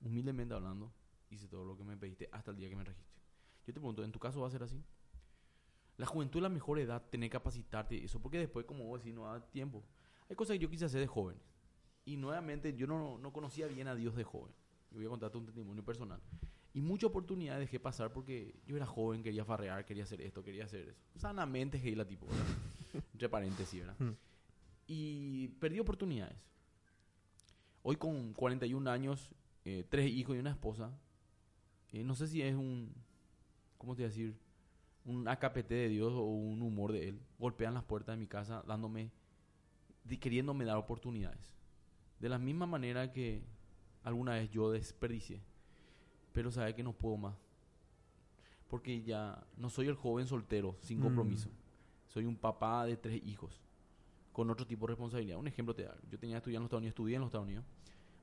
humildemente 0.00 0.54
hablando, 0.54 0.92
hice 1.30 1.48
todo 1.48 1.64
lo 1.64 1.76
que 1.76 1.84
me 1.84 1.96
pediste 1.96 2.28
hasta 2.32 2.50
el 2.50 2.56
día 2.56 2.68
que 2.68 2.76
me 2.76 2.84
registe. 2.84 3.14
Yo 3.66 3.72
te 3.72 3.80
pregunto, 3.80 4.02
¿en 4.04 4.12
tu 4.12 4.18
caso 4.18 4.40
va 4.40 4.48
a 4.48 4.50
ser 4.50 4.62
así? 4.62 4.82
La 5.96 6.06
juventud 6.06 6.38
es 6.40 6.42
la 6.42 6.48
mejor 6.48 6.78
edad, 6.78 7.02
tener 7.10 7.28
que 7.30 7.34
capacitarte 7.34 7.94
y 7.96 8.04
eso, 8.04 8.20
porque 8.20 8.38
después, 8.38 8.66
como 8.66 8.84
vos 8.84 9.00
decís, 9.00 9.14
no 9.14 9.24
da 9.24 9.40
tiempo. 9.50 9.84
Hay 10.28 10.36
cosas 10.36 10.54
que 10.54 10.58
yo 10.60 10.70
quise 10.70 10.84
hacer 10.84 11.00
de 11.00 11.06
joven. 11.06 11.36
Y 12.04 12.16
nuevamente, 12.16 12.74
yo 12.74 12.86
no, 12.86 13.18
no 13.18 13.32
conocía 13.32 13.66
bien 13.66 13.88
a 13.88 13.94
Dios 13.94 14.16
de 14.16 14.24
joven. 14.24 14.52
Y 14.90 14.96
voy 14.96 15.06
a 15.06 15.08
contarte 15.08 15.38
un 15.38 15.46
testimonio 15.46 15.84
personal. 15.84 16.20
Y 16.72 16.80
muchas 16.80 17.08
oportunidades 17.10 17.60
dejé 17.60 17.78
pasar 17.78 18.12
porque 18.12 18.56
yo 18.66 18.76
era 18.76 18.84
joven, 18.84 19.22
quería 19.22 19.44
farrear, 19.44 19.84
quería 19.84 20.02
hacer 20.02 20.20
esto, 20.20 20.42
quería 20.42 20.64
hacer 20.64 20.88
eso. 20.88 21.00
Sanamente, 21.14 21.78
la 21.94 22.04
tipo, 22.04 22.26
¿verdad? 22.26 22.44
Entre 23.12 23.28
paréntesis, 23.28 23.80
¿verdad? 23.80 23.96
Mm. 24.00 24.16
Y 24.88 25.48
perdí 25.60 25.78
oportunidades. 25.78 26.36
Hoy 27.82 27.94
con 27.96 28.32
41 28.34 28.90
años, 28.90 29.30
eh, 29.64 29.84
tres 29.88 30.10
hijos 30.10 30.34
y 30.34 30.40
una 30.40 30.50
esposa, 30.50 30.90
eh, 31.92 32.02
no 32.02 32.16
sé 32.16 32.26
si 32.26 32.42
es 32.42 32.56
un, 32.56 32.92
¿cómo 33.78 33.94
te 33.94 34.02
voy 34.02 34.06
a 34.06 34.08
decir? 34.08 34.36
Un 35.06 35.28
AKPT 35.28 35.68
de 35.68 35.88
Dios 35.88 36.12
o 36.12 36.22
un 36.24 36.62
humor 36.62 36.92
de 36.92 37.08
Él. 37.08 37.20
Golpean 37.38 37.74
las 37.74 37.84
puertas 37.84 38.14
de 38.16 38.20
mi 38.20 38.26
casa 38.26 38.62
dándome, 38.66 39.10
queriéndome 40.20 40.64
dar 40.64 40.76
oportunidades. 40.78 41.52
De 42.20 42.28
la 42.28 42.38
misma 42.38 42.66
manera 42.66 43.12
que 43.12 43.42
alguna 44.02 44.32
vez 44.34 44.50
yo 44.50 44.70
desperdicié. 44.70 45.40
Pero 46.32 46.50
sabe 46.50 46.74
que 46.74 46.82
no 46.82 46.92
puedo 46.92 47.16
más. 47.16 47.36
Porque 48.68 49.02
ya 49.02 49.44
no 49.56 49.68
soy 49.70 49.88
el 49.88 49.94
joven 49.94 50.26
soltero 50.26 50.76
sin 50.80 50.98
Mm. 51.00 51.02
compromiso. 51.02 51.50
Soy 52.08 52.24
un 52.24 52.36
papá 52.36 52.86
de 52.86 52.96
tres 52.96 53.22
hijos 53.24 53.60
con 54.32 54.50
otro 54.50 54.66
tipo 54.66 54.86
de 54.86 54.92
responsabilidad. 54.92 55.38
Un 55.38 55.46
ejemplo 55.48 55.74
te 55.74 55.84
da. 55.84 55.94
Yo 56.10 56.18
tenía 56.18 56.36
que 56.36 56.38
estudiar 56.38 56.56
en 56.58 56.62
los 56.62 56.68
Estados 56.68 56.80
Unidos, 56.80 56.92
estudié 56.92 57.14
en 57.16 57.20
los 57.20 57.28
Estados 57.28 57.46
Unidos. 57.46 57.64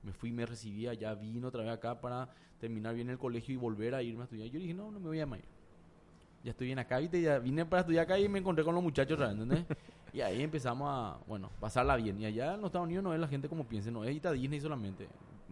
Me 0.03 0.13
fui, 0.13 0.31
me 0.31 0.45
recibía, 0.45 0.93
ya 0.95 1.13
vino 1.13 1.47
otra 1.47 1.61
vez 1.63 1.71
acá 1.71 2.01
para 2.01 2.27
terminar 2.59 2.95
bien 2.95 3.09
el 3.09 3.19
colegio 3.19 3.53
y 3.53 3.57
volver 3.57 3.93
a 3.93 4.01
irme 4.01 4.21
a 4.21 4.23
estudiar. 4.23 4.47
Yo 4.47 4.59
dije, 4.59 4.73
no, 4.73 4.91
no 4.91 4.99
me 4.99 5.07
voy 5.07 5.19
a 5.19 5.25
ir. 5.25 5.45
Ya 6.43 6.51
estoy 6.51 6.67
bien 6.67 6.79
acá, 6.79 6.97
¿viste? 6.97 7.21
Ya 7.21 7.37
vine 7.39 7.65
para 7.65 7.81
estudiar 7.81 8.03
acá 8.05 8.17
y 8.17 8.27
me 8.27 8.39
encontré 8.39 8.63
con 8.63 8.73
los 8.73 8.83
muchachos 8.83 9.19
¿entendés? 9.19 9.63
y 10.13 10.21
ahí 10.21 10.41
empezamos 10.41 10.87
a, 10.89 11.17
bueno, 11.27 11.51
pasarla 11.59 11.95
bien. 11.95 12.19
Y 12.19 12.25
allá 12.25 12.55
en 12.55 12.61
los 12.61 12.69
Estados 12.69 12.85
Unidos 12.85 13.03
no 13.03 13.13
es 13.13 13.19
la 13.19 13.27
gente 13.27 13.47
como 13.47 13.63
piensa, 13.65 13.91
no 13.91 14.03
es 14.03 14.15
ir 14.15 14.27
a 14.27 14.31
Disney 14.31 14.59
solamente. 14.59 15.07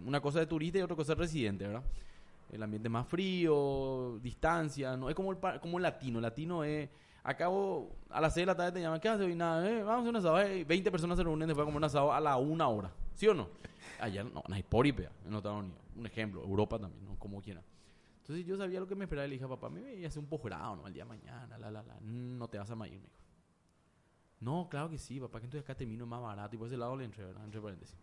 Una 0.05 0.19
cosa 0.19 0.39
de 0.39 0.47
turista 0.47 0.79
y 0.79 0.81
otra 0.81 0.95
cosa 0.95 1.13
de 1.13 1.19
residente, 1.19 1.67
¿verdad? 1.67 1.83
El 2.51 2.63
ambiente 2.63 2.89
más 2.89 3.07
frío, 3.07 4.17
distancia, 4.23 4.97
no 4.97 5.09
es 5.09 5.15
como 5.15 5.31
el, 5.31 5.37
como 5.61 5.77
el 5.77 5.83
latino. 5.83 6.17
El 6.17 6.23
latino 6.23 6.63
es, 6.63 6.89
acabo 7.23 7.95
a 8.09 8.19
las 8.19 8.33
6 8.33 8.43
de 8.43 8.45
la 8.47 8.55
tarde 8.57 8.71
te 8.71 8.81
llaman, 8.81 8.99
¿qué 8.99 9.09
haces 9.09 9.27
hoy? 9.27 9.35
Nada, 9.35 9.69
eh, 9.69 9.83
vamos 9.83 9.97
a 9.97 9.99
hacer 9.99 10.09
un 10.09 10.15
asado. 10.15 10.41
eh, 10.41 10.63
20 10.63 10.89
personas 10.89 11.17
se 11.17 11.23
reúnen 11.23 11.47
después 11.47 11.63
de 11.63 11.71
comer 11.71 11.77
un 11.77 11.83
asado 11.83 12.11
a 12.11 12.19
la 12.19 12.35
una 12.37 12.67
hora. 12.67 12.91
¿Sí 13.13 13.27
o 13.27 13.35
no? 13.35 13.47
Allá 13.99 14.23
no, 14.23 14.41
no 14.47 14.55
hay 14.55 14.63
poripea 14.63 15.11
en 15.25 15.31
los 15.31 15.39
Estados 15.39 15.59
Unidos. 15.59 15.77
Un 15.95 16.05
ejemplo, 16.07 16.41
Europa 16.41 16.79
también, 16.79 17.05
¿no? 17.05 17.19
Como 17.19 17.41
quiera. 17.41 17.61
Entonces 18.29 18.45
yo 18.45 18.57
sabía 18.57 18.79
lo 18.79 18.85
que 18.85 18.93
me 18.93 19.05
esperaba 19.05 19.25
y 19.25 19.29
le 19.31 19.35
dije 19.37 19.45
a 19.45 19.47
papá, 19.47 19.71
me 19.71 19.81
voy 19.81 20.05
a 20.05 20.07
hacer 20.07 20.19
un 20.19 20.29
posgrado, 20.29 20.75
¿no? 20.75 20.85
Al 20.85 20.93
día 20.93 21.03
de 21.03 21.09
mañana, 21.09 21.57
la, 21.57 21.71
la, 21.71 21.81
la. 21.81 21.99
No 21.99 22.47
te 22.47 22.59
vas 22.59 22.69
a 22.69 22.75
mayor, 22.75 23.01
me 23.01 23.07
dijo. 23.07 23.23
No, 24.39 24.69
claro 24.69 24.87
que 24.87 24.99
sí, 24.99 25.19
papá, 25.19 25.39
que 25.39 25.45
entonces 25.45 25.65
acá 25.65 25.75
termino 25.75 26.05
más 26.05 26.21
barato. 26.21 26.55
Y 26.55 26.59
por 26.59 26.67
ese 26.67 26.77
lado 26.77 26.95
le 26.95 27.05
entré, 27.05 27.25
¿verdad? 27.25 27.43
Entre 27.43 27.59
paréntesis. 27.59 27.97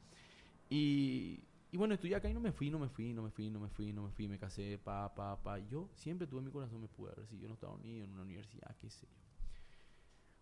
Y, 0.68 1.44
y 1.70 1.76
bueno, 1.76 1.94
estudié 1.94 2.16
acá 2.16 2.28
y 2.28 2.34
no 2.34 2.40
me 2.40 2.50
fui, 2.50 2.72
no 2.72 2.80
me 2.80 2.88
fui, 2.88 3.14
no 3.14 3.22
me 3.22 3.30
fui, 3.30 3.50
no 3.50 3.60
me 3.60 3.68
fui, 3.68 3.92
no 3.92 4.02
me 4.02 4.10
fui, 4.10 4.26
me 4.26 4.36
casé, 4.36 4.78
pa, 4.78 5.14
pa, 5.14 5.40
pa. 5.40 5.60
Yo 5.60 5.90
siempre 5.94 6.26
tuve 6.26 6.40
en 6.40 6.46
mi 6.46 6.50
corazón, 6.50 6.80
me 6.80 6.88
pude 6.88 7.12
haber 7.12 7.20
recibido 7.20 7.46
en 7.46 7.50
los 7.50 7.58
Estados 7.58 7.78
Unidos, 7.78 8.08
en 8.08 8.14
una 8.14 8.22
universidad, 8.22 8.76
qué 8.78 8.90
sé 8.90 9.06
yo. 9.06 9.22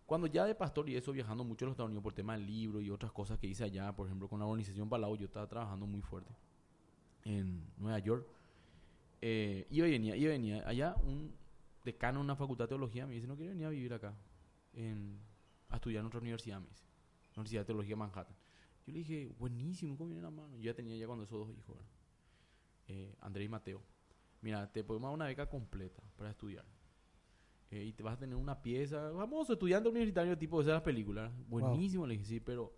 Cuando 0.07 0.25
ya 0.25 0.45
de 0.45 0.55
pastor 0.55 0.89
y 0.89 0.95
eso, 0.95 1.11
viajando 1.11 1.43
mucho 1.43 1.65
a 1.65 1.67
los 1.67 1.73
Estados 1.73 1.89
Unidos 1.89 2.01
por 2.01 2.13
tema 2.13 2.33
del 2.33 2.47
libro 2.47 2.81
y 2.81 2.89
otras 2.89 3.11
cosas 3.11 3.37
que 3.37 3.45
hice 3.45 3.63
allá, 3.63 3.95
por 3.95 4.07
ejemplo, 4.07 4.27
con 4.27 4.39
la 4.39 4.47
organización 4.47 4.89
Palau, 4.89 5.15
yo 5.15 5.25
estaba 5.25 5.47
trabajando 5.47 5.85
muy 5.85 6.01
fuerte 6.01 6.35
en 7.23 7.71
Nueva 7.77 7.99
York. 7.99 8.34
Eh, 9.27 9.65
iba 9.71 9.87
y 9.87 9.91
venía, 9.91 10.15
iba 10.15 10.29
y 10.29 10.37
venía. 10.37 10.67
Allá 10.67 10.95
un 11.01 11.33
decano 11.83 12.19
de 12.19 12.25
una 12.25 12.35
facultad 12.35 12.65
de 12.65 12.69
teología 12.69 13.07
me 13.07 13.15
dice, 13.15 13.25
no 13.25 13.35
quiero 13.35 13.53
venir 13.53 13.65
a 13.65 13.71
vivir 13.71 13.91
acá, 13.91 14.13
en, 14.71 15.19
a 15.69 15.77
estudiar 15.77 16.01
en 16.01 16.05
otra 16.05 16.19
universidad, 16.19 16.61
me 16.61 16.67
dice. 16.67 16.85
Universidad 17.35 17.61
de 17.61 17.65
Teología 17.65 17.89
de 17.89 17.95
Manhattan. 17.95 18.35
Yo 18.85 18.93
le 18.93 18.99
dije, 18.99 19.33
buenísimo, 19.39 19.97
¿cómo 19.97 20.09
viene 20.09 20.21
la 20.21 20.29
mano? 20.29 20.55
Yo 20.57 20.65
ya 20.65 20.75
tenía 20.75 20.95
ya 20.95 21.07
cuando 21.07 21.23
esos 21.23 21.39
dos 21.39 21.57
hijos. 21.57 21.75
Eh, 22.87 23.15
Andrés 23.19 23.47
y 23.47 23.49
Mateo. 23.49 23.81
Mira, 24.41 24.71
te 24.71 24.83
podemos 24.83 25.07
dar 25.07 25.15
una 25.15 25.25
beca 25.25 25.49
completa 25.49 26.03
para 26.15 26.29
estudiar. 26.29 26.63
Eh, 27.71 27.83
y 27.83 27.93
te 27.93 28.03
vas 28.03 28.13
a 28.13 28.19
tener 28.19 28.35
una 28.35 28.61
pieza, 28.61 29.11
famoso 29.11 29.53
estudiante 29.53 29.89
universitario 29.89 30.37
tipo 30.37 30.61
de 30.61 30.69
esas 30.69 30.83
películas. 30.83 31.31
Buenísimo, 31.47 32.05
le 32.05 32.13
dije, 32.13 32.25
sí, 32.25 32.39
pero 32.39 32.77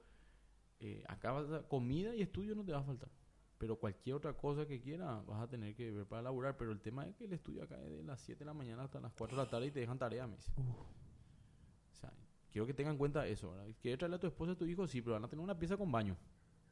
eh, 0.80 1.04
acá 1.10 1.34
vas 1.34 1.52
a, 1.52 1.68
comida 1.68 2.16
y 2.16 2.22
estudio 2.22 2.56
no 2.56 2.64
te 2.64 2.72
va 2.72 2.80
a 2.80 2.84
faltar. 2.84 3.10
Pero 3.58 3.78
cualquier 3.78 4.16
otra 4.16 4.34
cosa 4.34 4.68
que 4.68 4.80
quieras 4.80 5.26
vas 5.26 5.42
a 5.42 5.48
tener 5.48 5.76
que 5.76 5.92
ver 5.92 6.06
para 6.06 6.22
laburar. 6.22 6.58
Pero 6.58 6.72
el 6.72 6.80
tema 6.80 7.08
es 7.08 7.16
que 7.16 7.26
el 7.26 7.34
estudio 7.34 7.64
acá 7.64 7.82
es 7.82 7.90
de 7.90 8.04
las 8.04 8.22
7 8.22 8.40
de 8.40 8.46
la 8.46 8.54
mañana 8.54 8.84
hasta 8.84 9.00
las 9.00 9.14
4 9.14 9.36
de 9.36 9.44
la 9.44 9.50
tarde 9.50 9.68
y 9.68 9.72
te 9.72 9.80
dejan 9.80 9.98
tarea, 9.98 10.28
me 10.28 10.36
dice. 10.36 10.52
O 10.58 11.96
sea, 11.96 12.14
quiero 12.52 12.68
que 12.68 12.74
tengan 12.74 12.94
en 12.94 12.98
cuenta 13.00 13.26
eso, 13.26 13.52
¿verdad? 13.52 13.68
¿Quieres 13.82 13.98
traerle 13.98 14.18
a 14.18 14.20
tu 14.20 14.28
esposa 14.28 14.52
a 14.52 14.56
tu 14.56 14.66
hijo? 14.66 14.88
Sí, 14.88 15.02
pero 15.02 15.14
van 15.14 15.26
a 15.26 15.28
tener 15.28 15.44
una 15.44 15.58
pieza 15.58 15.76
con 15.76 15.92
baño. 15.92 16.16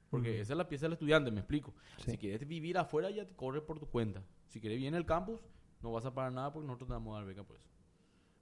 Porque 0.09 0.39
esa 0.39 0.53
es 0.53 0.57
la 0.57 0.69
pieza 0.69 0.85
del 0.85 0.93
estudiante, 0.93 1.31
me 1.31 1.39
explico. 1.39 1.73
Sí. 1.97 2.11
Si 2.11 2.17
quieres 2.17 2.47
vivir 2.47 2.77
afuera, 2.77 3.09
ya 3.09 3.27
te 3.27 3.35
corre 3.35 3.61
por 3.61 3.79
tu 3.79 3.87
cuenta. 3.87 4.23
Si 4.47 4.61
quieres 4.61 4.77
vivir 4.77 4.89
en 4.89 4.95
el 4.95 5.05
campus, 5.05 5.41
no 5.81 5.91
vas 5.91 6.05
a 6.05 6.13
pagar 6.13 6.31
nada 6.31 6.53
porque 6.53 6.67
nosotros 6.67 6.87
te 6.87 6.93
vamos 6.93 7.15
a 7.15 7.19
dar 7.19 7.27
beca 7.27 7.43
por 7.43 7.57
eso. 7.57 7.67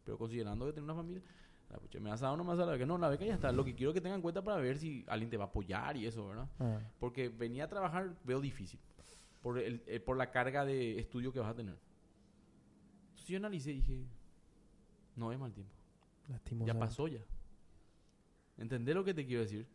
Pero 0.03 0.17
considerando 0.17 0.65
que 0.65 0.73
tienes 0.73 0.83
una 0.83 0.95
familia, 0.95 1.23
la 1.73 1.79
pucha, 1.79 1.99
¿me 1.99 2.09
vas 2.09 2.21
a 2.21 2.25
dar 2.27 2.33
o 2.33 2.37
no 2.37 2.43
me 2.43 2.49
vas 2.51 2.59
a 2.59 2.65
la 2.65 2.71
beca? 2.73 2.85
No, 2.85 2.97
la 2.97 3.09
beca 3.09 3.25
ya 3.25 3.33
está. 3.33 3.51
Lo 3.51 3.63
que 3.65 3.75
quiero 3.75 3.93
que 3.93 4.01
tengan 4.01 4.17
en 4.17 4.21
cuenta 4.21 4.43
para 4.43 4.57
ver 4.61 4.77
si 4.77 5.03
alguien 5.07 5.29
te 5.29 5.37
va 5.37 5.45
a 5.45 5.47
apoyar 5.47 5.97
y 5.97 6.05
eso, 6.05 6.27
¿verdad? 6.27 6.49
Ah, 6.59 6.79
Porque 6.99 7.29
venir 7.29 7.63
a 7.63 7.67
trabajar 7.67 8.15
veo 8.23 8.39
difícil. 8.41 8.79
Por, 9.41 9.59
el, 9.59 9.83
eh, 9.87 9.99
por 9.99 10.15
la 10.17 10.31
carga 10.31 10.63
de 10.65 10.99
estudio 10.99 11.33
que 11.33 11.39
vas 11.39 11.49
a 11.49 11.55
tener. 11.55 11.77
Entonces 13.09 13.27
yo 13.27 13.37
analicé 13.37 13.71
y 13.71 13.75
dije, 13.75 14.05
no 15.15 15.31
es 15.31 15.39
mal 15.39 15.51
tiempo. 15.53 15.73
Ya 16.65 16.73
pasó 16.79 17.07
ya. 17.07 17.19
¿Entendés 18.57 18.95
lo 18.95 19.03
que 19.03 19.13
te 19.13 19.25
quiero 19.25 19.41
decir? 19.41 19.67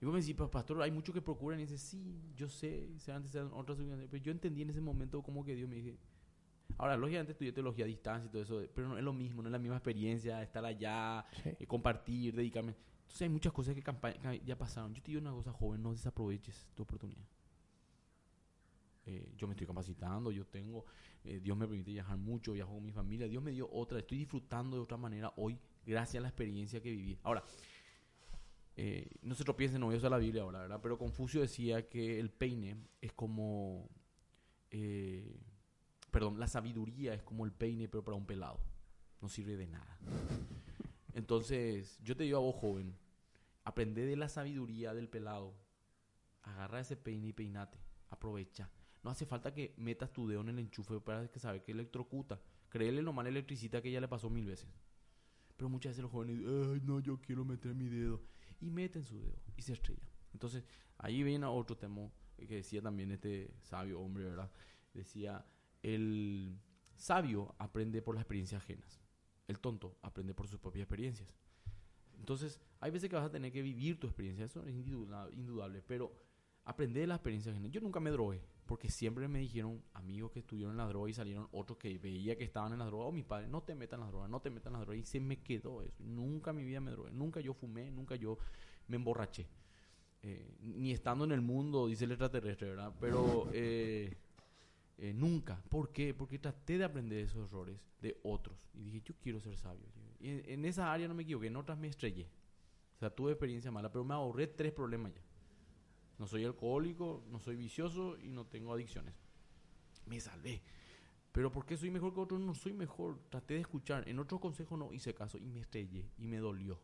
Y 0.00 0.04
vos 0.04 0.14
me 0.14 0.20
decís, 0.20 0.34
"Pa- 0.34 0.50
pastor, 0.50 0.82
hay 0.82 0.90
muchos 0.90 1.14
que 1.14 1.22
procuran 1.22 1.60
y 1.60 1.62
dices, 1.64 1.80
sí, 1.80 2.20
yo 2.34 2.48
sé, 2.48 2.88
antes 3.14 3.34
eran 3.34 3.50
otras 3.52 3.76
opiniones", 3.78 4.08
pero 4.10 4.22
yo 4.22 4.32
entendí 4.32 4.62
en 4.62 4.70
ese 4.70 4.80
momento 4.80 5.22
como 5.22 5.44
que 5.44 5.54
Dios 5.54 5.68
me 5.68 5.76
dije, 5.76 5.98
ahora, 6.78 6.96
lógicamente 6.96 7.32
estudié 7.32 7.52
teología 7.52 7.84
a 7.84 7.88
distancia 7.88 8.26
y 8.26 8.30
todo 8.30 8.42
eso, 8.42 8.62
pero 8.74 8.88
no 8.88 8.98
es 8.98 9.04
lo 9.04 9.12
mismo, 9.12 9.42
no 9.42 9.48
es 9.48 9.52
la 9.52 9.58
misma 9.58 9.76
experiencia, 9.76 10.42
estar 10.42 10.64
allá, 10.64 11.24
Sí. 11.42 11.50
eh, 11.58 11.66
compartir, 11.66 12.34
dedicarme. 12.34 12.74
Entonces 13.02 13.22
hay 13.22 13.28
muchas 13.28 13.52
cosas 13.52 13.74
que, 13.74 14.40
ya 14.44 14.56
pasaron. 14.56 14.94
Yo 14.94 15.02
te 15.02 15.10
digo 15.10 15.20
una 15.20 15.32
cosa, 15.32 15.52
joven, 15.52 15.82
no 15.82 15.92
desaproveches 15.92 16.66
tu 16.74 16.82
oportunidad. 16.82 17.26
Eh, 19.04 19.32
yo 19.36 19.46
me 19.48 19.54
estoy 19.54 19.66
capacitando, 19.66 20.30
yo 20.30 20.46
tengo, 20.46 20.86
eh, 21.24 21.40
Dios 21.42 21.56
me 21.56 21.66
permite 21.66 21.90
viajar 21.90 22.16
mucho, 22.16 22.52
viajo 22.52 22.72
con 22.72 22.84
mi 22.84 22.92
familia, 22.92 23.26
Dios 23.26 23.42
me 23.42 23.50
dio 23.50 23.68
otra, 23.70 23.98
estoy 23.98 24.18
disfrutando 24.18 24.76
de 24.76 24.82
otra 24.82 24.96
manera 24.96 25.32
hoy 25.36 25.58
gracias 25.84 26.20
a 26.20 26.22
la 26.22 26.28
experiencia 26.28 26.80
que 26.80 26.90
viví. 26.90 27.18
Ahora, 27.24 27.42
eh, 28.76 29.10
no 29.22 29.34
se 29.34 29.44
tropiecen, 29.44 29.80
no 29.80 29.86
voy 29.86 29.96
a 29.96 29.98
usar 29.98 30.10
la 30.10 30.18
Biblia 30.18 30.42
ahora, 30.42 30.60
¿verdad? 30.60 30.80
Pero 30.82 30.96
Confucio 30.98 31.40
decía 31.40 31.88
que 31.88 32.18
el 32.18 32.30
peine 32.30 32.76
es 33.00 33.12
como, 33.12 33.88
eh, 34.70 35.36
perdón, 36.12 36.38
la 36.38 36.46
sabiduría 36.46 37.14
es 37.14 37.22
como 37.22 37.44
el 37.44 37.52
peine, 37.52 37.88
pero 37.88 38.04
para 38.04 38.16
un 38.16 38.26
pelado. 38.26 38.60
No 39.20 39.28
sirve 39.28 39.56
de 39.56 39.66
nada. 39.66 39.98
Entonces, 41.14 41.98
yo 42.02 42.16
te 42.16 42.24
digo 42.24 42.38
a 42.38 42.40
vos, 42.40 42.54
joven, 42.54 42.94
aprende 43.64 44.04
de 44.04 44.14
la 44.16 44.28
sabiduría 44.28 44.94
del 44.94 45.08
pelado. 45.08 45.54
Agarra 46.42 46.80
ese 46.80 46.96
peine 46.96 47.28
y 47.28 47.32
peinate. 47.32 47.78
Aprovecha. 48.10 48.70
No 49.02 49.10
hace 49.10 49.26
falta 49.26 49.54
que 49.54 49.74
metas 49.78 50.12
tu 50.12 50.28
dedo 50.28 50.42
en 50.42 50.50
el 50.50 50.58
enchufe 50.58 51.00
para 51.00 51.26
que 51.28 51.40
saber 51.40 51.64
que 51.64 51.72
electrocuta. 51.72 52.40
Créele 52.68 53.02
nomás 53.02 53.24
la 53.24 53.30
electricista 53.30 53.80
que 53.80 53.90
ya 53.90 54.00
le 54.00 54.08
pasó 54.08 54.28
mil 54.28 54.46
veces. 54.46 54.68
Pero 55.56 55.68
muchas 55.70 55.92
veces 55.92 56.02
los 56.02 56.12
jóvenes 56.12 56.38
dicen, 56.38 56.72
ay, 56.72 56.80
no, 56.84 57.00
yo 57.00 57.20
quiero 57.20 57.44
meter 57.44 57.74
mi 57.74 57.88
dedo. 57.88 58.20
Y 58.60 58.70
meten 58.70 59.02
su 59.02 59.18
dedo 59.18 59.38
y 59.56 59.62
se 59.62 59.72
estrella. 59.72 60.08
Entonces, 60.34 60.64
ahí 60.98 61.22
viene 61.22 61.46
otro 61.46 61.76
tema 61.76 62.10
que 62.36 62.56
decía 62.56 62.82
también 62.82 63.10
este 63.12 63.54
sabio 63.62 64.00
hombre, 64.00 64.24
¿verdad? 64.24 64.50
Decía, 64.92 65.44
el 65.82 66.58
sabio 66.94 67.54
aprende 67.58 68.02
por 68.02 68.14
las 68.14 68.22
experiencias 68.22 68.62
ajenas. 68.62 69.02
El 69.48 69.58
tonto 69.58 69.96
aprende 70.02 70.34
por 70.34 70.48
sus 70.48 70.60
propias 70.60 70.84
experiencias. 70.84 71.34
Entonces, 72.18 72.60
hay 72.80 72.90
veces 72.90 73.10
que 73.10 73.16
vas 73.16 73.24
a 73.26 73.30
tener 73.30 73.50
que 73.50 73.62
vivir 73.62 73.98
tu 73.98 74.06
experiencia, 74.06 74.44
eso 74.44 74.64
es 74.64 74.74
induda- 74.74 75.28
indudable, 75.32 75.82
pero 75.82 76.14
aprende 76.64 77.00
de 77.00 77.08
las 77.08 77.16
experiencias 77.16 77.52
ajenas. 77.54 77.72
Yo 77.72 77.80
nunca 77.80 77.98
me 77.98 78.10
drogué, 78.10 78.40
porque 78.66 78.88
siempre 78.88 79.26
me 79.26 79.40
dijeron 79.40 79.82
amigos 79.92 80.30
que 80.30 80.38
estuvieron 80.38 80.70
en 80.72 80.76
la 80.78 80.86
droga 80.86 81.10
y 81.10 81.14
salieron 81.14 81.48
otros 81.50 81.78
que 81.78 81.98
veía 81.98 82.36
que 82.38 82.44
estaban 82.44 82.72
en 82.72 82.78
la 82.78 82.86
droga, 82.86 83.06
o 83.06 83.12
mis 83.12 83.24
padres, 83.24 83.48
no 83.48 83.62
te 83.64 83.74
metan 83.74 83.98
en 83.98 84.04
las 84.04 84.12
drogas, 84.12 84.30
no 84.30 84.40
te 84.40 84.50
metan 84.50 84.72
en 84.72 84.78
las 84.78 84.86
drogas, 84.86 85.02
y 85.02 85.04
se 85.04 85.18
me 85.18 85.42
quedó 85.42 85.82
eso. 85.82 86.04
Nunca 86.04 86.50
en 86.50 86.56
mi 86.58 86.64
vida 86.64 86.80
me 86.80 86.92
drogué, 86.92 87.10
nunca 87.10 87.40
yo 87.40 87.52
fumé, 87.54 87.90
nunca 87.90 88.14
yo 88.14 88.38
me 88.86 88.96
emborraché. 88.96 89.48
Eh, 90.22 90.56
ni 90.60 90.92
estando 90.92 91.24
en 91.24 91.32
el 91.32 91.40
mundo, 91.40 91.88
dice 91.88 92.04
el 92.04 92.12
extraterrestre, 92.12 92.68
¿verdad? 92.68 92.94
Pero 93.00 93.48
eh, 93.52 94.16
eh, 95.02 95.12
nunca. 95.12 95.60
¿Por 95.68 95.90
qué? 95.90 96.14
Porque 96.14 96.38
traté 96.38 96.78
de 96.78 96.84
aprender 96.84 97.18
de 97.18 97.24
esos 97.24 97.50
errores 97.50 97.76
de 98.00 98.20
otros. 98.22 98.56
Y 98.72 98.84
dije, 98.84 99.02
yo 99.04 99.14
quiero 99.20 99.40
ser 99.40 99.56
sabio. 99.56 99.84
Y 100.20 100.28
en, 100.28 100.42
en 100.48 100.64
esa 100.64 100.92
área 100.92 101.08
no 101.08 101.14
me 101.14 101.24
equivoqué, 101.24 101.48
en 101.48 101.56
otras 101.56 101.76
me 101.76 101.88
estrellé. 101.88 102.28
O 102.94 102.98
sea, 103.00 103.10
tuve 103.10 103.32
experiencia 103.32 103.72
mala, 103.72 103.90
pero 103.90 104.04
me 104.04 104.14
ahorré 104.14 104.46
tres 104.46 104.70
problemas 104.70 105.12
ya. 105.12 105.20
No 106.18 106.28
soy 106.28 106.44
alcohólico, 106.44 107.24
no 107.32 107.40
soy 107.40 107.56
vicioso 107.56 108.16
y 108.16 108.28
no 108.28 108.46
tengo 108.46 108.72
adicciones. 108.72 109.12
Me 110.06 110.20
salvé. 110.20 110.62
Pero 111.32 111.50
¿por 111.50 111.66
qué 111.66 111.76
soy 111.76 111.90
mejor 111.90 112.14
que 112.14 112.20
otros? 112.20 112.40
No 112.40 112.54
soy 112.54 112.72
mejor. 112.72 113.18
Traté 113.28 113.54
de 113.54 113.60
escuchar. 113.60 114.08
En 114.08 114.20
otros 114.20 114.40
consejos 114.40 114.78
no 114.78 114.92
hice 114.92 115.14
caso 115.14 115.36
y 115.36 115.48
me 115.48 115.62
estrellé 115.62 116.12
y 116.16 116.28
me 116.28 116.38
dolió. 116.38 116.80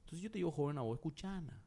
Entonces 0.00 0.20
yo 0.20 0.30
te 0.30 0.36
digo, 0.36 0.50
joven, 0.50 0.76
a 0.76 0.82
vos, 0.82 0.98
escuchana. 0.98 1.62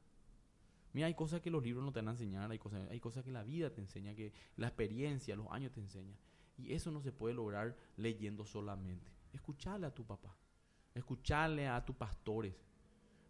Mira, 0.94 1.08
hay 1.08 1.14
cosas 1.14 1.42
que 1.42 1.50
los 1.50 1.64
libros 1.64 1.84
no 1.86 1.92
te 1.92 2.00
van 2.00 2.10
a 2.10 2.12
enseñar, 2.12 2.52
hay 2.52 2.60
cosas, 2.60 2.90
hay 2.90 3.00
cosas 3.00 3.24
que 3.24 3.32
la 3.32 3.44
vida 3.44 3.74
te 3.74 3.80
enseña, 3.82 4.14
que 4.14 4.34
la 4.58 4.68
experiencia, 4.68 5.36
los 5.36 5.48
años 5.52 5.72
te 5.72 5.80
enseñan. 5.80 6.18
Y 6.58 6.74
eso 6.74 6.92
no 6.92 7.02
se 7.02 7.12
puede 7.12 7.34
lograr 7.34 7.76
leyendo 7.96 8.46
solamente. 8.46 9.10
Escucharle 9.32 9.88
a 9.88 9.94
tu 9.96 10.06
papá. 10.06 10.36
Escucharle 10.94 11.68
a 11.68 11.84
tus 11.86 11.96
pastores. 11.96 12.54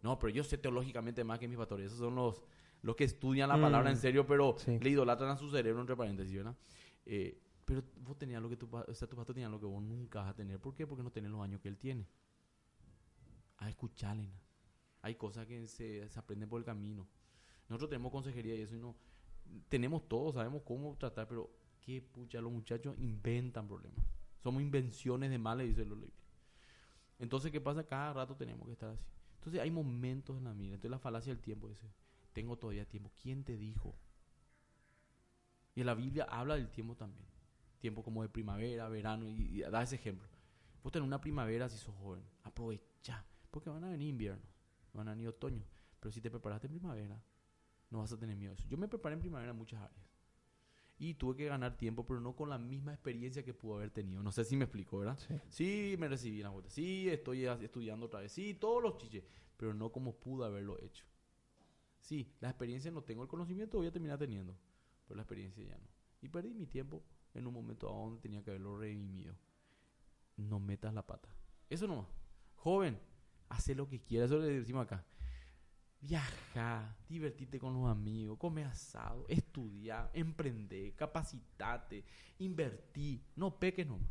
No, 0.02 0.18
pero 0.18 0.30
yo 0.30 0.42
sé 0.42 0.58
teológicamente 0.58 1.22
más 1.22 1.38
que 1.38 1.46
mis 1.46 1.56
pastores. 1.56 1.86
Esos 1.86 2.00
son 2.00 2.16
los, 2.16 2.42
los 2.82 2.96
que 2.96 3.04
estudian 3.04 3.48
la 3.48 3.56
Mm. 3.56 3.60
palabra 3.62 3.90
en 3.90 3.96
serio, 3.96 4.26
pero 4.26 4.56
Sí. 4.58 4.78
le 4.80 4.90
idolatran 4.90 5.30
a 5.30 5.36
su 5.36 5.48
cerebro, 5.48 5.80
entre 5.80 5.96
paréntesis, 5.96 6.34
¿verdad? 6.34 6.56
Eh, 7.06 7.38
Pero 7.64 7.84
vos 8.00 8.18
tenías 8.18 8.42
lo 8.42 8.48
que 8.48 8.56
tu, 8.56 8.68
o 8.76 8.92
sea, 8.92 9.08
tu 9.08 9.14
pastor 9.14 9.36
tenía 9.36 9.48
lo 9.48 9.60
que 9.60 9.66
vos 9.66 9.80
nunca 9.80 10.20
vas 10.22 10.30
a 10.30 10.34
tener. 10.34 10.58
¿Por 10.58 10.74
qué? 10.74 10.84
Porque 10.84 11.04
no 11.04 11.12
tenés 11.12 11.30
los 11.30 11.40
años 11.40 11.60
que 11.60 11.68
él 11.68 11.78
tiene. 11.78 12.08
A 13.58 13.68
escucharle. 13.70 14.32
Hay 15.00 15.14
cosas 15.14 15.46
que 15.46 15.66
se, 15.68 16.08
se 16.08 16.18
aprenden 16.18 16.48
por 16.48 16.58
el 16.58 16.64
camino. 16.64 17.06
Nosotros 17.72 17.88
tenemos 17.88 18.12
consejería 18.12 18.54
y 18.54 18.60
eso 18.60 18.76
y 18.76 18.78
no. 18.78 18.94
Tenemos 19.70 20.06
todo, 20.06 20.30
sabemos 20.30 20.60
cómo 20.62 20.94
tratar, 20.98 21.26
pero 21.26 21.50
qué 21.80 22.02
pucha, 22.02 22.38
los 22.42 22.52
muchachos 22.52 22.94
inventan 22.98 23.66
problemas. 23.66 24.04
Somos 24.42 24.60
invenciones 24.60 25.30
de 25.30 25.38
males, 25.38 25.68
dice 25.68 25.86
los 25.86 25.96
libros. 25.96 26.20
Entonces, 27.18 27.50
¿qué 27.50 27.62
pasa? 27.62 27.86
Cada 27.86 28.12
rato 28.12 28.36
tenemos 28.36 28.66
que 28.66 28.72
estar 28.72 28.90
así. 28.90 29.06
Entonces, 29.36 29.62
hay 29.62 29.70
momentos 29.70 30.36
en 30.36 30.44
la 30.44 30.52
vida. 30.52 30.74
Entonces, 30.74 30.90
la 30.90 30.98
falacia 30.98 31.32
del 31.32 31.40
tiempo 31.40 31.66
dice, 31.70 31.90
tengo 32.34 32.58
todavía 32.58 32.84
tiempo. 32.84 33.10
¿Quién 33.22 33.42
te 33.42 33.56
dijo? 33.56 33.96
Y 35.74 35.82
la 35.82 35.94
Biblia 35.94 36.24
habla 36.24 36.56
del 36.56 36.68
tiempo 36.68 36.94
también. 36.94 37.24
Tiempo 37.78 38.02
como 38.02 38.20
de 38.20 38.28
primavera, 38.28 38.86
verano, 38.90 39.26
y, 39.26 39.60
da 39.62 39.82
ese 39.82 39.94
ejemplo. 39.94 40.28
Vos 40.82 40.92
tenés 40.92 41.06
una 41.06 41.22
primavera 41.22 41.70
si 41.70 41.78
sos 41.78 41.94
joven, 41.96 42.22
aprovecha, 42.42 43.24
porque 43.50 43.70
van 43.70 43.84
a 43.84 43.88
venir 43.88 44.08
inviernos, 44.08 44.46
van 44.92 45.08
a 45.08 45.12
venir 45.12 45.28
otoño. 45.28 45.64
Pero 46.00 46.12
si 46.12 46.20
te 46.20 46.30
preparaste 46.30 46.66
en 46.66 46.72
primavera, 46.72 47.22
no 47.92 47.98
vas 47.98 48.12
a 48.12 48.18
tener 48.18 48.36
miedo 48.36 48.54
de 48.54 48.58
eso. 48.58 48.68
Yo 48.68 48.78
me 48.78 48.88
preparé 48.88 49.14
en 49.14 49.20
primavera 49.20 49.52
en 49.52 49.58
muchas 49.58 49.80
áreas. 49.82 50.06
Y 50.98 51.14
tuve 51.14 51.36
que 51.36 51.46
ganar 51.46 51.76
tiempo, 51.76 52.06
pero 52.06 52.20
no 52.20 52.34
con 52.34 52.48
la 52.48 52.58
misma 52.58 52.92
experiencia 52.92 53.44
que 53.44 53.52
pudo 53.52 53.76
haber 53.76 53.90
tenido. 53.90 54.22
No 54.22 54.32
sé 54.32 54.44
si 54.44 54.56
me 54.56 54.64
explico, 54.64 54.98
¿verdad? 54.98 55.18
Sí. 55.18 55.34
Sí, 55.48 55.96
me 55.98 56.08
recibí 56.08 56.38
en 56.38 56.44
la 56.44 56.50
vuelta. 56.50 56.70
Sí, 56.70 57.08
estoy 57.10 57.44
estudiando 57.44 58.06
otra 58.06 58.20
vez. 58.20 58.32
Sí, 58.32 58.54
todos 58.54 58.82
los 58.82 58.96
chiches. 58.98 59.24
Pero 59.56 59.74
no 59.74 59.90
como 59.92 60.14
pude 60.16 60.46
haberlo 60.46 60.78
hecho. 60.80 61.04
Sí, 62.00 62.32
la 62.40 62.48
experiencia 62.48 62.90
no 62.90 63.02
tengo. 63.02 63.22
El 63.22 63.28
conocimiento 63.28 63.78
voy 63.78 63.88
a 63.88 63.92
terminar 63.92 64.18
teniendo. 64.18 64.56
Pero 65.06 65.16
la 65.16 65.22
experiencia 65.22 65.62
ya 65.64 65.76
no. 65.76 65.88
Y 66.20 66.28
perdí 66.28 66.54
mi 66.54 66.66
tiempo 66.66 67.02
en 67.34 67.46
un 67.46 67.52
momento 67.52 67.88
a 67.88 67.92
donde 67.92 68.20
tenía 68.20 68.42
que 68.42 68.50
haberlo 68.50 68.78
redimido. 68.78 69.34
No 70.36 70.60
metas 70.60 70.94
la 70.94 71.06
pata. 71.06 71.28
Eso 71.68 71.86
nomás. 71.86 72.06
Joven, 72.54 72.98
hace 73.48 73.74
lo 73.74 73.88
que 73.88 74.00
quieras. 74.00 74.30
Eso 74.30 74.40
le 74.40 74.48
decimos 74.48 74.84
acá. 74.84 75.04
Viaja, 76.02 76.96
divertirte 77.08 77.60
con 77.60 77.74
los 77.74 77.88
amigos, 77.88 78.36
come 78.36 78.64
asado, 78.64 79.24
estudiar, 79.28 80.10
emprender, 80.14 80.92
capacitate, 80.96 82.04
invertí, 82.40 83.22
no 83.36 83.56
peques 83.56 83.86
nomás. 83.86 84.10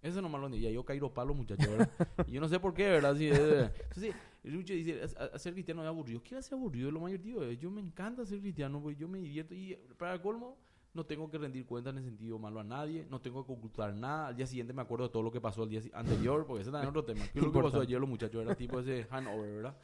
Eso 0.00 0.22
nomás 0.22 0.40
lo 0.40 0.48
diría. 0.48 0.70
Yo 0.70 0.84
cairo 0.84 1.12
palo, 1.12 1.34
muchachos, 1.34 1.66
yo 2.28 2.40
no 2.40 2.48
sé 2.48 2.60
por 2.60 2.72
qué, 2.74 2.84
¿verdad? 2.90 3.16
Sí, 3.16 3.26
eh, 3.28 3.70
entonces, 3.88 4.14
el 4.44 4.52
Lucho 4.52 4.72
dice, 4.72 5.00
"A- 5.18 5.34
a- 5.34 5.38
ser 5.38 5.52
cristiano 5.52 5.82
es 5.82 5.88
aburrido. 5.88 6.22
¿Qué 6.22 6.36
hace 6.36 6.54
aburrido? 6.54 6.88
Es 6.88 6.94
lo 6.94 7.00
más 7.00 7.10
divertido. 7.10 7.44
eh. 7.44 7.56
Yo 7.58 7.70
me 7.70 7.80
encanta 7.80 8.24
ser 8.24 8.40
cristiano, 8.40 8.80
porque 8.80 8.96
yo 8.98 9.08
me 9.08 9.18
divierto. 9.18 9.54
Y 9.54 9.76
para 9.98 10.14
el 10.14 10.20
colmo, 10.20 10.56
no 10.94 11.04
tengo 11.06 11.28
que 11.30 11.38
rendir 11.38 11.64
cuentas 11.66 11.92
en 11.92 11.98
el 11.98 12.04
sentido 12.04 12.38
malo 12.38 12.60
a 12.60 12.64
nadie. 12.64 13.06
No 13.10 13.20
tengo 13.20 13.44
que 13.46 13.52
ocultar 13.52 13.94
nada. 13.94 14.28
Al 14.28 14.36
día 14.36 14.46
siguiente 14.46 14.72
me 14.72 14.82
acuerdo 14.82 15.06
de 15.06 15.12
todo 15.12 15.22
lo 15.22 15.30
que 15.32 15.40
pasó 15.40 15.62
el 15.64 15.70
día 15.70 15.80
anterior, 15.94 16.46
porque 16.46 16.62
ese 16.62 16.70
también 16.70 16.90
es 16.92 16.96
otro 16.96 17.04
tema. 17.04 17.24
¿Qué 17.32 17.38
es 17.38 17.44
lo 17.44 17.52
que 17.52 17.60
pasó 17.62 17.80
ayer 17.80 18.00
los 18.00 18.08
muchachos? 18.08 18.42
Era 18.42 18.54
tipo 18.56 18.78
ese 18.80 19.06
handover, 19.10 19.52
¿verdad? 19.54 19.76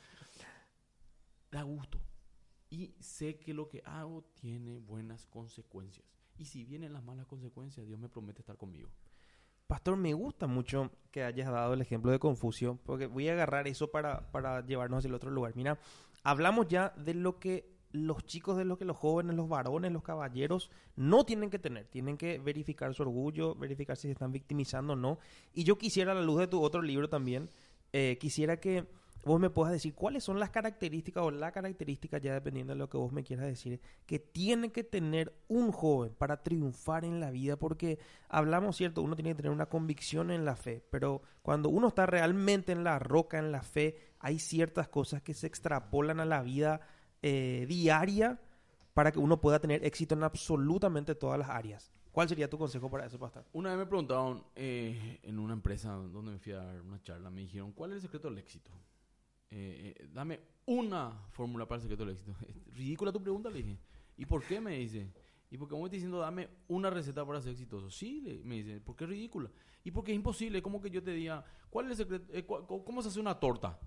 Da 1.58 1.64
gusto. 1.64 1.98
Y 2.70 2.94
sé 3.00 3.40
que 3.40 3.52
lo 3.52 3.68
que 3.68 3.82
hago 3.84 4.22
tiene 4.34 4.78
buenas 4.78 5.26
consecuencias. 5.26 6.06
Y 6.36 6.44
si 6.44 6.64
vienen 6.64 6.92
las 6.92 7.02
malas 7.02 7.26
consecuencias, 7.26 7.84
Dios 7.84 7.98
me 7.98 8.08
promete 8.08 8.42
estar 8.42 8.56
conmigo. 8.56 8.88
Pastor, 9.66 9.96
me 9.96 10.14
gusta 10.14 10.46
mucho 10.46 10.92
que 11.10 11.24
hayas 11.24 11.50
dado 11.50 11.74
el 11.74 11.80
ejemplo 11.80 12.12
de 12.12 12.20
Confucio, 12.20 12.78
porque 12.84 13.06
voy 13.06 13.28
a 13.28 13.32
agarrar 13.32 13.66
eso 13.66 13.90
para, 13.90 14.30
para 14.30 14.64
llevarnos 14.64 14.98
hacia 14.98 15.08
el 15.08 15.14
otro 15.14 15.32
lugar. 15.32 15.56
Mira, 15.56 15.80
hablamos 16.22 16.68
ya 16.68 16.90
de 16.90 17.14
lo 17.14 17.40
que 17.40 17.76
los 17.90 18.24
chicos, 18.24 18.56
de 18.56 18.64
lo 18.64 18.78
que 18.78 18.84
los 18.84 18.96
jóvenes, 18.96 19.34
los 19.34 19.48
varones, 19.48 19.90
los 19.90 20.04
caballeros 20.04 20.70
no 20.94 21.24
tienen 21.24 21.50
que 21.50 21.58
tener. 21.58 21.86
Tienen 21.86 22.16
que 22.16 22.38
verificar 22.38 22.94
su 22.94 23.02
orgullo, 23.02 23.56
verificar 23.56 23.96
si 23.96 24.02
se 24.02 24.12
están 24.12 24.30
victimizando 24.30 24.92
o 24.92 24.96
no. 24.96 25.18
Y 25.52 25.64
yo 25.64 25.76
quisiera, 25.76 26.12
a 26.12 26.14
la 26.14 26.22
luz 26.22 26.38
de 26.38 26.46
tu 26.46 26.62
otro 26.62 26.82
libro 26.82 27.08
también, 27.08 27.50
eh, 27.92 28.16
quisiera 28.20 28.60
que 28.60 28.86
vos 29.28 29.38
me 29.38 29.50
puedas 29.50 29.72
decir 29.72 29.94
cuáles 29.94 30.24
son 30.24 30.40
las 30.40 30.50
características 30.50 31.22
o 31.22 31.30
la 31.30 31.52
característica, 31.52 32.18
ya 32.18 32.32
dependiendo 32.32 32.72
de 32.72 32.78
lo 32.78 32.88
que 32.88 32.96
vos 32.96 33.12
me 33.12 33.22
quieras 33.22 33.46
decir, 33.46 33.80
que 34.06 34.18
tiene 34.18 34.72
que 34.72 34.82
tener 34.82 35.32
un 35.48 35.70
joven 35.70 36.14
para 36.16 36.42
triunfar 36.42 37.04
en 37.04 37.20
la 37.20 37.30
vida, 37.30 37.56
porque 37.56 37.98
hablamos, 38.28 38.76
cierto, 38.76 39.02
uno 39.02 39.14
tiene 39.14 39.30
que 39.30 39.36
tener 39.36 39.52
una 39.52 39.66
convicción 39.66 40.30
en 40.30 40.44
la 40.44 40.56
fe, 40.56 40.82
pero 40.90 41.22
cuando 41.42 41.68
uno 41.68 41.88
está 41.88 42.06
realmente 42.06 42.72
en 42.72 42.82
la 42.84 42.98
roca, 42.98 43.38
en 43.38 43.52
la 43.52 43.62
fe, 43.62 43.98
hay 44.18 44.38
ciertas 44.38 44.88
cosas 44.88 45.22
que 45.22 45.34
se 45.34 45.46
extrapolan 45.46 46.20
a 46.20 46.24
la 46.24 46.42
vida 46.42 46.80
eh, 47.22 47.66
diaria 47.68 48.40
para 48.94 49.12
que 49.12 49.18
uno 49.18 49.40
pueda 49.40 49.60
tener 49.60 49.84
éxito 49.84 50.14
en 50.14 50.24
absolutamente 50.24 51.14
todas 51.14 51.38
las 51.38 51.50
áreas. 51.50 51.92
¿Cuál 52.10 52.28
sería 52.28 52.48
tu 52.48 52.58
consejo 52.58 52.90
para 52.90 53.06
eso, 53.06 53.18
pastor? 53.18 53.44
Una 53.52 53.70
vez 53.70 53.78
me 53.78 53.86
preguntaron 53.86 54.42
eh, 54.56 55.20
en 55.22 55.38
una 55.38 55.52
empresa 55.52 55.92
donde 55.92 56.32
me 56.32 56.38
fui 56.38 56.52
a 56.52 56.64
dar 56.64 56.80
una 56.80 57.00
charla, 57.02 57.30
me 57.30 57.42
dijeron, 57.42 57.72
¿cuál 57.72 57.90
es 57.90 57.96
el 57.96 58.02
secreto 58.02 58.28
del 58.28 58.38
éxito? 58.38 58.72
Eh, 59.50 59.94
eh, 59.98 60.08
dame 60.12 60.40
una 60.66 61.12
fórmula 61.30 61.66
para 61.66 61.76
el 61.76 61.82
secreto 61.82 62.04
del 62.04 62.14
éxito. 62.14 62.34
Ridícula 62.74 63.12
tu 63.12 63.22
pregunta, 63.22 63.48
le 63.50 63.58
dije. 63.58 63.78
¿Y 64.16 64.26
por 64.26 64.44
qué? 64.44 64.60
Me 64.60 64.76
dice. 64.78 65.10
¿Y 65.50 65.56
por 65.56 65.66
qué 65.68 65.74
me 65.74 65.80
estás 65.80 65.92
diciendo, 65.92 66.18
dame 66.18 66.48
una 66.68 66.90
receta 66.90 67.24
para 67.24 67.40
ser 67.40 67.52
exitoso? 67.52 67.90
Sí, 67.90 68.20
le- 68.20 68.44
me 68.44 68.56
dice, 68.56 68.80
¿por 68.80 68.94
qué 68.96 69.04
es 69.04 69.10
ridícula? 69.10 69.50
¿Y 69.84 69.90
porque 69.90 70.12
es 70.12 70.16
imposible? 70.16 70.60
¿Cómo 70.60 70.80
que 70.80 70.90
yo 70.90 71.02
te 71.02 71.12
diga, 71.12 71.42
¿cuál 71.70 71.86
es 71.86 71.92
el 71.92 71.96
secreto? 72.06 72.26
eh, 72.32 72.44
¿Cómo 72.44 73.00
se 73.00 73.08
hace 73.08 73.18
una 73.20 73.34
torta? 73.40 73.78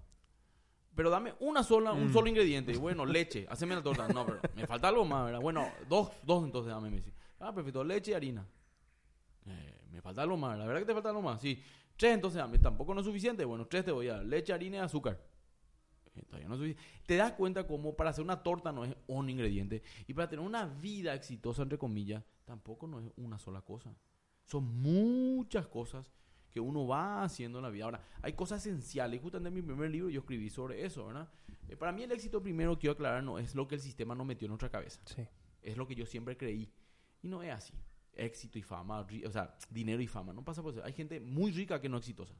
Pero 0.95 1.09
dame 1.11 1.33
una 1.39 1.61
sola, 1.63 1.93
un 1.93 2.07
Mm. 2.09 2.13
solo 2.13 2.27
ingrediente. 2.27 2.71
Y 2.73 2.77
bueno, 2.77 3.05
leche, 3.05 3.45
haceme 3.49 3.75
la 3.75 3.83
torta. 3.83 4.11
No, 4.11 4.25
pero 4.25 4.41
me 4.55 4.65
falta 4.65 4.87
algo 4.87 5.05
más, 5.05 5.25
¿verdad? 5.25 5.39
Bueno, 5.39 5.71
dos, 5.87 6.09
dos 6.23 6.43
entonces 6.43 6.71
dame, 6.73 6.89
me 6.89 6.95
dice. 6.97 7.13
Ah, 7.39 7.53
perfecto, 7.53 7.83
leche 7.83 8.11
y 8.11 8.13
harina. 8.15 8.45
Eh, 9.45 9.77
me 9.91 10.01
falta 10.01 10.23
algo 10.23 10.37
más, 10.37 10.57
la 10.57 10.65
verdad 10.65 10.79
que 10.81 10.85
te 10.87 10.93
falta 10.93 11.09
algo 11.09 11.21
más, 11.21 11.39
sí. 11.41 11.61
Tres 11.95 12.15
entonces 12.15 12.39
dame, 12.39 12.57
tampoco 12.57 12.93
no 12.95 13.01
es 13.01 13.05
suficiente. 13.05 13.45
Bueno, 13.45 13.67
tres 13.67 13.85
te 13.85 13.91
voy 13.91 14.07
a 14.09 14.15
dar, 14.17 14.25
leche, 14.25 14.51
harina 14.51 14.77
y 14.77 14.79
azúcar. 14.79 15.19
Todavía 16.27 16.49
no. 16.49 16.57
Te 17.05 17.15
das 17.15 17.33
cuenta 17.33 17.65
cómo 17.65 17.95
para 17.95 18.09
hacer 18.09 18.23
una 18.23 18.43
torta 18.43 18.71
no 18.71 18.83
es 18.83 18.95
un 19.07 19.29
ingrediente. 19.29 19.81
Y 20.07 20.13
para 20.13 20.29
tener 20.29 20.45
una 20.45 20.65
vida 20.65 21.13
exitosa, 21.13 21.63
entre 21.63 21.77
comillas, 21.77 22.23
tampoco 22.45 22.87
no 22.87 22.99
es 22.99 23.11
una 23.17 23.39
sola 23.39 23.61
cosa. 23.61 23.95
Son 24.43 24.65
muchas 24.81 25.67
cosas 25.67 26.11
que 26.51 26.59
uno 26.59 26.85
va 26.85 27.23
haciendo 27.23 27.59
en 27.59 27.63
la 27.63 27.69
vida. 27.69 27.85
Ahora, 27.85 28.03
hay 28.21 28.33
cosas 28.33 28.65
esenciales. 28.65 29.21
Justamente 29.21 29.47
en 29.47 29.55
mi 29.55 29.61
primer 29.61 29.89
libro 29.89 30.09
yo 30.09 30.19
escribí 30.19 30.49
sobre 30.49 30.85
eso, 30.85 31.05
¿verdad? 31.07 31.29
Eh, 31.69 31.77
para 31.77 31.93
mí 31.93 32.03
el 32.03 32.11
éxito 32.11 32.41
primero, 32.41 32.77
quiero 32.77 32.93
aclarar, 32.93 33.23
no 33.23 33.39
es 33.39 33.55
lo 33.55 33.67
que 33.67 33.75
el 33.75 33.81
sistema 33.81 34.13
nos 34.13 34.27
metió 34.27 34.45
en 34.47 34.49
nuestra 34.49 34.69
cabeza. 34.69 34.99
Sí. 35.05 35.25
Es 35.61 35.77
lo 35.77 35.87
que 35.87 35.95
yo 35.95 36.05
siempre 36.05 36.35
creí. 36.35 36.69
Y 37.21 37.27
no 37.29 37.41
es 37.41 37.51
así. 37.51 37.73
Éxito 38.13 38.59
y 38.59 38.61
fama, 38.61 39.07
o 39.25 39.31
sea, 39.31 39.57
dinero 39.69 40.01
y 40.01 40.07
fama. 40.07 40.33
No 40.33 40.43
pasa 40.43 40.61
por 40.61 40.73
eso. 40.73 40.83
Hay 40.83 40.91
gente 40.91 41.21
muy 41.21 41.51
rica 41.51 41.79
que 41.79 41.87
no 41.87 41.97
es 41.97 42.01
exitosa. 42.01 42.35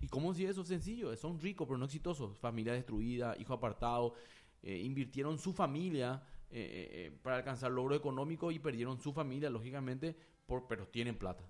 ¿Y 0.00 0.08
cómo 0.08 0.32
si 0.34 0.44
eso 0.44 0.62
es 0.62 0.68
sencillo? 0.68 1.14
Son 1.16 1.38
ricos 1.40 1.66
pero 1.66 1.78
no 1.78 1.84
exitosos. 1.84 2.38
Familia 2.38 2.72
destruida, 2.72 3.36
hijo 3.38 3.54
apartado. 3.54 4.14
eh, 4.62 4.78
invirtieron 4.78 5.38
su 5.38 5.52
familia 5.52 6.22
eh, 6.50 6.88
eh, 6.90 7.18
para 7.22 7.36
alcanzar 7.36 7.70
logro 7.70 7.94
económico 7.94 8.50
y 8.50 8.58
perdieron 8.58 9.00
su 9.00 9.12
familia, 9.12 9.48
lógicamente, 9.48 10.16
por, 10.46 10.66
pero 10.66 10.88
tienen 10.88 11.16
plata. 11.16 11.44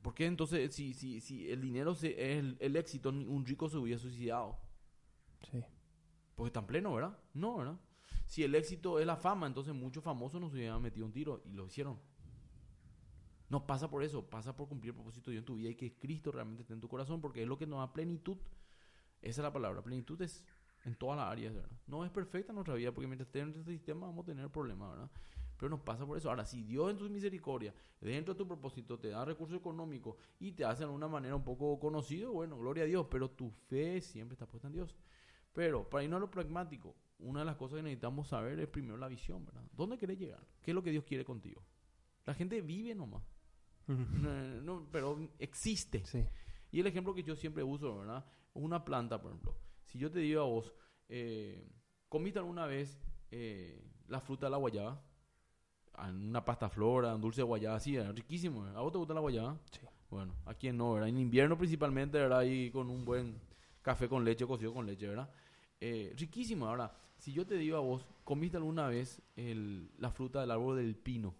¿Por 0.00 0.14
qué 0.14 0.24
entonces, 0.24 0.74
si, 0.74 0.94
si, 0.94 1.20
si 1.20 1.50
el 1.50 1.60
dinero 1.60 1.92
es 1.92 2.04
el, 2.04 2.56
el 2.58 2.76
éxito, 2.76 3.10
un 3.10 3.44
rico 3.44 3.68
se 3.68 3.76
hubiera 3.76 3.98
suicidado? 3.98 4.58
Sí. 5.50 5.62
Porque 6.34 6.46
están 6.48 6.66
pleno, 6.66 6.94
¿verdad? 6.94 7.18
No, 7.34 7.58
¿verdad? 7.58 7.78
Si 8.24 8.42
el 8.42 8.54
éxito 8.54 8.98
es 8.98 9.06
la 9.06 9.16
fama, 9.16 9.46
entonces 9.46 9.74
muchos 9.74 10.02
famosos 10.02 10.40
nos 10.40 10.54
hubieran 10.54 10.80
metido 10.80 11.04
un 11.04 11.12
tiro 11.12 11.42
y 11.44 11.52
lo 11.52 11.66
hicieron. 11.66 11.98
No 13.50 13.66
pasa 13.66 13.90
por 13.90 14.02
eso, 14.02 14.24
pasa 14.24 14.56
por 14.56 14.68
cumplir 14.68 14.90
el 14.90 14.94
propósito 14.94 15.30
de 15.30 15.34
Dios 15.34 15.42
en 15.42 15.46
tu 15.46 15.56
vida 15.56 15.70
y 15.70 15.74
que 15.74 15.92
Cristo 15.98 16.32
realmente 16.32 16.62
esté 16.62 16.72
en 16.72 16.80
tu 16.80 16.88
corazón, 16.88 17.20
porque 17.20 17.42
es 17.42 17.48
lo 17.48 17.58
que 17.58 17.66
nos 17.66 17.80
da 17.80 17.92
plenitud. 17.92 18.38
Esa 19.20 19.40
es 19.42 19.44
la 19.44 19.52
palabra, 19.52 19.82
plenitud 19.82 20.20
es 20.22 20.44
en 20.84 20.94
todas 20.94 21.18
las 21.18 21.26
áreas, 21.26 21.54
¿verdad? 21.54 21.70
No 21.86 22.04
es 22.04 22.10
perfecta 22.10 22.52
nuestra 22.52 22.74
vida, 22.74 22.92
porque 22.92 23.08
mientras 23.08 23.26
esté 23.26 23.40
en 23.40 23.50
este 23.50 23.64
sistema 23.64 24.06
vamos 24.06 24.22
a 24.22 24.26
tener 24.26 24.48
problemas, 24.50 24.90
¿verdad? 24.90 25.10
Pero 25.58 25.68
nos 25.68 25.80
pasa 25.80 26.06
por 26.06 26.16
eso. 26.16 26.30
Ahora, 26.30 26.46
si 26.46 26.62
Dios 26.62 26.90
en 26.90 26.98
su 26.98 27.10
misericordia, 27.10 27.74
dentro 28.00 28.32
de 28.32 28.38
tu 28.38 28.46
propósito, 28.46 28.98
te 28.98 29.08
da 29.08 29.24
recursos 29.26 29.58
económicos 29.58 30.16
y 30.38 30.52
te 30.52 30.64
hace 30.64 30.84
de 30.84 30.90
una 30.90 31.06
manera 31.06 31.36
un 31.36 31.44
poco 31.44 31.78
conocido, 31.78 32.32
bueno, 32.32 32.56
gloria 32.56 32.84
a 32.84 32.86
Dios, 32.86 33.08
pero 33.10 33.30
tu 33.30 33.50
fe 33.50 34.00
siempre 34.00 34.34
está 34.34 34.46
puesta 34.46 34.68
en 34.68 34.74
Dios. 34.74 34.96
Pero 35.52 35.90
para 35.90 36.04
irnos 36.04 36.16
a 36.16 36.20
lo 36.20 36.30
pragmático, 36.30 36.94
una 37.18 37.40
de 37.40 37.46
las 37.46 37.56
cosas 37.56 37.76
que 37.76 37.82
necesitamos 37.82 38.28
saber 38.28 38.58
es 38.58 38.68
primero 38.68 38.96
la 38.96 39.08
visión, 39.08 39.44
¿verdad? 39.44 39.64
¿Dónde 39.72 39.98
querés 39.98 40.18
llegar? 40.18 40.40
¿Qué 40.62 40.70
es 40.70 40.74
lo 40.74 40.82
que 40.82 40.92
Dios 40.92 41.04
quiere 41.04 41.24
contigo? 41.24 41.62
La 42.24 42.32
gente 42.32 42.62
vive 42.62 42.94
nomás, 42.94 43.22
no, 43.94 44.60
no, 44.62 44.86
pero 44.90 45.18
existe. 45.38 46.04
Sí. 46.04 46.24
Y 46.72 46.80
el 46.80 46.86
ejemplo 46.86 47.14
que 47.14 47.22
yo 47.22 47.34
siempre 47.36 47.62
uso, 47.62 47.98
¿verdad? 47.98 48.24
Una 48.54 48.84
planta, 48.84 49.20
por 49.20 49.30
ejemplo. 49.32 49.56
Si 49.86 49.98
yo 49.98 50.10
te 50.10 50.20
digo 50.20 50.42
a 50.42 50.44
vos, 50.46 50.72
eh, 51.08 51.68
¿comiste 52.08 52.38
alguna 52.38 52.66
vez 52.66 52.98
eh, 53.30 53.82
la 54.08 54.20
fruta 54.20 54.46
de 54.46 54.50
la 54.50 54.56
guayaba? 54.58 55.02
Una 55.98 56.44
pasta 56.44 56.68
flora, 56.70 57.14
un 57.14 57.20
dulce 57.20 57.42
de 57.42 57.46
guayaba, 57.46 57.76
así, 57.76 57.98
riquísimo. 58.00 58.64
¿A 58.64 58.80
vos 58.80 58.92
te 58.92 58.98
gusta 58.98 59.12
la 59.14 59.20
guayaba? 59.20 59.58
Sí. 59.70 59.80
Bueno, 60.10 60.34
a 60.46 60.54
quién 60.54 60.76
no, 60.76 60.94
¿verdad? 60.94 61.08
En 61.08 61.18
invierno 61.18 61.58
principalmente, 61.58 62.18
¿verdad? 62.18 62.42
Y 62.42 62.70
con 62.70 62.88
un 62.88 63.04
buen 63.04 63.38
café 63.82 64.08
con 64.08 64.24
leche, 64.24 64.46
cocido 64.46 64.72
con 64.72 64.86
leche, 64.86 65.06
¿verdad? 65.08 65.30
Eh, 65.80 66.14
riquísimo. 66.16 66.66
Ahora, 66.66 66.92
si 67.18 67.32
yo 67.32 67.46
te 67.46 67.56
digo 67.56 67.76
a 67.76 67.80
vos, 67.80 68.06
¿comiste 68.24 68.56
alguna 68.56 68.88
vez 68.88 69.20
el- 69.36 69.90
la 69.98 70.10
fruta 70.10 70.40
del 70.40 70.50
árbol 70.52 70.76
del 70.78 70.96
pino? 70.96 71.34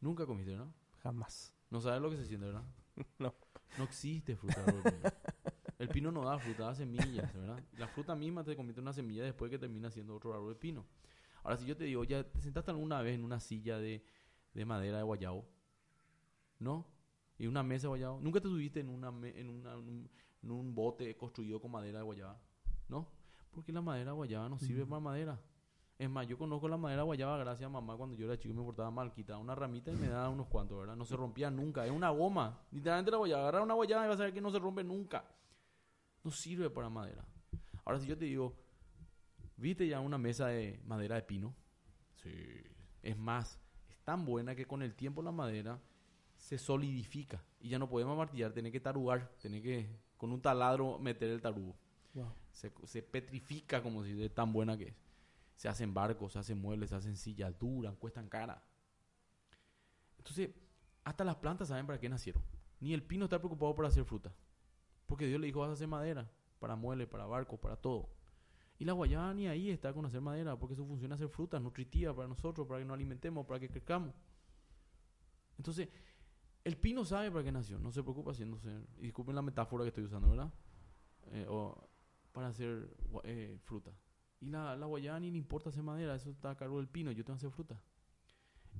Nunca 0.00 0.26
comiste, 0.26 0.56
¿no? 0.56 0.72
Jamás. 1.02 1.54
No 1.70 1.80
sabes 1.80 2.00
lo 2.02 2.10
que 2.10 2.16
se 2.16 2.26
siente, 2.26 2.46
¿verdad? 2.46 2.64
No. 3.18 3.34
No 3.78 3.84
existe 3.84 4.36
fruta. 4.36 4.64
El 5.78 5.88
pino 5.88 6.10
no 6.12 6.24
da 6.24 6.38
fruta, 6.38 6.64
da 6.64 6.74
semillas, 6.74 7.32
¿verdad? 7.32 7.58
La 7.78 7.86
fruta 7.88 8.14
misma 8.14 8.44
te 8.44 8.54
convierte 8.56 8.80
en 8.80 8.84
una 8.84 8.92
semilla 8.92 9.22
después 9.22 9.50
que 9.50 9.58
termina 9.58 9.90
siendo 9.90 10.14
otro 10.16 10.34
árbol 10.34 10.52
de 10.54 10.58
pino. 10.58 10.84
Ahora, 11.42 11.56
si 11.56 11.64
yo 11.66 11.76
te 11.76 11.84
digo, 11.84 12.04
¿ya 12.04 12.22
te 12.24 12.40
sentaste 12.42 12.70
alguna 12.70 13.00
vez 13.00 13.14
en 13.14 13.24
una 13.24 13.40
silla 13.40 13.78
de, 13.78 14.04
de 14.52 14.64
madera 14.66 14.98
de 14.98 15.04
guayabo? 15.04 15.46
¿No? 16.58 16.86
¿Y 17.38 17.46
una 17.46 17.62
mesa 17.62 17.82
de 17.84 17.88
guayabo? 17.88 18.20
¿Nunca 18.20 18.40
te 18.40 18.48
subiste 18.48 18.80
en, 18.80 18.90
una, 18.90 19.10
me- 19.10 19.38
en, 19.40 19.48
una- 19.48 19.78
un, 19.78 20.10
en 20.42 20.50
un 20.50 20.74
bote 20.74 21.16
construido 21.16 21.60
con 21.60 21.70
madera 21.70 21.98
de 22.00 22.04
guayaba? 22.04 22.38
¿No? 22.88 23.08
Porque 23.50 23.72
la 23.72 23.80
madera 23.80 24.10
de 24.10 24.16
guayaba 24.16 24.48
no 24.48 24.58
sirve 24.58 24.84
para 24.84 25.00
madera. 25.00 25.40
Es 26.00 26.08
más, 26.08 26.26
yo 26.26 26.38
conozco 26.38 26.66
la 26.66 26.78
madera 26.78 27.02
guayaba 27.02 27.36
gracias 27.36 27.66
a 27.66 27.68
mamá 27.68 27.94
cuando 27.94 28.16
yo 28.16 28.24
era 28.24 28.38
chico 28.38 28.54
y 28.54 28.56
me 28.56 28.62
portaba 28.62 28.90
mal. 28.90 29.12
Quitaba 29.12 29.38
una 29.38 29.54
ramita 29.54 29.92
y 29.92 29.96
me 29.96 30.08
daba 30.08 30.30
unos 30.30 30.46
cuantos, 30.46 30.78
¿verdad? 30.78 30.96
No 30.96 31.04
se 31.04 31.14
rompía 31.14 31.50
nunca. 31.50 31.84
Es 31.84 31.92
una 31.92 32.08
goma. 32.08 32.58
Literalmente 32.70 33.10
la 33.10 33.18
guayaba. 33.18 33.42
Agarra 33.42 33.62
una 33.62 33.74
guayaba 33.74 34.06
y 34.06 34.08
vas 34.08 34.18
a 34.18 34.24
ver 34.24 34.32
que 34.32 34.40
no 34.40 34.50
se 34.50 34.58
rompe 34.58 34.82
nunca. 34.82 35.22
No 36.24 36.30
sirve 36.30 36.70
para 36.70 36.88
madera. 36.88 37.22
Ahora, 37.84 38.00
si 38.00 38.06
yo 38.06 38.16
te 38.16 38.24
digo, 38.24 38.56
¿viste 39.58 39.86
ya 39.86 40.00
una 40.00 40.16
mesa 40.16 40.46
de 40.46 40.80
madera 40.86 41.16
de 41.16 41.22
pino? 41.22 41.54
Sí. 42.14 42.32
Es 43.02 43.18
más, 43.18 43.60
es 43.90 43.98
tan 43.98 44.24
buena 44.24 44.54
que 44.54 44.64
con 44.64 44.82
el 44.82 44.94
tiempo 44.94 45.20
la 45.20 45.32
madera 45.32 45.78
se 46.38 46.56
solidifica. 46.56 47.44
Y 47.60 47.68
ya 47.68 47.78
no 47.78 47.90
podemos 47.90 48.16
martillar, 48.16 48.54
tenés 48.54 48.72
que 48.72 48.80
tarugar. 48.80 49.30
Tenés 49.42 49.62
que, 49.62 49.86
con 50.16 50.32
un 50.32 50.40
taladro, 50.40 50.98
meter 50.98 51.28
el 51.28 51.42
tarugo 51.42 51.76
Wow. 52.14 52.32
se, 52.52 52.72
se 52.84 53.02
petrifica 53.02 53.82
como 53.82 54.02
si 54.02 54.14
de 54.14 54.30
tan 54.30 54.50
buena 54.50 54.78
que 54.78 54.84
es. 54.88 55.09
Se 55.60 55.68
hacen 55.68 55.92
barcos, 55.92 56.32
se 56.32 56.38
hacen 56.38 56.58
muebles, 56.58 56.88
se 56.88 56.96
hacen 56.96 57.18
sillas, 57.18 57.58
duran, 57.58 57.94
cuestan 57.94 58.30
cara. 58.30 58.64
Entonces, 60.16 60.48
hasta 61.04 61.22
las 61.22 61.36
plantas 61.36 61.68
saben 61.68 61.86
para 61.86 62.00
qué 62.00 62.08
nacieron. 62.08 62.42
Ni 62.80 62.94
el 62.94 63.02
pino 63.02 63.26
está 63.26 63.38
preocupado 63.38 63.74
por 63.74 63.84
hacer 63.84 64.06
fruta. 64.06 64.34
Porque 65.04 65.26
Dios 65.26 65.38
le 65.38 65.48
dijo, 65.48 65.60
vas 65.60 65.68
a 65.68 65.74
hacer 65.74 65.86
madera, 65.86 66.30
para 66.60 66.76
muebles, 66.76 67.08
para 67.08 67.26
barcos, 67.26 67.60
para 67.60 67.76
todo. 67.76 68.08
Y 68.78 68.86
la 68.86 68.94
guayaba 68.94 69.34
ni 69.34 69.48
ahí 69.48 69.68
está 69.68 69.92
con 69.92 70.06
hacer 70.06 70.22
madera, 70.22 70.58
porque 70.58 70.74
su 70.74 70.86
función 70.86 71.12
es 71.12 71.16
hacer 71.16 71.28
fruta 71.28 71.60
nutritiva 71.60 72.16
para 72.16 72.26
nosotros, 72.26 72.66
para 72.66 72.80
que 72.80 72.86
nos 72.86 72.94
alimentemos, 72.94 73.44
para 73.44 73.60
que 73.60 73.68
crezcamos. 73.68 74.14
Entonces, 75.58 75.90
el 76.64 76.78
pino 76.78 77.04
sabe 77.04 77.30
para 77.30 77.44
qué 77.44 77.52
nació, 77.52 77.78
no 77.78 77.92
se 77.92 78.02
preocupa 78.02 78.30
haciéndose. 78.30 78.80
Y 78.96 79.02
disculpen 79.02 79.34
la 79.34 79.42
metáfora 79.42 79.84
que 79.84 79.88
estoy 79.88 80.04
usando, 80.04 80.30
¿verdad? 80.30 80.50
Eh, 81.32 81.44
o 81.50 81.86
para 82.32 82.48
hacer 82.48 82.96
eh, 83.24 83.58
fruta. 83.62 83.90
Y 84.40 84.46
la, 84.46 84.76
la 84.76 84.86
guayaba 84.86 85.20
ni 85.20 85.28
importa 85.28 85.68
hacer 85.68 85.82
madera, 85.82 86.14
eso 86.14 86.30
está 86.30 86.50
a 86.50 86.56
cargo 86.56 86.78
del 86.78 86.88
pino, 86.88 87.12
yo 87.12 87.24
tengo 87.24 87.38
que 87.38 87.46
hacer 87.46 87.50
fruta. 87.50 87.82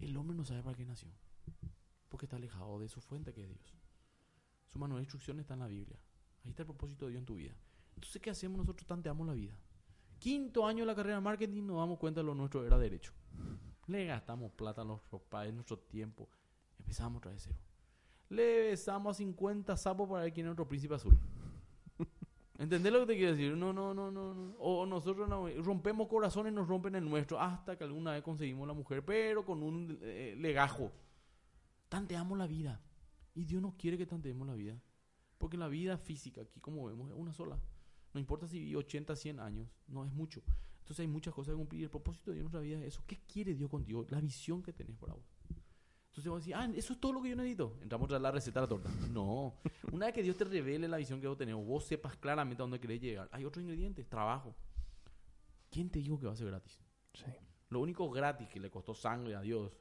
El 0.00 0.16
hombre 0.16 0.36
no 0.36 0.44
sabe 0.44 0.62
para 0.62 0.76
qué 0.76 0.86
nació, 0.86 1.11
porque 2.08 2.26
está 2.26 2.36
alejado 2.36 2.78
de 2.78 2.88
su 2.88 3.00
fuente 3.00 3.32
que 3.32 3.42
es 3.42 3.48
Dios. 3.48 3.76
Su 4.66 4.78
manual 4.78 5.00
de 5.00 5.04
instrucciones 5.04 5.42
está 5.42 5.54
en 5.54 5.61
la 5.61 5.66
Biblia. 5.66 5.98
Ahí 6.44 6.50
está 6.50 6.62
el 6.62 6.66
propósito 6.66 7.04
de 7.04 7.12
Dios 7.12 7.20
en 7.20 7.26
tu 7.26 7.34
vida. 7.34 7.54
Entonces, 7.94 8.22
¿qué 8.22 8.30
hacemos 8.30 8.56
nosotros? 8.56 8.86
Tanteamos 8.86 9.26
la 9.26 9.34
vida. 9.34 9.54
Quinto 10.18 10.66
año 10.66 10.80
de 10.80 10.86
la 10.86 10.94
carrera 10.94 11.16
de 11.16 11.22
marketing, 11.22 11.66
nos 11.66 11.76
damos 11.76 11.98
cuenta 11.98 12.20
de 12.20 12.24
lo 12.24 12.34
nuestro 12.34 12.64
era 12.64 12.78
derecho. 12.78 13.12
Le 13.86 14.06
gastamos 14.06 14.52
plata 14.52 14.82
a 14.82 14.84
nuestros 14.84 15.20
padres, 15.22 15.52
nuestro 15.52 15.78
tiempo. 15.78 16.28
Empezamos 16.78 17.18
otra 17.18 17.32
vez 17.32 17.42
cero. 17.44 17.58
Le 18.28 18.68
besamos 18.68 19.16
a 19.16 19.18
50 19.18 19.76
sapos 19.76 20.08
para 20.08 20.22
ver 20.22 20.32
quién 20.32 20.46
es 20.46 20.48
nuestro 20.50 20.68
príncipe 20.68 20.94
azul. 20.94 21.18
¿Entendés 22.61 22.92
lo 22.92 23.00
que 23.00 23.06
te 23.06 23.16
quiero 23.16 23.32
decir? 23.32 23.56
No, 23.56 23.72
no, 23.72 23.94
no, 23.94 24.11
no. 24.11 24.34
no. 24.34 24.54
O 24.58 24.84
nosotros 24.84 25.26
no, 25.26 25.48
rompemos 25.62 26.06
corazones, 26.08 26.52
nos 26.52 26.68
rompen 26.68 26.94
el 26.94 27.08
nuestro, 27.08 27.40
hasta 27.40 27.78
que 27.78 27.84
alguna 27.84 28.12
vez 28.12 28.22
conseguimos 28.22 28.68
la 28.68 28.74
mujer, 28.74 29.02
pero 29.02 29.46
con 29.46 29.62
un 29.62 29.98
eh, 30.02 30.34
legajo. 30.38 30.92
Tanteamos 31.88 32.36
la 32.36 32.46
vida. 32.46 32.82
Y 33.34 33.44
Dios 33.44 33.62
no 33.62 33.74
quiere 33.78 33.96
que 33.96 34.04
tanteemos 34.04 34.46
la 34.46 34.52
vida. 34.52 34.78
Porque 35.38 35.56
la 35.56 35.68
vida 35.68 35.96
física, 35.96 36.42
aquí 36.42 36.61
como 36.61 36.84
vemos, 36.84 37.11
es 37.11 37.16
una 37.16 37.32
sola. 37.32 37.58
No 38.12 38.20
importa 38.20 38.46
si 38.46 38.58
viví 38.58 38.74
80, 38.74 39.16
100 39.16 39.40
años, 39.40 39.66
no 39.88 40.04
es 40.04 40.12
mucho. 40.12 40.42
Entonces 40.80 41.00
hay 41.00 41.08
muchas 41.08 41.32
cosas 41.32 41.52
que 41.52 41.56
cumplir. 41.56 41.84
El 41.84 41.90
propósito 41.90 42.30
de 42.30 42.34
Dios 42.34 42.40
en 42.40 42.52
nuestra 42.52 42.61
vida 42.61 42.78
es 42.80 42.88
eso. 42.88 43.02
¿Qué 43.06 43.22
quiere 43.26 43.54
Dios 43.54 43.70
contigo? 43.70 44.04
La 44.11 44.20
visión 44.20 44.62
que 44.62 44.74
tenés 44.74 44.98
para 44.98 45.14
vos. 45.14 45.24
Entonces 46.11 46.28
vos 46.28 46.44
decís, 46.44 46.54
ah, 46.54 46.70
eso 46.74 46.92
es 46.92 47.00
todo 47.00 47.12
lo 47.12 47.22
que 47.22 47.30
yo 47.30 47.36
necesito. 47.36 47.78
Entramos 47.80 48.12
a 48.12 48.18
la 48.18 48.30
receta 48.30 48.61
de 48.61 48.64
la 48.64 48.68
torta. 48.68 48.90
No. 49.11 49.54
Una 49.93 50.07
vez 50.07 50.14
que 50.14 50.22
Dios 50.22 50.36
te 50.36 50.45
revele 50.45 50.86
la 50.88 50.97
visión 50.97 51.20
que 51.20 51.26
vos 51.26 51.36
tenés, 51.36 51.55
o 51.55 51.59
vos 51.59 51.84
sepas 51.84 52.16
claramente 52.16 52.62
a 52.62 52.64
dónde 52.64 52.78
querés 52.80 53.01
llegar, 53.01 53.28
hay 53.32 53.45
otros 53.45 53.62
ingredientes. 53.62 54.09
Trabajo. 54.09 54.55
¿Quién 55.70 55.91
te 55.91 55.99
dijo 55.99 56.18
que 56.18 56.26
va 56.26 56.32
a 56.32 56.36
ser 56.36 56.47
gratis? 56.49 56.80
Sí. 57.14 57.24
Lo 57.68 57.80
único 57.80 58.09
gratis 58.11 58.49
que 58.49 58.59
le 58.61 58.70
costó 58.70 58.95
sangre 58.95 59.34
a 59.36 59.41
Dios 59.41 59.72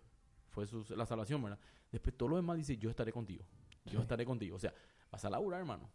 fue 0.49 0.66
su- 0.68 0.86
la 0.95 1.05
salvación, 1.05 1.41
¿verdad? 1.43 1.60
Después 1.91 2.16
todo 2.16 2.30
lo 2.30 2.36
demás 2.36 2.57
dice, 2.57 2.78
yo 2.78 2.89
estaré 2.89 3.12
contigo. 3.12 3.43
Yo 3.86 3.91
Sí. 3.93 4.01
estaré 4.01 4.26
contigo. 4.26 4.55
O 4.55 4.60
sea, 4.60 4.74
vas 5.12 5.26
a 5.26 5.30
laburar, 5.30 5.60
hermano. 5.62 5.89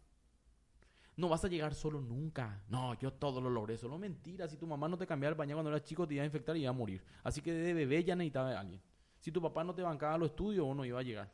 No 1.17 1.29
vas 1.29 1.45
a 1.45 1.47
llegar 1.47 1.73
solo 1.73 2.01
nunca. 2.01 2.61
No, 2.67 2.93
yo 2.95 3.13
todo 3.13 3.39
lo 3.39 3.49
logré. 3.49 3.77
Solo 3.77 3.97
mentira. 3.97 4.49
Si 4.49 4.57
tu 4.57 4.67
mamá 4.67 4.89
no 4.89 4.97
te 4.97 5.07
cambiaba 5.07 5.31
el 5.31 5.37
pañal 5.37 5.55
cuando 5.55 5.69
eras 5.69 5.83
chico, 5.83 6.05
te 6.05 6.15
iba 6.15 6.23
a 6.23 6.25
infectar 6.25 6.57
y 6.57 6.61
iba 6.61 6.69
a 6.71 6.73
morir. 6.73 7.01
Así 7.23 7.41
que 7.41 7.53
de 7.53 7.73
bebé 7.73 8.03
ya 8.03 8.15
necesitaba 8.17 8.49
de 8.49 8.57
alguien. 8.57 8.81
Si 9.19 9.31
tu 9.31 9.41
papá 9.41 9.63
no 9.63 9.73
te 9.73 9.81
bancaba 9.81 10.17
los 10.17 10.31
estudios, 10.31 10.65
vos 10.65 10.75
no 10.75 10.83
iba 10.83 10.99
a 10.99 11.03
llegar. 11.03 11.31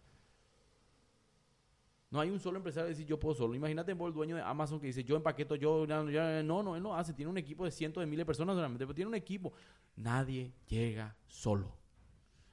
No 2.12 2.20
hay 2.20 2.30
un 2.30 2.40
solo 2.40 2.58
empresario 2.58 2.90
que 2.90 2.96
dice 2.96 3.06
yo 3.06 3.18
puedo 3.18 3.34
solo. 3.34 3.56
Imagínate 3.56 3.94
vos 3.94 4.10
el 4.10 4.14
dueño 4.14 4.36
de 4.36 4.42
Amazon 4.42 4.80
que 4.80 4.88
dice 4.88 5.04
yo 5.04 5.16
empaqueto, 5.16 5.56
yo... 5.56 5.88
no, 5.88 6.04
no, 6.64 6.76
él 6.76 6.84
no 6.84 6.96
hace. 6.96 7.14
Tiene 7.14 7.32
un 7.32 7.38
equipo 7.38 7.64
de 7.64 7.72
cientos 7.72 8.02
de 8.02 8.06
miles 8.06 8.24
de 8.24 8.26
personas 8.26 8.56
solamente, 8.56 8.86
pero 8.86 8.94
tiene 8.94 9.08
un 9.08 9.16
equipo. 9.16 9.54
Nadie 9.96 10.54
llega 10.68 11.16
solo. 11.26 11.74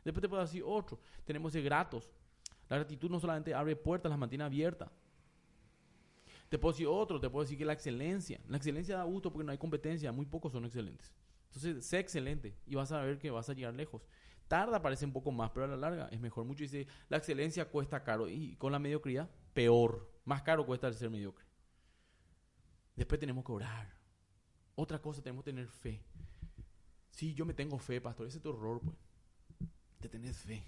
Después 0.04 0.22
te 0.22 0.28
puedo 0.28 0.40
decir 0.40 0.62
otro. 0.64 1.00
Tenemos 1.24 1.52
ese 1.52 1.62
gratos. 1.62 2.08
La 2.68 2.76
gratitud 2.76 3.10
no 3.10 3.18
solamente 3.18 3.52
abre 3.52 3.74
puertas, 3.74 4.10
las 4.10 4.18
mantiene 4.18 4.44
abiertas. 4.44 4.90
Te 6.48 6.58
puedo 6.58 6.72
decir 6.72 6.86
otro, 6.86 7.20
te 7.20 7.28
puedo 7.28 7.42
decir 7.42 7.58
que 7.58 7.64
la 7.64 7.72
excelencia. 7.72 8.40
La 8.48 8.56
excelencia 8.56 8.96
da 8.96 9.02
gusto 9.02 9.32
porque 9.32 9.44
no 9.44 9.52
hay 9.52 9.58
competencia, 9.58 10.12
muy 10.12 10.24
pocos 10.24 10.52
son 10.52 10.64
excelentes. 10.64 11.12
Entonces, 11.48 11.84
sé 11.84 11.98
excelente 11.98 12.56
y 12.64 12.74
vas 12.74 12.92
a 12.92 13.02
ver 13.02 13.18
que 13.18 13.30
vas 13.30 13.48
a 13.50 13.54
llegar 13.54 13.74
lejos. 13.74 14.06
Tarda, 14.48 14.80
parece 14.80 15.04
un 15.04 15.12
poco 15.12 15.30
más, 15.30 15.50
pero 15.50 15.66
a 15.66 15.68
la 15.68 15.76
larga 15.76 16.08
es 16.10 16.20
mejor. 16.20 16.44
Mucho 16.46 16.62
dice, 16.62 16.86
la 17.10 17.18
excelencia 17.18 17.66
cuesta 17.66 18.02
caro 18.02 18.28
y 18.28 18.56
con 18.56 18.72
la 18.72 18.78
mediocridad, 18.78 19.28
peor. 19.58 20.08
Más 20.24 20.42
caro 20.42 20.64
cuesta 20.64 20.86
el 20.86 20.94
ser 20.94 21.10
mediocre. 21.10 21.44
Después 22.94 23.18
tenemos 23.18 23.44
que 23.44 23.50
orar. 23.50 23.92
Otra 24.76 25.02
cosa, 25.02 25.20
tenemos 25.20 25.44
que 25.44 25.50
tener 25.50 25.66
fe. 25.66 26.00
Sí, 27.10 27.34
yo 27.34 27.44
me 27.44 27.54
tengo 27.54 27.76
fe, 27.76 28.00
pastor. 28.00 28.28
Ese 28.28 28.36
es 28.36 28.42
tu 28.44 28.50
error, 28.50 28.80
pues. 28.80 28.96
Te 29.98 30.08
tenés 30.08 30.36
fe. 30.36 30.62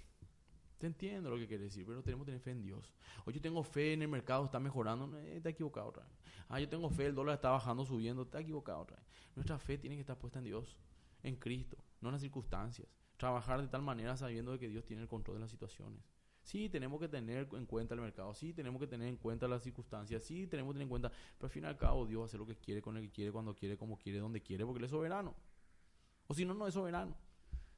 Te 0.77 0.87
entiendo 0.87 1.29
lo 1.29 1.37
que 1.37 1.47
quieres 1.47 1.67
decir, 1.67 1.85
pero 1.85 2.03
tenemos 2.03 2.25
que 2.25 2.31
tener 2.31 2.41
fe 2.41 2.51
en 2.51 2.63
Dios. 2.63 2.93
O 3.23 3.31
yo 3.31 3.39
tengo 3.39 3.63
fe 3.63 3.93
en 3.93 4.01
el 4.01 4.09
mercado, 4.09 4.43
está 4.43 4.59
mejorando, 4.59 5.17
eh, 5.19 5.37
está 5.37 5.47
equivocado 5.47 5.87
otra 5.87 6.03
vez. 6.03 6.11
Ah, 6.49 6.59
yo 6.59 6.67
tengo 6.67 6.89
fe, 6.89 7.05
el 7.05 7.15
dólar 7.15 7.35
está 7.35 7.51
bajando, 7.51 7.85
subiendo, 7.85 8.23
está 8.23 8.41
equivocado 8.41 8.79
otra 8.81 8.97
vez. 8.97 9.05
Nuestra 9.37 9.57
fe 9.57 9.77
tiene 9.77 9.95
que 9.95 10.01
estar 10.01 10.17
puesta 10.17 10.39
en 10.39 10.45
Dios, 10.45 10.77
en 11.23 11.37
Cristo, 11.37 11.77
no 12.01 12.09
en 12.09 12.13
las 12.13 12.21
circunstancias. 12.21 12.89
Trabajar 13.15 13.61
de 13.61 13.69
tal 13.69 13.83
manera 13.83 14.17
sabiendo 14.17 14.51
de 14.51 14.59
que 14.59 14.67
Dios 14.67 14.83
tiene 14.83 15.03
el 15.03 15.07
control 15.07 15.37
de 15.37 15.41
las 15.41 15.51
situaciones. 15.51 16.10
Sí, 16.43 16.69
tenemos 16.69 16.99
que 16.99 17.07
tener 17.07 17.47
en 17.53 17.65
cuenta 17.65 17.93
el 17.93 18.01
mercado, 18.01 18.33
sí, 18.33 18.51
tenemos 18.53 18.81
que 18.81 18.87
tener 18.87 19.07
en 19.07 19.17
cuenta 19.17 19.47
las 19.47 19.61
circunstancias, 19.61 20.23
sí, 20.23 20.47
tenemos 20.47 20.71
que 20.71 20.79
tener 20.79 20.85
en 20.85 20.89
cuenta, 20.89 21.11
pero 21.37 21.45
al 21.45 21.51
fin 21.51 21.63
y 21.63 21.67
al 21.67 21.77
cabo 21.77 22.05
Dios 22.05 22.25
hace 22.25 22.37
lo 22.37 22.45
que 22.45 22.55
quiere, 22.55 22.81
con 22.81 22.97
el 22.97 23.03
que 23.03 23.11
quiere, 23.11 23.31
cuando 23.31 23.55
quiere, 23.55 23.77
como 23.77 23.97
quiere, 23.97 24.19
donde 24.19 24.41
quiere, 24.41 24.65
porque 24.65 24.79
Él 24.79 24.85
es 24.85 24.91
soberano. 24.91 25.35
O 26.27 26.33
si 26.33 26.45
no, 26.45 26.53
no 26.53 26.67
es 26.67 26.73
soberano. 26.73 27.15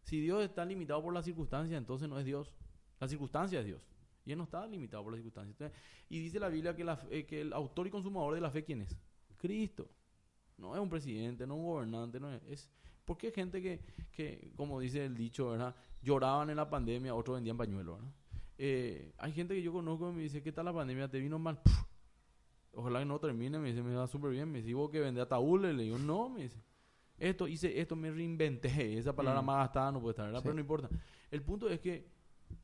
Si 0.04 0.20
Dios 0.20 0.44
está 0.44 0.66
limitado 0.66 1.02
por 1.02 1.14
las 1.14 1.26
circunstancias, 1.26 1.78
entonces 1.78 2.08
no 2.08 2.20
es 2.20 2.26
Dios. 2.26 2.54
La 3.00 3.08
circunstancia 3.08 3.60
es 3.60 3.66
Dios. 3.66 3.88
Y 4.26 4.32
Él 4.32 4.38
no 4.38 4.46
está 4.46 4.66
limitado 4.66 5.04
por 5.04 5.12
las 5.12 5.18
circunstancias. 5.18 5.72
Y 6.10 6.20
dice 6.20 6.40
la 6.40 6.50
Biblia 6.50 6.76
eh, 7.10 7.26
que 7.26 7.42
el 7.42 7.52
autor 7.54 7.88
y 7.88 7.90
consumador 7.90 8.36
de 8.36 8.42
la 8.42 8.50
fe, 8.50 8.64
¿quién 8.64 8.82
es? 8.82 8.98
Cristo. 9.38 9.90
No 10.58 10.76
es 10.76 10.82
un 10.82 10.90
presidente, 10.90 11.46
no 11.46 11.56
es 11.56 11.60
un 11.60 11.66
gobernante, 11.66 12.20
no 12.20 12.34
es... 12.34 12.42
es 12.48 12.70
¿Por 13.04 13.18
qué 13.18 13.28
hay 13.28 13.34
gente 13.34 13.62
que, 13.62 13.82
que, 14.14 14.54
como 14.56 14.80
dice 14.80 15.04
el 15.04 15.18
dicho, 15.18 15.50
¿verdad? 15.50 15.76
lloraban 16.02 16.50
en 16.50 16.56
la 16.56 16.70
pandemia, 16.70 17.14
otros 17.14 17.36
vendían 17.36 17.58
pañuelos? 17.58 18.00
¿verdad? 18.00 18.14
Eh, 18.66 19.12
hay 19.18 19.34
gente 19.34 19.54
que 19.54 19.62
yo 19.62 19.74
conozco 19.74 20.10
y 20.10 20.14
me 20.14 20.22
dice, 20.22 20.42
¿qué 20.42 20.54
tal 20.54 20.64
la 20.64 20.74
pandemia? 20.74 21.10
¿Te 21.10 21.20
vino 21.20 21.38
mal? 21.38 21.60
Ojalá 22.72 23.00
que 23.00 23.06
no 23.06 23.20
termine, 23.20 23.60
me 23.60 23.68
dice, 23.68 23.84
me 23.84 23.94
va 23.94 24.08
súper 24.08 24.32
bien. 24.32 24.50
Me 24.50 24.60
dice, 24.60 24.74
¿vos 24.74 24.90
que 24.90 25.02
vendés 25.02 25.24
ataúdes? 25.26 25.76
Le 25.76 25.84
digo, 25.84 25.98
no, 25.98 26.30
me 26.30 26.44
dice. 26.44 26.64
Esto 27.18 27.46
hice, 27.46 27.78
esto 27.82 27.98
me 27.98 28.10
reinventé. 28.10 28.70
Esa 28.98 29.14
palabra 29.14 29.42
Mm. 29.42 29.46
más 29.46 29.58
gastada 29.66 29.92
no 29.92 30.00
puede 30.00 30.12
estar, 30.12 30.26
¿verdad? 30.28 30.40
Sí. 30.40 30.44
Pero 30.44 30.54
no 30.54 30.62
importa. 30.62 30.90
El 31.30 31.42
punto 31.42 31.68
es 31.68 31.82
que 31.82 32.08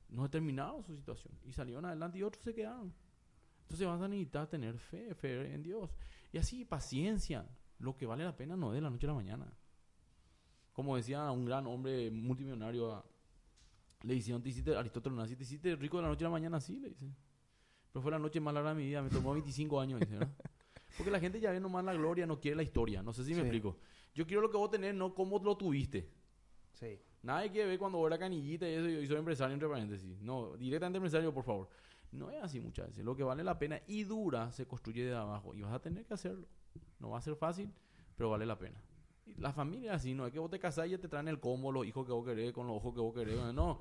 no 0.08 0.24
ha 0.24 0.30
terminado 0.30 0.82
su 0.84 0.96
situación. 0.96 1.34
Y 1.44 1.52
salieron 1.52 1.84
adelante 1.84 2.18
y 2.18 2.24
otros 2.24 2.46
se 2.46 2.54
quedaron. 2.56 2.94
Entonces 3.64 3.86
vas 3.86 4.02
a 4.02 4.08
necesitar 4.08 4.48
tener 4.48 4.78
fe, 4.80 5.14
fe 5.16 5.54
en 5.54 5.64
Dios. 5.64 5.92
Y 6.32 6.38
así, 6.38 6.64
paciencia. 6.64 7.46
Lo 7.78 7.98
que 7.98 8.06
vale 8.06 8.24
la 8.24 8.38
pena 8.38 8.56
no 8.56 8.70
es 8.72 8.76
de 8.76 8.82
la 8.82 8.90
noche 8.90 9.06
a 9.06 9.10
la 9.10 9.16
mañana. 9.16 9.54
Como 10.72 10.96
decía 10.96 11.30
un 11.30 11.44
gran 11.46 11.68
hombre 11.68 12.10
multimillonario, 12.10 13.04
le 14.04 14.16
decían, 14.16 14.42
te 14.42 14.50
hiciste, 14.50 14.76
Aristóteles 14.76 15.18
nací, 15.18 15.36
te 15.36 15.44
hiciste 15.44 15.76
rico 15.76 15.98
de 15.98 16.04
la 16.04 16.10
noche 16.10 16.24
a 16.26 16.28
la 16.28 16.32
mañana, 16.32 16.60
sí, 16.60 16.80
le 16.80 16.90
dice. 16.90 17.10
Pero 17.92 18.02
fue 18.02 18.12
la 18.12 18.20
noche 18.20 18.40
más 18.40 18.54
larga 18.54 18.70
de 18.70 18.76
mi 18.76 18.86
vida, 18.88 19.02
me 19.02 19.10
tomó 19.10 19.34
25 19.34 19.80
años, 19.82 20.00
dice, 20.00 20.14
¿verdad? 20.18 20.30
Porque 20.98 21.12
la 21.12 21.20
gente 21.20 21.40
ya 21.40 21.52
ve 21.52 21.60
nomás 21.60 21.84
la 21.86 21.94
gloria, 21.94 22.26
no 22.26 22.40
quiere 22.40 22.56
la 22.58 22.64
historia. 22.64 23.02
No 23.04 23.14
sé 23.14 23.24
si 23.24 23.32
me 23.32 23.38
Sí. 23.38 23.42
explico. 23.42 23.78
Yo 24.16 24.26
quiero 24.26 24.42
lo 24.42 24.50
que 24.50 24.58
vos 24.58 24.70
tenés, 24.72 24.94
no 24.96 25.14
cómo 25.14 25.40
lo 25.40 25.56
tuviste. 25.56 26.10
Sí. 26.74 27.00
Nadie 27.22 27.52
quiere 27.52 27.68
ver 27.70 27.80
cuando 27.80 28.00
veo 28.00 28.10
la 28.10 28.18
canillita 28.18 28.68
y 28.68 28.74
eso 28.74 28.88
y 28.88 29.06
soy 29.08 29.18
empresario 29.18 29.54
entre 29.54 29.68
paréntesis. 29.70 30.20
No, 30.22 30.56
directamente 30.58 30.98
empresario, 30.98 31.34
por 31.34 31.44
favor. 31.44 31.70
No 32.12 32.32
es 32.32 32.42
así 32.44 32.60
muchas 32.60 32.88
veces. 32.88 33.04
Lo 33.06 33.16
que 33.16 33.24
vale 33.24 33.44
la 33.44 33.60
pena 33.60 33.82
y 33.88 34.04
dura 34.04 34.52
se 34.52 34.66
construye 34.66 35.06
de 35.06 35.16
abajo 35.16 35.54
y 35.54 35.62
vas 35.62 35.74
a 35.74 35.80
tener 35.82 36.06
que 36.06 36.14
hacerlo. 36.14 36.48
No 37.00 37.10
va 37.12 37.20
a 37.20 37.22
ser 37.22 37.36
fácil, 37.36 37.72
pero 38.16 38.30
vale 38.32 38.46
la 38.46 38.58
pena. 38.58 38.82
Y 39.36 39.42
La 39.42 39.54
familia 39.54 39.94
así, 39.94 40.14
no 40.14 40.26
es 40.26 40.34
que 40.34 40.40
vos 40.40 40.50
te 40.50 40.60
casás 40.60 40.88
y 40.88 40.92
ya 40.92 40.98
te 40.98 41.08
traen 41.08 41.28
el 41.28 41.40
combo, 41.40 41.72
los 41.72 41.86
hijos 41.86 42.06
que 42.06 42.12
vos 42.12 42.26
querés, 42.26 42.52
con 42.54 42.68
los 42.68 42.78
ojos 42.78 42.94
que 42.94 43.02
vos 43.02 43.14
querés. 43.14 43.38
No, 43.54 43.80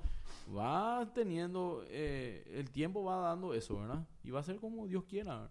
va 0.55 1.11
teniendo, 1.13 1.83
eh, 1.87 2.43
el 2.55 2.69
tiempo 2.71 3.03
va 3.03 3.17
dando 3.17 3.53
eso, 3.53 3.79
¿verdad? 3.79 4.07
Y 4.23 4.31
va 4.31 4.39
a 4.39 4.43
ser 4.43 4.57
como 4.57 4.87
Dios 4.87 5.05
quiera. 5.05 5.49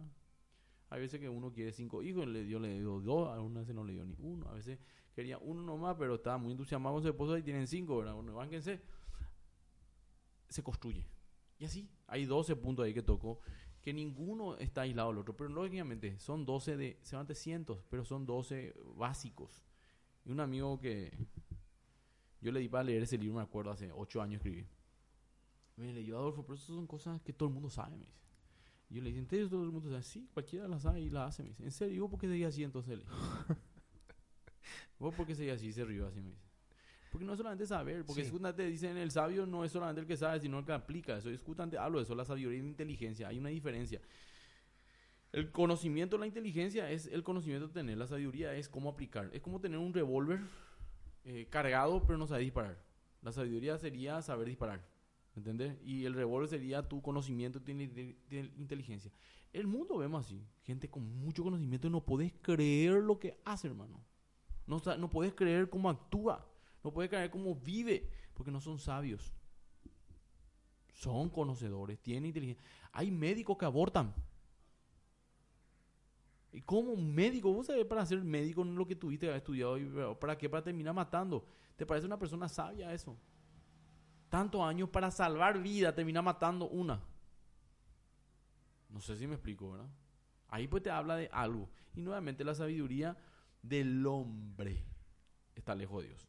Hay 0.91 1.01
veces 1.01 1.21
que 1.21 1.29
uno 1.29 1.53
quiere 1.53 1.73
cinco 1.73 2.03
hijos, 2.03 2.27
le 2.27 2.45
dio, 2.45 2.59
le 2.59 2.79
dio 2.79 3.01
dos, 3.01 3.29
a 3.29 3.41
una 3.41 3.61
veces 3.61 3.75
no 3.75 3.85
le 3.85 3.93
dio 3.93 4.05
ni 4.05 4.17
uno, 4.21 4.49
a 4.49 4.55
veces 4.55 4.79
quería 5.15 5.37
uno 5.39 5.63
nomás, 5.63 5.97
pero 5.99 6.15
estaba 6.15 6.39
muy 6.39 6.53
entusiasmado 6.53 6.95
con 6.95 7.03
su 7.03 7.09
esposa 7.09 7.39
y 7.39 7.43
tienen 7.43 7.67
cinco, 7.67 7.99
¿verdad? 7.99 8.15
Bueno, 8.15 8.35
bánquense. 8.35 8.81
Se 10.49 10.63
construye. 10.63 11.07
Y 11.59 11.65
así, 11.65 11.91
hay 12.07 12.25
12 12.25 12.57
puntos 12.57 12.87
ahí 12.87 12.95
que 12.95 13.03
tocó, 13.03 13.41
que 13.83 13.93
ninguno 13.93 14.57
está 14.57 14.83
aislado 14.83 15.09
del 15.11 15.19
otro, 15.19 15.37
pero 15.37 15.51
lógicamente 15.51 16.19
son 16.19 16.47
12 16.47 16.77
de, 16.77 16.99
se 17.03 17.17
van 17.17 17.27
de 17.27 17.35
cientos, 17.35 17.85
pero 17.91 18.05
son 18.05 18.25
12 18.25 18.75
básicos. 18.97 19.68
Y 20.29 20.31
un 20.31 20.41
amigo 20.41 20.79
que 20.79 21.11
yo 22.43 22.53
le 22.53 22.61
di 22.61 22.69
para 22.69 22.85
leer 22.85 23.03
ese 23.03 23.17
libro, 23.17 23.37
me 23.39 23.43
acuerdo, 23.43 23.71
hace 23.71 23.91
8 23.91 24.21
años 24.21 24.37
escribí. 24.37 24.67
Me 25.77 25.91
leyó 25.91 26.19
Adolfo, 26.19 26.43
pero 26.43 26.55
esas 26.55 26.67
son 26.67 26.87
cosas 26.87 27.21
que 27.23 27.33
todo 27.33 27.49
el 27.49 27.55
mundo 27.55 27.71
sabe, 27.71 27.97
me 27.97 28.05
dice. 28.05 28.19
Y 28.91 28.97
yo 28.97 29.03
le 29.03 29.09
dije, 29.09 29.21
¿en 29.21 29.27
serio 29.29 29.49
todo 29.49 29.65
el 29.65 29.71
mundo 29.73 29.89
sabe? 29.89 30.03
Sí, 30.03 30.29
cualquiera 30.35 30.69
las 30.69 30.83
sabe 30.83 31.01
y 31.01 31.09
las 31.09 31.31
hace, 31.31 31.43
me 31.45 31.49
dice. 31.51 31.65
¿En 31.65 31.71
serio? 31.71 31.97
¿Y 31.97 31.99
vos 32.01 32.11
por 32.11 32.21
qué 32.21 32.29
seguís 32.29 32.47
así 32.47 32.63
entonces? 32.63 32.99
Le. 32.99 33.05
¿Vos 34.99 35.15
por 35.15 35.27
qué 35.27 35.35
seguís 35.35 35.55
así? 35.55 35.73
Se 35.73 35.85
rió 35.85 36.07
así, 36.09 36.21
me 36.21 36.29
dice. 36.31 36.43
Porque 37.11 37.25
no 37.25 37.33
es 37.33 37.39
solamente 37.39 37.67
saber, 37.67 38.05
porque 38.05 38.23
Sí. 38.25 38.31
justamente 38.31 38.67
dicen 38.67 38.99
el 38.99 39.11
sabio 39.11 39.47
no 39.47 39.65
es 39.65 39.73
solamente 39.73 40.03
el 40.03 40.07
que 40.07 40.17
sabe, 40.19 40.41
sino 40.41 40.59
el 40.59 40.67
que 40.67 40.73
aplica. 40.73 41.17
Eso 41.17 41.31
es 41.31 41.41
justamente 41.41 41.79
hablo 41.79 41.99
de 41.99 42.05
eso, 42.05 42.15
la 42.15 42.27
sabiduría 42.27 42.59
y 42.59 42.63
la 42.63 42.69
inteligencia. 42.69 43.29
Hay 43.29 43.39
una 43.39 43.49
diferencia. 43.49 43.99
El 45.33 45.53
conocimiento, 45.53 46.17
la 46.17 46.27
inteligencia 46.27 46.91
es 46.91 47.07
el 47.07 47.23
conocimiento 47.23 47.69
de 47.69 47.75
tener, 47.75 47.99
la 47.99 48.07
sabiduría 48.07 48.55
es 48.55 48.69
cómo 48.69 48.89
aplicar. 48.89 49.31
Es 49.33 49.43
como 49.43 49.61
tener 49.61 49.79
un 49.79 49.93
revólver 49.93 50.41
eh, 51.25 51.47
cargado, 51.51 52.03
pero 52.07 52.19
no 52.19 52.27
sabe 52.27 52.43
disparar. 52.43 52.83
La 53.23 53.33
sabiduría 53.33 53.79
sería 53.79 54.23
saber 54.23 54.49
disparar. 54.49 54.87
¿Entendés? 55.37 55.77
Y 55.85 56.05
el 56.05 56.15
revólver 56.15 56.49
sería 56.49 56.89
tu 56.89 57.01
conocimiento, 57.03 57.61
tu 57.61 57.71
inte- 57.71 58.17
inte- 58.31 58.51
inteligencia. 58.57 59.13
El 59.53 59.67
mundo 59.67 59.99
vemos 59.99 60.25
así. 60.27 60.43
Gente 60.63 60.89
con 60.89 61.05
mucho 61.21 61.45
conocimiento 61.45 61.89
no 61.91 62.05
podés 62.05 62.33
creer 62.43 62.95
lo 62.95 63.19
que 63.19 63.39
hace, 63.45 63.69
hermano. 63.69 64.03
No, 64.67 64.81
no 64.99 65.11
podés 65.11 65.35
creer 65.35 65.69
cómo 65.71 65.91
actúa. 65.91 66.51
No 66.83 66.93
podés 66.93 67.11
creer 67.11 67.31
cómo 67.31 67.55
vive. 67.55 68.11
Porque 68.35 68.51
no 68.51 68.61
son 68.61 68.79
sabios. 68.79 69.33
Son 70.93 71.29
conocedores, 71.31 72.01
tienen 72.01 72.27
inteligencia. 72.27 72.65
Hay 72.93 73.11
médicos 73.11 73.57
que 73.59 73.65
abortan. 73.65 74.15
¿Y 76.53 76.63
cómo 76.63 76.93
un 76.93 77.15
médico? 77.15 77.53
¿Vos 77.53 77.67
sabés 77.67 77.85
para 77.85 78.05
ser 78.07 78.23
médico 78.23 78.65
lo 78.65 78.87
que 78.87 78.97
tuviste 78.97 79.27
que 79.27 79.31
haber 79.31 79.39
estudiado? 79.39 79.79
y 79.79 80.15
¿Para 80.19 80.37
qué? 80.37 80.49
Para 80.49 80.63
terminar 80.63 80.95
matando. 80.95 81.45
¿Te 81.77 81.85
parece 81.85 82.07
una 82.07 82.19
persona 82.19 82.49
sabia 82.49 82.93
eso? 82.93 83.17
Tantos 84.29 84.61
años 84.63 84.89
para 84.89 85.11
salvar 85.11 85.63
vida, 85.63 85.95
termina 85.95 86.23
matando 86.23 86.69
una. 86.69 87.01
No 88.89 89.01
sé 89.01 89.17
si 89.17 89.27
me 89.27 89.35
explico, 89.35 89.73
¿verdad? 89.73 89.89
Ahí 90.49 90.67
pues 90.67 90.83
te 90.83 90.91
habla 90.91 91.17
de 91.17 91.29
algo. 91.33 91.69
Y 91.95 92.01
nuevamente 92.01 92.45
la 92.45 92.55
sabiduría 92.55 93.17
del 93.63 94.07
hombre 94.07 94.85
está 95.55 95.75
lejos 95.75 96.03
de 96.03 96.09
Dios. 96.09 96.29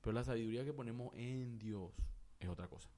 Pero 0.00 0.12
la 0.12 0.24
sabiduría 0.24 0.64
que 0.64 0.72
ponemos 0.72 1.12
en 1.14 1.58
Dios 1.58 1.90
es 2.38 2.48
otra 2.48 2.68
cosa. 2.68 2.88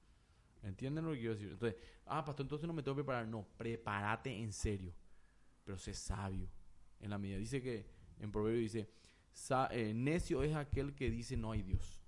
¿Entienden 0.62 1.04
lo 1.04 1.12
que 1.12 1.18
quiero 1.18 1.34
decir? 1.34 1.50
Entonces, 1.50 1.80
ah, 2.06 2.24
pastor, 2.24 2.44
entonces 2.44 2.66
no 2.66 2.72
me 2.72 2.82
tengo 2.82 2.96
que 2.96 3.02
preparar. 3.02 3.28
No, 3.28 3.46
prepárate 3.56 4.36
en 4.36 4.52
serio. 4.52 4.92
Pero 5.66 5.76
sé 5.76 5.92
sabio. 5.92 6.48
En 7.00 7.10
la 7.10 7.18
medida. 7.18 7.36
Dice 7.36 7.60
que, 7.60 7.84
en 8.20 8.32
Proverbio 8.32 8.62
dice, 8.62 8.88
eh, 9.72 9.92
necio 9.94 10.42
es 10.42 10.54
aquel 10.54 10.94
que 10.94 11.10
dice 11.10 11.36
no 11.36 11.52
hay 11.52 11.62
Dios. 11.62 12.02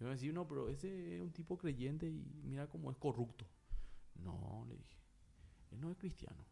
Y 0.00 0.04
me 0.04 0.10
decir, 0.10 0.32
no, 0.32 0.46
pero 0.46 0.68
ese 0.68 1.16
es 1.16 1.22
un 1.22 1.32
tipo 1.32 1.58
creyente 1.58 2.06
y 2.06 2.24
mira 2.44 2.68
cómo 2.68 2.90
es 2.90 2.96
corrupto. 2.96 3.46
No, 4.14 4.64
le 4.68 4.76
dije. 4.76 4.96
Él 5.72 5.80
no 5.80 5.90
es 5.90 5.98
cristiano. 5.98 6.44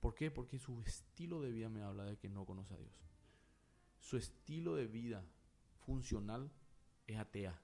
¿Por 0.00 0.14
qué? 0.14 0.30
Porque 0.30 0.58
su 0.58 0.82
estilo 0.82 1.40
de 1.40 1.50
vida 1.50 1.68
me 1.68 1.82
habla 1.82 2.04
de 2.04 2.18
que 2.18 2.28
no 2.28 2.44
conoce 2.44 2.74
a 2.74 2.78
Dios. 2.78 2.92
Su 3.98 4.16
estilo 4.18 4.74
de 4.74 4.86
vida 4.86 5.24
funcional 5.86 6.52
es 7.06 7.16
atea. 7.16 7.60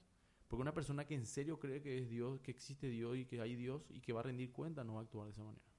Porque 0.48 0.62
una 0.62 0.74
persona 0.74 1.04
que 1.04 1.14
en 1.14 1.26
serio 1.26 1.60
cree 1.60 1.82
que 1.82 1.98
es 1.98 2.08
Dios, 2.08 2.40
que 2.40 2.50
existe 2.50 2.88
Dios 2.88 3.16
y 3.16 3.26
que 3.26 3.40
hay 3.40 3.54
Dios 3.54 3.84
y 3.90 4.00
que 4.00 4.12
va 4.12 4.20
a 4.20 4.24
rendir 4.24 4.50
cuenta, 4.52 4.82
no 4.82 4.94
va 4.94 5.00
a 5.00 5.02
actuar 5.02 5.26
de 5.26 5.32
esa 5.32 5.44
manera. 5.44 5.69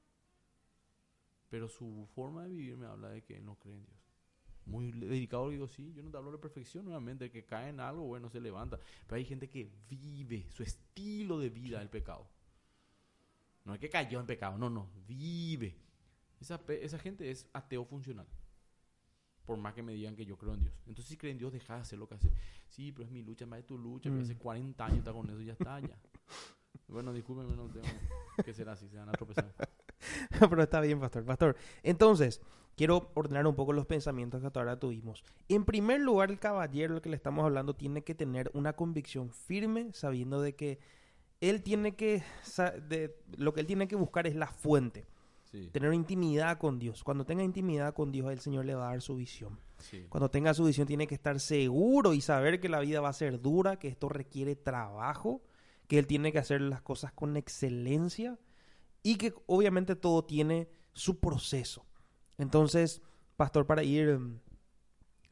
Pero 1.52 1.68
su 1.68 2.08
forma 2.16 2.44
de 2.44 2.50
vivir 2.50 2.78
me 2.78 2.88
habla 2.88 3.10
de 3.10 3.22
que 3.24 3.36
él 3.36 3.46
no 3.46 3.56
cree 3.56 3.76
en 3.76 3.86
Dios. 3.86 4.00
Muy 4.66 4.90
dedicado, 4.94 5.50
digo, 5.50 5.68
sí, 5.68 5.92
yo 5.94 6.02
no 6.02 6.10
te 6.10 6.16
hablo 6.16 6.32
de 6.32 6.38
perfección 6.38 6.86
nuevamente, 6.86 7.30
que 7.30 7.44
cae 7.44 7.70
en 7.70 7.82
algo, 7.82 8.04
bueno, 8.04 8.30
se 8.30 8.40
levanta. 8.40 8.80
Pero 9.06 9.18
hay 9.18 9.26
gente 9.26 9.50
que 9.50 9.70
vive 9.90 10.48
su 10.50 10.64
estilo 10.64 11.40
de 11.40 11.50
vida 11.50 11.82
el 11.82 11.90
pecado. 11.90 12.26
No 13.66 13.74
es 13.74 13.82
que 13.82 13.90
cayó 13.90 14.22
en 14.22 14.26
pecado, 14.28 14.58
no, 14.58 14.70
no, 14.70 14.88
vive. 15.06 15.76
Esa, 16.40 16.62
esa 16.70 16.98
gente 16.98 17.30
es 17.30 17.46
ateo 17.52 17.84
funcional. 17.84 18.28
Por 19.46 19.58
más 19.58 19.74
que 19.74 19.84
me 19.84 19.94
digan 19.94 20.16
que 20.16 20.26
yo 20.26 20.38
creo 20.38 20.54
en 20.54 20.62
Dios. 20.62 20.74
Entonces, 20.88 21.08
si 21.08 21.18
creen 21.18 21.34
en 21.34 21.40
Dios, 21.40 21.52
deja 21.52 21.76
de 21.76 21.82
hacer 21.82 22.00
lo 22.00 22.08
que 22.08 22.16
hace. 22.16 22.32
Sí, 22.70 22.94
pero 22.94 23.04
es 23.04 23.12
mi 23.12 23.24
lucha, 23.24 23.46
más 23.46 23.60
de 23.60 23.64
tu 23.64 23.78
lucha. 23.78 24.10
Mm. 24.10 24.22
hace 24.22 24.38
40 24.38 24.86
años 24.86 25.00
está 25.00 25.12
con 25.12 25.30
eso 25.30 25.42
y 25.42 25.48
ya 25.48 25.54
está, 25.54 25.82
ya. 25.82 26.00
bueno, 26.88 27.12
discúlpenme, 27.12 27.58
no 27.58 27.68
tengo 27.68 27.86
que 28.46 28.54
ser 28.54 28.70
así, 28.70 28.88
se 28.88 28.96
van 28.96 29.10
a 29.10 29.12
tropezar. 29.12 29.54
Pero 30.50 30.64
está 30.64 30.82
bien, 30.82 31.00
pastor. 31.00 31.24
Pastor, 31.26 31.56
entonces, 31.84 32.42
quiero 32.76 33.12
ordenar 33.14 33.46
un 33.48 33.56
poco 33.56 33.74
los 33.74 33.86
pensamientos 33.86 34.42
que 34.42 34.48
hasta 34.48 34.60
ahora 34.60 34.80
tuvimos. 34.80 35.24
En 35.48 35.66
primer 35.66 36.02
lugar, 36.02 36.32
el 36.32 36.40
caballero 36.40 36.96
al 36.96 37.02
que 37.02 37.10
le 37.10 37.16
estamos 37.16 37.46
hablando 37.46 37.76
tiene 37.76 38.04
que 38.04 38.16
tener 38.16 38.50
una 38.54 38.74
convicción 38.74 39.30
firme, 39.32 39.90
sabiendo 39.94 40.42
de 40.42 40.56
que 40.56 40.80
él 41.42 41.64
tiene 41.64 41.96
que, 41.96 42.24
de, 42.88 43.16
lo 43.38 43.54
que 43.54 43.62
él 43.62 43.68
tiene 43.68 43.88
que 43.88 43.96
buscar 43.96 44.28
es 44.28 44.36
la 44.36 44.48
fuente, 44.48 45.06
Sí, 45.44 45.68
tener 45.70 45.94
intimidad 45.94 46.58
con 46.60 46.80
Dios. 46.80 47.04
Cuando 47.04 47.26
tenga 47.26 47.44
intimidad 47.44 47.94
con 47.94 48.10
Dios, 48.10 48.32
el 48.32 48.40
Señor 48.40 48.64
le 48.64 48.74
va 48.74 48.88
a 48.88 48.92
dar 48.92 49.02
su 49.02 49.18
visión. 49.18 49.60
sí. 49.80 50.06
Cuando 50.08 50.32
tenga 50.32 50.54
su 50.54 50.64
visión, 50.64 50.88
tiene 50.88 51.08
que 51.08 51.16
estar 51.16 51.42
seguro 51.42 52.14
y 52.14 52.22
saber 52.22 52.62
que 52.62 52.70
la 52.70 52.80
vida 52.80 53.02
va 53.02 53.10
a 53.10 53.14
ser 53.14 53.42
dura, 53.42 53.78
que 53.78 53.90
esto 53.90 54.08
requiere 54.08 54.56
trabajo, 54.56 55.42
que 55.88 56.00
él 56.00 56.08
tiene 56.08 56.32
que 56.32 56.40
hacer 56.40 56.62
las 56.62 56.82
cosas 56.82 57.12
con 57.12 57.36
excelencia 57.36 58.40
y 59.04 59.16
que 59.16 59.34
obviamente 59.48 59.96
todo 59.96 60.24
tiene 60.24 60.70
su 60.94 61.20
proceso. 61.20 61.86
Entonces, 62.38 63.02
pastor, 63.36 63.66
para 63.66 63.84
ir, 63.84 64.10
em, 64.10 64.40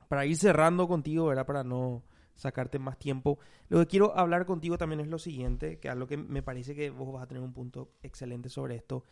para 0.07 0.25
ir 0.25 0.37
cerrando 0.37 0.87
contigo, 0.87 1.25
¿verdad? 1.25 1.45
Para 1.45 1.63
no 1.63 2.03
sacarte 2.35 2.79
más 2.79 2.97
tiempo, 2.97 3.37
lo 3.67 3.79
que 3.79 3.87
quiero 3.87 4.17
hablar 4.17 4.45
contigo 4.45 4.77
también 4.77 5.01
es 5.01 5.07
lo 5.07 5.19
siguiente, 5.19 5.79
que 5.79 5.89
algo 5.89 6.07
que 6.07 6.17
me 6.17 6.41
parece 6.41 6.73
que 6.73 6.89
vos 6.89 7.11
vas 7.13 7.23
a 7.23 7.27
tener 7.27 7.43
un 7.43 7.53
punto 7.53 7.91
excelente 8.01 8.49
sobre 8.49 8.75
esto. 8.75 9.03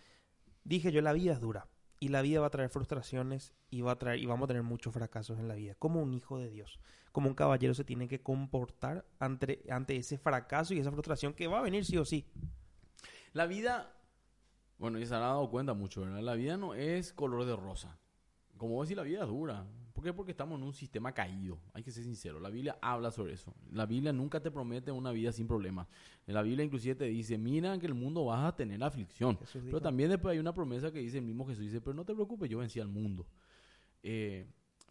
Dije 0.63 0.91
yo, 0.91 1.01
la 1.01 1.13
vida 1.13 1.33
es 1.33 1.41
dura 1.41 1.67
y 1.99 2.09
la 2.09 2.21
vida 2.21 2.39
va 2.39 2.47
a 2.47 2.51
traer 2.51 2.69
frustraciones 2.69 3.53
y 3.69 3.81
va 3.81 3.93
a 3.93 3.99
traer 3.99 4.19
y 4.19 4.25
vamos 4.25 4.45
a 4.45 4.47
tener 4.47 4.63
muchos 4.63 4.93
fracasos 4.93 5.39
en 5.39 5.47
la 5.47 5.55
vida. 5.55 5.75
Como 5.75 6.01
un 6.01 6.13
hijo 6.13 6.37
de 6.37 6.49
Dios, 6.49 6.79
como 7.11 7.29
un 7.29 7.35
caballero 7.35 7.73
se 7.73 7.83
tiene 7.83 8.07
que 8.07 8.21
comportar 8.21 9.05
ante, 9.19 9.63
ante 9.69 9.97
ese 9.97 10.17
fracaso 10.17 10.73
y 10.73 10.79
esa 10.79 10.91
frustración 10.91 11.33
que 11.33 11.47
va 11.47 11.59
a 11.59 11.63
venir 11.63 11.85
sí 11.85 11.97
o 11.97 12.05
sí. 12.05 12.27
La 13.33 13.45
vida, 13.45 13.96
bueno, 14.77 14.99
ya 14.99 15.05
se 15.05 15.15
han 15.15 15.21
dado 15.21 15.49
cuenta 15.49 15.73
mucho, 15.73 16.01
¿verdad? 16.01 16.21
La 16.21 16.35
vida 16.35 16.57
no 16.57 16.73
es 16.73 17.13
color 17.13 17.45
de 17.45 17.55
rosa. 17.55 17.97
Como 18.57 18.75
vos 18.75 18.87
decís, 18.87 18.97
la 18.97 19.03
vida 19.03 19.21
es 19.21 19.27
dura. 19.27 19.65
¿Por 19.93 20.03
qué? 20.03 20.13
Porque 20.13 20.31
estamos 20.31 20.59
en 20.59 20.63
un 20.63 20.73
sistema 20.73 21.11
caído. 21.11 21.59
Hay 21.73 21.81
que 21.81 21.91
ser 21.91 22.03
sincero. 22.03 22.39
La 22.39 22.49
Biblia 22.49 22.77
habla 22.81 23.09
sobre 23.09 23.33
eso. 23.33 23.55
La 23.71 23.87
Biblia 23.87 24.13
nunca 24.13 24.39
te 24.39 24.51
promete 24.51 24.91
una 24.91 25.11
vida 25.11 25.31
sin 25.31 25.47
problemas. 25.47 25.87
La 26.27 26.43
Biblia 26.43 26.63
inclusive 26.63 26.93
te 26.93 27.05
dice, 27.05 27.37
mira 27.39 27.77
que 27.79 27.87
el 27.87 27.95
mundo 27.95 28.25
vas 28.25 28.45
a 28.45 28.55
tener 28.55 28.83
aflicción. 28.83 29.37
Jesús 29.39 29.63
dijo. 29.63 29.71
Pero 29.71 29.81
también 29.81 30.11
después 30.11 30.33
hay 30.33 30.39
una 30.39 30.53
promesa 30.53 30.91
que 30.91 30.99
dice 30.99 31.17
el 31.17 31.23
mismo 31.23 31.47
Jesús. 31.47 31.63
Dice, 31.63 31.81
pero 31.81 31.95
no 31.95 32.05
te 32.05 32.13
preocupes, 32.13 32.47
yo 32.47 32.59
vencí 32.59 32.79
al 32.79 32.87
mundo. 32.87 33.25
Eh, 34.03 34.45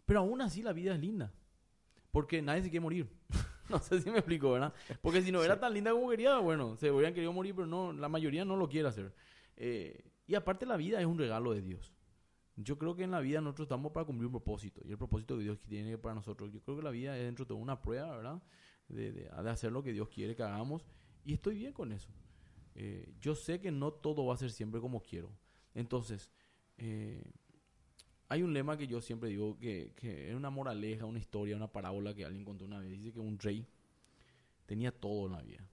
pero 0.05 0.19
aún 0.19 0.41
así 0.41 0.61
la 0.61 0.73
vida 0.73 0.93
es 0.93 0.99
linda. 0.99 1.31
Porque 2.11 2.41
nadie 2.41 2.63
se 2.63 2.69
quiere 2.69 2.81
morir. 2.81 3.07
no 3.69 3.79
sé 3.79 4.01
si 4.01 4.09
me 4.09 4.17
explico, 4.17 4.51
¿verdad? 4.51 4.73
Porque 5.01 5.21
si 5.21 5.31
no 5.31 5.41
era 5.41 5.57
tan 5.57 5.73
linda 5.73 5.91
como 5.91 6.09
quería, 6.09 6.37
bueno, 6.39 6.75
se 6.75 6.91
hubieran 6.91 7.13
querido 7.13 7.31
morir, 7.31 7.55
pero 7.55 7.67
no, 7.67 7.93
la 7.93 8.09
mayoría 8.09 8.43
no 8.43 8.57
lo 8.57 8.67
quiere 8.67 8.89
hacer. 8.89 9.13
Eh, 9.57 10.11
y 10.25 10.35
aparte 10.35 10.65
la 10.65 10.77
vida 10.77 10.99
es 10.99 11.05
un 11.05 11.17
regalo 11.17 11.53
de 11.53 11.61
Dios. 11.61 11.93
Yo 12.55 12.77
creo 12.77 12.95
que 12.95 13.03
en 13.03 13.11
la 13.11 13.19
vida 13.19 13.39
nosotros 13.41 13.65
estamos 13.65 13.91
para 13.91 14.05
cumplir 14.05 14.27
un 14.27 14.31
propósito. 14.31 14.81
Y 14.85 14.91
el 14.91 14.97
propósito 14.97 15.37
que 15.37 15.43
Dios 15.43 15.59
tiene 15.67 15.97
para 15.97 16.15
nosotros. 16.15 16.51
Yo 16.51 16.61
creo 16.61 16.77
que 16.77 16.83
la 16.83 16.91
vida 16.91 17.17
es 17.17 17.23
dentro 17.23 17.45
de 17.45 17.53
una 17.53 17.81
prueba, 17.81 18.15
¿verdad? 18.15 18.41
De, 18.87 19.11
de- 19.11 19.29
de 19.29 19.49
hacer 19.49 19.71
lo 19.71 19.83
que 19.83 19.93
Dios 19.93 20.09
quiere 20.09 20.35
que 20.35 20.43
hagamos. 20.43 20.85
Y 21.23 21.33
estoy 21.33 21.55
bien 21.55 21.73
con 21.73 21.91
eso. 21.91 22.09
Eh, 22.75 23.13
yo 23.19 23.35
sé 23.35 23.59
que 23.59 23.71
no 23.71 23.91
todo 23.91 24.25
va 24.25 24.33
a 24.33 24.37
ser 24.37 24.51
siempre 24.51 24.79
como 24.81 25.01
quiero. 25.01 25.31
Entonces, 25.75 26.31
eh, 26.77 27.23
hay 28.29 28.43
un 28.43 28.53
lema 28.53 28.77
que 28.77 28.87
yo 28.87 29.01
siempre 29.01 29.29
digo 29.29 29.57
que, 29.57 29.93
que 29.95 30.29
es 30.29 30.35
una 30.35 30.49
moraleja, 30.49 31.05
una 31.05 31.19
historia, 31.19 31.55
una 31.55 31.71
parábola 31.71 32.13
que 32.13 32.25
alguien 32.25 32.43
contó 32.43 32.65
una 32.65 32.79
vez. 32.79 32.89
Dice 32.91 33.13
que 33.13 33.19
un 33.19 33.37
rey 33.39 33.67
tenía 34.65 34.91
todo 34.91 35.27
en 35.27 35.33
la 35.33 35.41
vida 35.41 35.67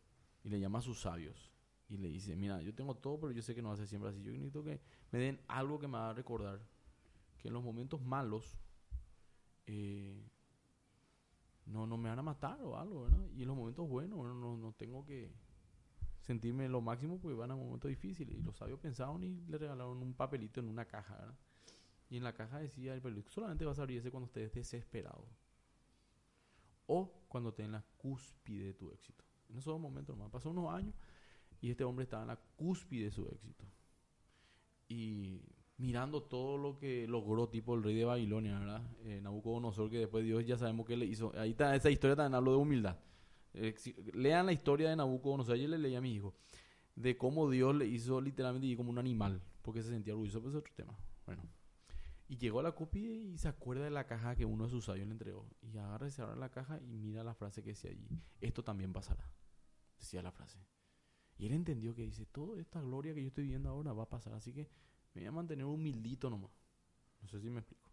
y 0.45 0.49
le 0.51 0.61
llama 0.61 0.79
a 0.79 0.83
sus 0.83 1.01
sabios 1.01 1.51
y 1.95 1.99
le 1.99 2.09
dice, 2.09 2.35
mira, 2.37 2.61
yo 2.61 2.75
tengo 2.75 2.97
todo, 2.97 3.21
pero 3.21 3.33
yo 3.33 3.43
sé 3.43 3.55
que 3.55 3.63
no 3.63 3.69
va 3.69 3.75
a 3.75 3.79
ser 3.79 3.87
siempre 3.87 4.11
así. 4.11 4.23
Yo 4.23 4.33
necesito 4.33 4.63
que 4.65 4.81
me 5.13 5.19
den 5.19 5.41
algo 5.49 5.79
que 5.79 5.87
me 5.87 5.99
va 5.99 6.11
a 6.11 6.15
recordar 6.15 6.61
que 7.39 7.49
en 7.49 7.55
los 7.55 7.63
momentos 7.63 8.03
malos 8.03 8.59
eh, 9.67 10.29
no, 11.67 11.87
no 11.87 11.97
me 11.97 12.09
van 12.09 12.19
a 12.19 12.23
matar 12.23 12.61
o 12.63 12.77
algo, 12.77 13.03
¿verdad? 13.03 13.27
Y 13.35 13.43
en 13.43 13.49
los 13.49 13.57
momentos 13.57 13.89
buenos 13.89 14.19
no, 14.19 14.57
no 14.57 14.73
tengo 14.73 15.05
que 15.05 15.33
sentirme 16.21 16.69
lo 16.69 16.81
máximo 16.81 17.19
porque 17.21 17.37
van 17.37 17.51
a 17.51 17.57
momentos 17.57 17.89
difíciles. 17.89 18.37
Y 18.37 18.43
los 18.43 18.57
sabios 18.57 18.81
pensaron 18.81 19.23
y 19.23 19.41
le 19.47 19.59
regalaron 19.59 20.03
un 20.03 20.15
papelito 20.15 20.61
en 20.61 20.69
una 20.69 20.85
caja, 20.85 21.17
¿verdad? 21.17 21.39
Y 22.11 22.17
en 22.17 22.25
la 22.25 22.35
caja 22.35 22.59
decía 22.59 22.95
el 22.95 23.01
periódico, 23.01 23.31
solamente 23.31 23.65
vas 23.65 23.79
a 23.79 23.83
abrir 23.83 23.99
ese 23.99 24.11
cuando 24.11 24.27
estés 24.27 24.53
desesperado. 24.53 25.27
O 26.87 27.11
cuando 27.29 27.51
estés 27.51 27.67
en 27.67 27.73
la 27.73 27.85
cúspide 27.97 28.67
de 28.67 28.75
tu 28.75 28.91
éxito. 28.91 29.25
En 29.49 29.59
esos 29.59 29.79
momentos 29.81 30.17
nomás. 30.17 30.31
Pasó 30.31 30.51
unos 30.51 30.73
años 30.73 30.95
y 31.65 31.71
este 31.71 31.83
hombre 31.83 32.03
estaba 32.03 32.25
en 32.25 32.29
la 32.29 32.37
cúspide 32.57 33.05
de 33.05 33.11
su 33.11 33.27
éxito. 33.27 33.65
Y 34.87 35.41
mirando 35.79 36.23
todo 36.23 36.59
lo 36.59 36.77
que 36.77 37.07
logró, 37.09 37.49
tipo 37.49 37.75
el 37.75 37.83
rey 37.83 37.95
de 37.95 38.05
Babilonia, 38.05 38.59
¿verdad? 38.59 38.83
Eh, 39.05 39.23
Nabucodonosor, 39.23 39.89
que 39.89 39.97
después 40.01 40.27
Dios 40.27 40.45
ya 40.45 40.59
sabemos 40.59 40.85
que 40.85 40.95
le 40.95 41.07
hizo. 41.07 41.33
Ahí 41.39 41.53
está, 41.53 41.75
esa 41.75 41.91
historia 41.91 42.17
también 42.17 42.35
hablo 42.35 42.51
de 42.51 42.59
humildad. 42.59 42.99
Eh, 43.55 43.75
lean 44.13 44.45
la 44.45 44.53
historia 44.53 44.91
de 44.91 44.97
Nabucodonosor. 44.97 45.55
Ayer 45.55 45.71
le 45.71 45.79
leí 45.79 45.95
a 45.95 46.03
mi 46.03 46.13
hijo 46.13 46.35
de 46.97 47.17
cómo 47.17 47.49
Dios 47.49 47.75
le 47.75 47.87
hizo 47.87 48.21
literalmente 48.21 48.77
como 48.77 48.91
un 48.91 48.99
animal, 48.99 49.41
porque 49.63 49.83
se 49.83 49.89
sentía 49.89 50.13
orgulloso, 50.13 50.43
pues 50.43 50.53
es 50.53 50.59
otro 50.59 50.75
tema. 50.77 50.95
Bueno. 51.25 51.49
Y 52.29 52.37
llegó 52.37 52.61
a 52.61 52.63
la 52.63 52.73
cúspide 52.73 53.15
y 53.15 53.39
se 53.39 53.49
acuerda 53.49 53.85
de 53.85 53.91
la 53.91 54.07
caja 54.07 54.37
que 54.37 54.45
uno 54.45 54.65
de 54.65 54.71
sus 54.71 54.85
sabios 54.85 55.07
le 55.07 55.13
entregó. 55.13 55.49
Y 55.63 55.79
agarra 55.79 56.09
y 56.09 56.11
se 56.11 56.21
abre 56.21 56.37
la 56.37 56.51
caja 56.51 56.79
y 56.83 56.99
mira 56.99 57.25
la 57.25 57.33
frase 57.33 57.63
que 57.63 57.71
decía 57.71 57.91
allí. 57.91 58.07
Esto 58.43 58.63
también 58.63 58.93
pasará. 58.93 59.33
Decía 59.99 60.21
la 60.21 60.31
frase. 60.31 60.59
Él 61.47 61.53
entendió 61.53 61.95
que 61.95 62.03
dice, 62.03 62.27
toda 62.27 62.61
esta 62.61 62.81
gloria 62.81 63.15
que 63.15 63.23
yo 63.23 63.29
estoy 63.29 63.47
viendo 63.47 63.69
ahora 63.69 63.93
va 63.93 64.05
a 64.05 64.09
pasar. 64.09 64.35
Así 64.35 64.53
que 64.53 64.69
me 65.15 65.23
voy 65.23 65.27
a 65.27 65.33
mantener 65.33 65.65
humildito 65.67 66.31
nomás. 66.31 66.51
No 67.23 67.29
sé 67.29 67.41
si 67.41 67.51
me 67.51 67.61
explico. 67.61 67.91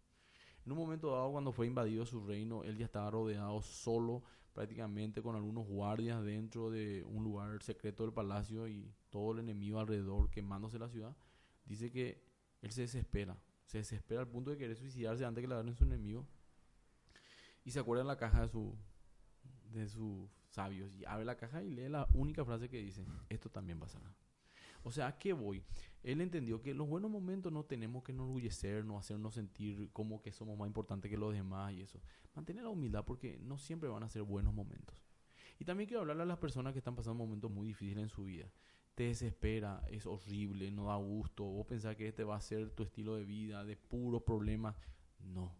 En 0.64 0.72
un 0.72 0.78
momento 0.78 1.10
dado, 1.10 1.32
cuando 1.32 1.52
fue 1.52 1.66
invadido 1.66 2.06
su 2.06 2.24
reino, 2.24 2.62
él 2.62 2.76
ya 2.76 2.84
estaba 2.84 3.10
rodeado 3.10 3.60
solo, 3.62 4.22
prácticamente 4.52 5.22
con 5.22 5.34
algunos 5.34 5.66
guardias 5.66 6.22
dentro 6.24 6.70
de 6.70 7.04
un 7.04 7.24
lugar 7.24 7.62
secreto 7.62 8.04
del 8.04 8.12
palacio 8.12 8.68
y 8.68 8.92
todo 9.10 9.32
el 9.32 9.40
enemigo 9.40 9.80
alrededor 9.80 10.30
quemándose 10.30 10.78
la 10.78 10.88
ciudad. 10.88 11.16
Dice 11.64 11.90
que 11.90 12.22
él 12.60 12.70
se 12.70 12.82
desespera 12.82 13.36
se 13.72 13.78
desespera 13.78 14.20
al 14.20 14.28
punto 14.28 14.50
de 14.50 14.58
querer 14.58 14.76
suicidarse 14.76 15.24
antes 15.24 15.40
que 15.40 15.48
le 15.48 15.54
agarren 15.54 15.74
su 15.74 15.84
enemigo. 15.84 16.26
Y 17.64 17.70
se 17.70 17.78
acuerda 17.78 18.02
en 18.02 18.08
la 18.08 18.18
caja 18.18 18.42
de 18.42 18.48
su 18.48 18.76
de 19.70 19.88
sus 19.88 20.28
sabios 20.52 20.94
y 20.94 21.04
abre 21.04 21.24
la 21.24 21.36
caja 21.36 21.62
y 21.62 21.70
lee 21.70 21.88
la 21.88 22.06
única 22.14 22.44
frase 22.44 22.68
que 22.68 22.78
dice, 22.78 23.04
esto 23.28 23.50
también 23.50 23.78
pasará. 23.78 24.14
O 24.84 24.90
sea, 24.90 25.06
¿a 25.06 25.18
qué 25.18 25.32
voy? 25.32 25.62
Él 26.02 26.20
entendió 26.20 26.60
que 26.60 26.74
los 26.74 26.88
buenos 26.88 27.10
momentos 27.10 27.52
no 27.52 27.64
tenemos 27.64 28.02
que 28.02 28.12
enorgullecernos, 28.12 28.98
hacernos 28.98 29.34
sentir 29.34 29.90
como 29.92 30.20
que 30.20 30.32
somos 30.32 30.58
más 30.58 30.66
importantes 30.66 31.08
que 31.08 31.16
los 31.16 31.32
demás 31.32 31.72
y 31.72 31.82
eso. 31.82 32.00
Mantener 32.34 32.64
la 32.64 32.70
humildad 32.70 33.04
porque 33.04 33.38
no 33.38 33.58
siempre 33.58 33.88
van 33.88 34.02
a 34.02 34.08
ser 34.08 34.22
buenos 34.22 34.52
momentos. 34.52 34.96
Y 35.60 35.64
también 35.64 35.86
quiero 35.86 36.00
hablarle 36.00 36.24
a 36.24 36.26
las 36.26 36.38
personas 36.38 36.72
que 36.72 36.78
están 36.78 36.96
pasando 36.96 37.14
momentos 37.14 37.50
muy 37.50 37.68
difíciles 37.68 38.02
en 38.02 38.08
su 38.08 38.24
vida 38.24 38.50
te 38.94 39.04
desespera, 39.04 39.82
es 39.88 40.06
horrible, 40.06 40.70
no 40.70 40.86
da 40.86 40.96
gusto, 40.96 41.44
vos 41.44 41.66
pensás 41.66 41.96
que 41.96 42.08
este 42.08 42.24
va 42.24 42.36
a 42.36 42.40
ser 42.40 42.70
tu 42.70 42.82
estilo 42.82 43.16
de 43.16 43.24
vida, 43.24 43.64
de 43.64 43.76
puros 43.76 44.22
problemas. 44.22 44.76
No, 45.20 45.54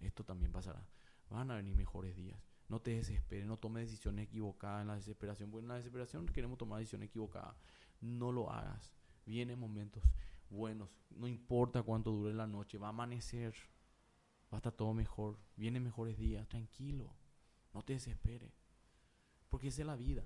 esto 0.00 0.24
también 0.24 0.52
pasará. 0.52 0.86
Van 1.28 1.50
a 1.50 1.56
venir 1.56 1.74
mejores 1.74 2.16
días. 2.16 2.38
No 2.68 2.80
te 2.80 2.92
desesperes, 2.92 3.46
no 3.46 3.58
tomes 3.58 3.86
decisiones 3.86 4.26
equivocadas 4.26 4.82
en 4.82 4.88
la 4.88 4.96
desesperación, 4.96 5.50
porque 5.50 5.64
en 5.64 5.68
la 5.68 5.76
desesperación 5.76 6.26
queremos 6.26 6.58
tomar 6.58 6.78
decisiones 6.78 7.08
equivocadas. 7.08 7.56
No 8.00 8.32
lo 8.32 8.50
hagas. 8.50 8.92
Vienen 9.26 9.58
momentos 9.58 10.02
buenos, 10.50 10.88
no 11.10 11.26
importa 11.26 11.82
cuánto 11.82 12.10
dure 12.12 12.32
la 12.34 12.46
noche, 12.46 12.78
va 12.78 12.88
a 12.88 12.90
amanecer, 12.90 13.54
va 14.52 14.56
a 14.56 14.58
estar 14.58 14.72
todo 14.72 14.94
mejor, 14.94 15.38
vienen 15.56 15.82
mejores 15.82 16.16
días, 16.16 16.48
tranquilo, 16.48 17.12
no 17.72 17.82
te 17.82 17.94
desesperes, 17.94 18.52
porque 19.48 19.68
esa 19.68 19.82
es 19.82 19.86
la 19.86 19.96
vida. 19.96 20.24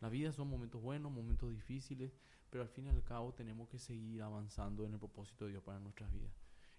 La 0.00 0.08
vida 0.08 0.32
son 0.32 0.48
momentos 0.48 0.82
buenos, 0.82 1.10
momentos 1.12 1.50
difíciles, 1.50 2.12
pero 2.50 2.62
al 2.62 2.68
fin 2.68 2.86
y 2.86 2.90
al 2.90 3.02
cabo 3.02 3.32
tenemos 3.32 3.68
que 3.68 3.78
seguir 3.78 4.22
avanzando 4.22 4.84
en 4.84 4.92
el 4.92 4.98
propósito 4.98 5.44
de 5.44 5.52
Dios 5.52 5.62
para 5.62 5.80
nuestras 5.80 6.12
vidas. 6.12 6.32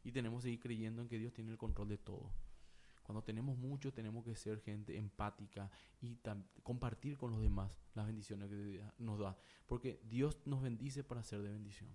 Y 0.03 0.11
tenemos 0.11 0.41
que 0.41 0.49
seguir 0.49 0.59
creyendo 0.59 1.01
en 1.01 1.07
que 1.07 1.17
Dios 1.17 1.33
tiene 1.33 1.51
el 1.51 1.57
control 1.57 1.89
de 1.89 1.97
todo. 1.97 2.31
Cuando 3.05 3.23
tenemos 3.23 3.55
mucho, 3.55 3.93
tenemos 3.93 4.25
que 4.25 4.35
ser 4.35 4.59
gente 4.61 4.97
empática 4.97 5.69
y 6.01 6.17
compartir 6.63 7.17
con 7.17 7.29
los 7.29 7.39
demás 7.39 7.77
las 7.93 8.07
bendiciones 8.07 8.49
que 8.49 8.83
nos 8.97 9.19
da. 9.19 9.37
Porque 9.67 10.01
Dios 10.05 10.41
nos 10.45 10.63
bendice 10.63 11.03
para 11.03 11.21
ser 11.21 11.43
de 11.43 11.51
bendición. 11.51 11.89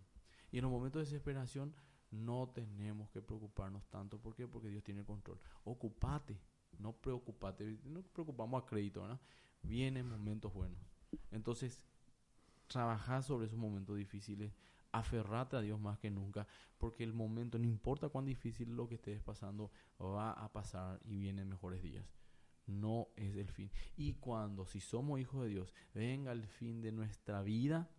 Y 0.53 0.59
en 0.59 0.63
los 0.63 0.71
momentos 0.71 1.01
de 1.01 1.07
desesperación 1.07 1.75
no 2.13 2.51
tenemos 2.55 3.11
que 3.11 3.23
preocuparnos 3.23 3.89
tanto. 3.91 4.21
¿Por 4.21 4.37
qué? 4.37 4.47
Porque 4.47 4.69
Dios 4.69 4.85
tiene 4.85 5.01
el 5.01 5.07
control. 5.07 5.41
Ocupate, 5.65 6.41
no 6.79 6.93
preocupate. 6.93 7.79
No 7.85 8.03
preocupamos 8.03 8.63
a 8.63 8.67
crédito, 8.67 9.07
¿no? 9.07 9.19
Vienen 9.63 10.09
momentos 10.09 10.55
buenos. 10.55 10.79
Entonces, 11.33 11.83
trabaja 12.69 13.21
sobre 13.21 13.47
esos 13.47 13.59
momentos 13.59 13.97
difíciles, 13.97 14.53
aferrate 14.93 15.57
a 15.57 15.61
Dios 15.61 15.81
más 15.81 15.99
que 15.99 16.11
nunca, 16.11 16.47
porque 16.79 17.05
el 17.05 17.13
momento, 17.13 17.59
no 17.59 17.67
importa 17.67 18.09
cuán 18.09 18.25
difícil 18.25 18.75
lo 18.75 18.89
que 18.89 18.97
estés 18.97 19.21
pasando, 19.23 19.71
va 20.01 20.33
a 20.33 20.53
pasar 20.53 21.01
y 21.05 21.19
vienen 21.19 21.49
mejores 21.49 21.83
días. 21.83 22.05
No 22.67 23.09
es 23.17 23.37
el 23.37 23.49
fin. 23.49 23.71
Y 23.97 24.15
cuando, 24.15 24.67
si 24.67 24.81
somos 24.81 25.21
hijos 25.21 25.43
de 25.43 25.49
Dios, 25.49 25.75
venga 25.95 26.33
el 26.33 26.47
fin 26.47 26.81
de 26.81 26.93
nuestra 26.93 27.43
vida, 27.43 27.91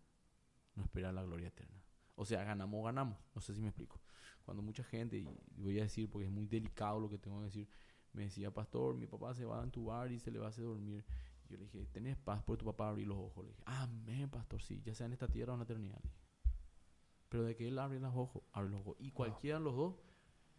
nos 0.75 0.85
espera 0.85 1.11
la 1.11 1.23
gloria 1.23 1.49
eterna. 1.49 1.83
O 2.15 2.25
sea, 2.25 2.43
ganamos 2.43 2.83
ganamos. 2.85 3.17
No 3.33 3.41
sé 3.41 3.53
si 3.53 3.61
me 3.61 3.69
explico. 3.69 3.99
Cuando 4.43 4.61
mucha 4.61 4.83
gente, 4.83 5.17
y 5.17 5.27
voy 5.57 5.79
a 5.79 5.83
decir 5.83 6.09
porque 6.09 6.27
es 6.27 6.31
muy 6.31 6.45
delicado 6.45 6.99
lo 6.99 7.09
que 7.09 7.17
tengo 7.17 7.39
que 7.39 7.45
decir, 7.45 7.67
me 8.13 8.23
decía, 8.23 8.53
pastor, 8.53 8.95
mi 8.95 9.07
papá 9.07 9.33
se 9.33 9.45
va 9.45 9.61
a 9.61 9.63
entubar 9.63 10.11
y 10.11 10.19
se 10.19 10.31
le 10.31 10.39
va 10.39 10.47
a 10.47 10.49
hacer 10.49 10.65
dormir. 10.65 11.05
Yo 11.49 11.57
le 11.57 11.65
dije, 11.65 11.85
¿tenés 11.91 12.17
paz 12.17 12.41
por 12.43 12.57
tu 12.57 12.65
papá 12.65 12.89
abrir 12.89 13.07
los 13.07 13.17
ojos? 13.17 13.45
Le 13.45 13.51
dije, 13.51 13.63
amén, 13.65 14.29
pastor, 14.29 14.61
sí, 14.61 14.81
ya 14.83 14.95
sea 14.95 15.05
en 15.05 15.13
esta 15.13 15.27
tierra 15.27 15.51
o 15.51 15.55
en 15.55 15.59
la 15.59 15.65
eternidad. 15.65 16.01
Pero 17.31 17.45
de 17.45 17.55
que 17.55 17.69
él 17.69 17.79
abre 17.79 17.97
los 17.97 18.13
ojos, 18.13 18.43
abre 18.51 18.71
los 18.71 18.81
ojos. 18.81 18.97
Y 18.99 19.11
cualquiera 19.11 19.57
de 19.57 19.63
los 19.63 19.73
dos, 19.73 19.95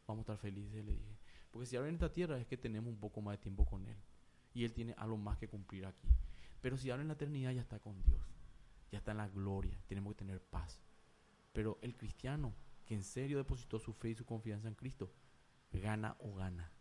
vamos 0.06 0.20
a 0.20 0.32
estar 0.32 0.38
felices, 0.38 0.82
le 0.82 0.92
dije. 0.92 1.18
Porque 1.50 1.66
si 1.66 1.76
abre 1.76 1.90
en 1.90 1.96
esta 1.96 2.10
tierra 2.10 2.38
es 2.38 2.46
que 2.46 2.56
tenemos 2.56 2.90
un 2.90 2.98
poco 2.98 3.20
más 3.20 3.34
de 3.34 3.42
tiempo 3.42 3.66
con 3.66 3.86
él. 3.86 3.98
Y 4.54 4.64
él 4.64 4.72
tiene 4.72 4.94
algo 4.96 5.18
más 5.18 5.36
que 5.36 5.48
cumplir 5.48 5.84
aquí. 5.84 6.08
Pero 6.62 6.78
si 6.78 6.90
abre 6.90 7.02
en 7.02 7.08
la 7.08 7.14
eternidad 7.14 7.52
ya 7.52 7.60
está 7.60 7.78
con 7.78 8.02
Dios. 8.02 8.22
Ya 8.90 8.96
está 8.96 9.10
en 9.10 9.18
la 9.18 9.28
gloria. 9.28 9.78
Tenemos 9.86 10.14
que 10.14 10.20
tener 10.20 10.40
paz. 10.40 10.80
Pero 11.52 11.78
el 11.82 11.94
cristiano 11.94 12.54
que 12.86 12.94
en 12.94 13.02
serio 13.02 13.36
depositó 13.36 13.78
su 13.78 13.92
fe 13.92 14.08
y 14.08 14.14
su 14.14 14.24
confianza 14.24 14.66
en 14.66 14.74
Cristo, 14.74 15.12
gana 15.72 16.16
o 16.20 16.34
gana. 16.34 16.72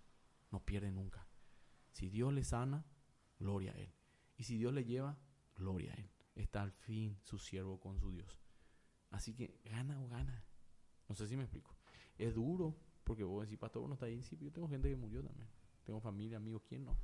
No 0.52 0.64
pierde 0.64 0.90
nunca. 0.90 1.28
Si 1.92 2.08
Dios 2.10 2.34
le 2.34 2.46
sana, 2.46 2.86
gloria 3.40 3.74
a 3.74 3.78
Él. 3.78 3.94
Y 4.38 4.44
si 4.44 4.58
Dios 4.58 4.74
le 4.74 4.86
lleva, 4.86 5.18
gloria 5.58 5.92
a 5.92 5.96
Él. 5.96 6.10
Está 6.36 6.62
al 6.62 6.72
fin 6.72 7.18
su 7.24 7.38
siervo 7.38 7.78
con 7.78 8.00
su 8.00 8.10
Dios. 8.12 8.41
Así 9.12 9.34
que 9.34 9.60
gana 9.66 10.02
o 10.02 10.08
gana. 10.08 10.44
No 11.08 11.16
sé 11.16 11.28
si 11.28 11.36
me 11.36 11.44
explico. 11.44 11.76
Es 12.18 12.34
duro, 12.34 12.76
porque 13.04 13.24
vos 13.24 13.46
decís, 13.46 13.60
pastor, 13.60 13.84
uno 13.84 13.94
está 13.94 14.08
ahí. 14.08 14.24
Sí, 14.24 14.38
yo 14.40 14.52
tengo 14.52 14.68
gente 14.68 14.90
que 14.90 14.96
murió 14.96 15.22
también. 15.24 15.48
Tengo 15.86 16.00
familia, 16.00 16.38
amigos, 16.38 16.64
¿quién 16.68 16.86
no? 16.86 16.98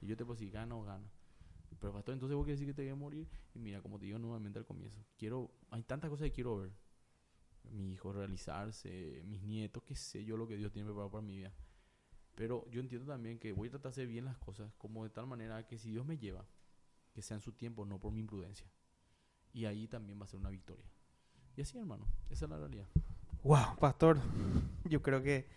Y 0.00 0.06
yo 0.06 0.16
te 0.16 0.24
puedo 0.24 0.38
decir, 0.38 0.52
gana 0.52 0.74
o 0.76 0.82
gana. 0.82 1.10
Pero 1.80 1.92
pastor, 1.92 2.14
entonces 2.14 2.34
vos 2.34 2.44
quieres 2.44 2.58
decir 2.58 2.74
que 2.74 2.76
te 2.76 2.82
voy 2.82 2.90
a 2.90 2.96
morir. 2.96 3.28
Y 3.54 3.58
mira, 3.58 3.80
como 3.80 3.98
te 3.98 4.06
digo 4.06 4.18
nuevamente 4.18 4.58
al 4.58 4.66
comienzo, 4.66 5.04
quiero, 5.16 5.50
hay 5.70 5.82
tantas 5.84 6.10
cosas 6.10 6.26
que 6.26 6.32
quiero 6.32 6.58
ver. 6.58 6.72
Mi 7.70 7.92
hijo 7.92 8.12
realizarse, 8.12 9.22
mis 9.26 9.42
nietos, 9.42 9.82
qué 9.84 9.94
sé 9.94 10.24
yo 10.24 10.36
lo 10.36 10.48
que 10.48 10.56
Dios 10.56 10.72
tiene 10.72 10.86
preparado 10.86 11.10
para 11.10 11.22
mi 11.22 11.36
vida. 11.36 11.52
Pero 12.34 12.68
yo 12.70 12.80
entiendo 12.80 13.06
también 13.06 13.38
que 13.38 13.52
voy 13.52 13.68
a 13.68 13.72
tratar 13.72 13.90
de 13.90 13.94
hacer 13.94 14.06
bien 14.06 14.24
las 14.24 14.38
cosas, 14.38 14.72
como 14.78 15.04
de 15.04 15.10
tal 15.10 15.26
manera 15.26 15.66
que 15.66 15.76
si 15.76 15.90
Dios 15.90 16.06
me 16.06 16.18
lleva, 16.18 16.46
que 17.12 17.20
sea 17.20 17.36
en 17.36 17.40
su 17.40 17.52
tiempo, 17.52 17.84
no 17.84 17.98
por 17.98 18.12
mi 18.12 18.20
imprudencia. 18.20 18.70
Y 19.52 19.64
ahí 19.64 19.88
también 19.88 20.20
va 20.20 20.24
a 20.24 20.28
ser 20.28 20.38
una 20.40 20.50
victoria. 20.50 20.88
Y 21.58 21.62
así, 21.62 21.76
hermano, 21.76 22.06
esa 22.30 22.44
es 22.44 22.50
la 22.52 22.56
realidad. 22.56 22.86
Wow, 23.42 23.76
pastor, 23.80 24.20
yo 24.84 25.02
creo 25.02 25.24
que 25.24 25.48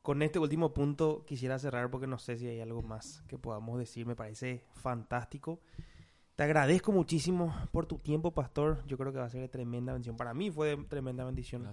con 0.00 0.22
este 0.22 0.38
último 0.38 0.72
punto 0.72 1.24
quisiera 1.26 1.58
cerrar 1.58 1.90
porque 1.90 2.06
no 2.06 2.18
sé 2.18 2.36
si 2.36 2.46
hay 2.46 2.60
algo 2.60 2.82
más 2.82 3.24
que 3.26 3.36
podamos 3.36 3.76
decir. 3.76 4.06
Me 4.06 4.14
parece 4.14 4.64
fantástico. 4.74 5.60
Te 6.36 6.44
agradezco 6.44 6.92
muchísimo 6.92 7.52
por 7.72 7.86
tu 7.86 7.98
tiempo, 7.98 8.30
pastor. 8.30 8.86
Yo 8.86 8.96
creo 8.96 9.12
que 9.12 9.18
va 9.18 9.24
a 9.24 9.28
ser 9.28 9.40
de 9.40 9.48
tremenda 9.48 9.92
bendición. 9.92 10.16
Para 10.16 10.34
mí 10.34 10.52
fue 10.52 10.76
de 10.76 10.84
tremenda 10.84 11.24
bendición. 11.24 11.66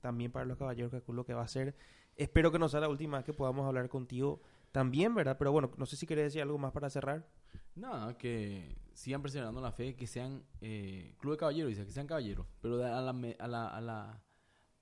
También 0.00 0.32
para 0.32 0.44
los 0.44 0.58
caballeros, 0.58 0.90
que 0.90 1.12
lo 1.12 1.24
que 1.24 1.34
va 1.34 1.42
a 1.42 1.48
ser. 1.48 1.76
Espero 2.16 2.50
que 2.50 2.58
no 2.58 2.68
sea 2.68 2.80
la 2.80 2.88
última 2.88 3.18
vez 3.18 3.24
que 3.24 3.32
podamos 3.32 3.68
hablar 3.68 3.88
contigo 3.88 4.42
también, 4.72 5.14
¿verdad? 5.14 5.36
Pero 5.38 5.52
bueno, 5.52 5.70
no 5.76 5.86
sé 5.86 5.94
si 5.94 6.08
querés 6.08 6.24
decir 6.24 6.42
algo 6.42 6.58
más 6.58 6.72
para 6.72 6.90
cerrar. 6.90 7.24
Nada, 7.74 8.16
que 8.18 8.76
sigan 8.94 9.22
perseverando 9.22 9.60
la 9.60 9.72
fe, 9.72 9.96
que 9.96 10.06
sean 10.06 10.44
eh, 10.60 11.14
club 11.18 11.32
de 11.32 11.38
caballeros, 11.38 11.70
dice, 11.70 11.84
que 11.86 11.92
sean 11.92 12.06
caballeros, 12.06 12.46
pero 12.60 12.84
a 12.84 13.00
la, 13.00 13.10
a 13.38 13.48
la, 13.48 13.68
a 13.68 13.80
la, 13.80 14.22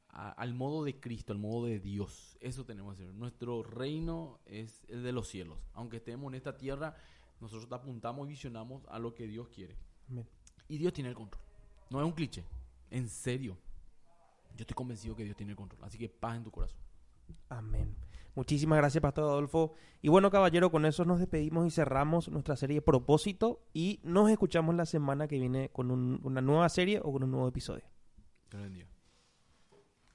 a- 0.08 0.30
al 0.32 0.54
modo 0.54 0.84
de 0.84 0.98
Cristo, 0.98 1.32
al 1.32 1.38
modo 1.38 1.66
de 1.66 1.78
Dios. 1.78 2.36
Eso 2.40 2.64
tenemos 2.64 2.96
que 2.96 3.02
hacer. 3.04 3.14
Nuestro 3.14 3.62
reino 3.62 4.40
es 4.46 4.84
el 4.88 5.02
de 5.04 5.12
los 5.12 5.28
cielos. 5.28 5.58
Aunque 5.74 5.98
estemos 5.98 6.30
en 6.32 6.34
esta 6.36 6.56
tierra, 6.56 6.96
nosotros 7.40 7.70
apuntamos 7.72 8.26
y 8.26 8.30
visionamos 8.30 8.82
a 8.88 8.98
lo 8.98 9.14
que 9.14 9.26
Dios 9.26 9.48
quiere. 9.48 9.76
Amén. 10.08 10.26
Y 10.68 10.78
Dios 10.78 10.92
tiene 10.92 11.10
el 11.10 11.16
control. 11.16 11.42
No 11.90 12.00
es 12.00 12.06
un 12.06 12.12
cliché. 12.12 12.44
En 12.90 13.08
serio. 13.08 13.56
Yo 14.56 14.62
estoy 14.62 14.74
convencido 14.74 15.14
que 15.14 15.24
Dios 15.24 15.36
tiene 15.36 15.52
el 15.52 15.56
control. 15.56 15.82
Así 15.84 15.96
que 15.96 16.08
paz 16.08 16.36
en 16.36 16.42
tu 16.44 16.50
corazón. 16.50 16.80
Amén. 17.48 17.94
Muchísimas 18.34 18.78
gracias, 18.78 19.02
Pastor 19.02 19.24
Adolfo. 19.24 19.74
Y 20.02 20.08
bueno, 20.08 20.30
caballero, 20.30 20.70
con 20.70 20.86
eso 20.86 21.04
nos 21.04 21.18
despedimos 21.18 21.66
y 21.66 21.70
cerramos 21.70 22.28
nuestra 22.28 22.56
serie 22.56 22.80
Propósito 22.80 23.60
y 23.74 24.00
nos 24.02 24.30
escuchamos 24.30 24.74
la 24.74 24.86
semana 24.86 25.28
que 25.28 25.38
viene 25.38 25.68
con 25.70 25.90
un- 25.90 26.20
una 26.22 26.40
nueva 26.40 26.68
serie 26.68 27.00
o 27.02 27.12
con 27.12 27.24
un 27.24 27.30
nuevo 27.32 27.48
episodio. 27.48 27.84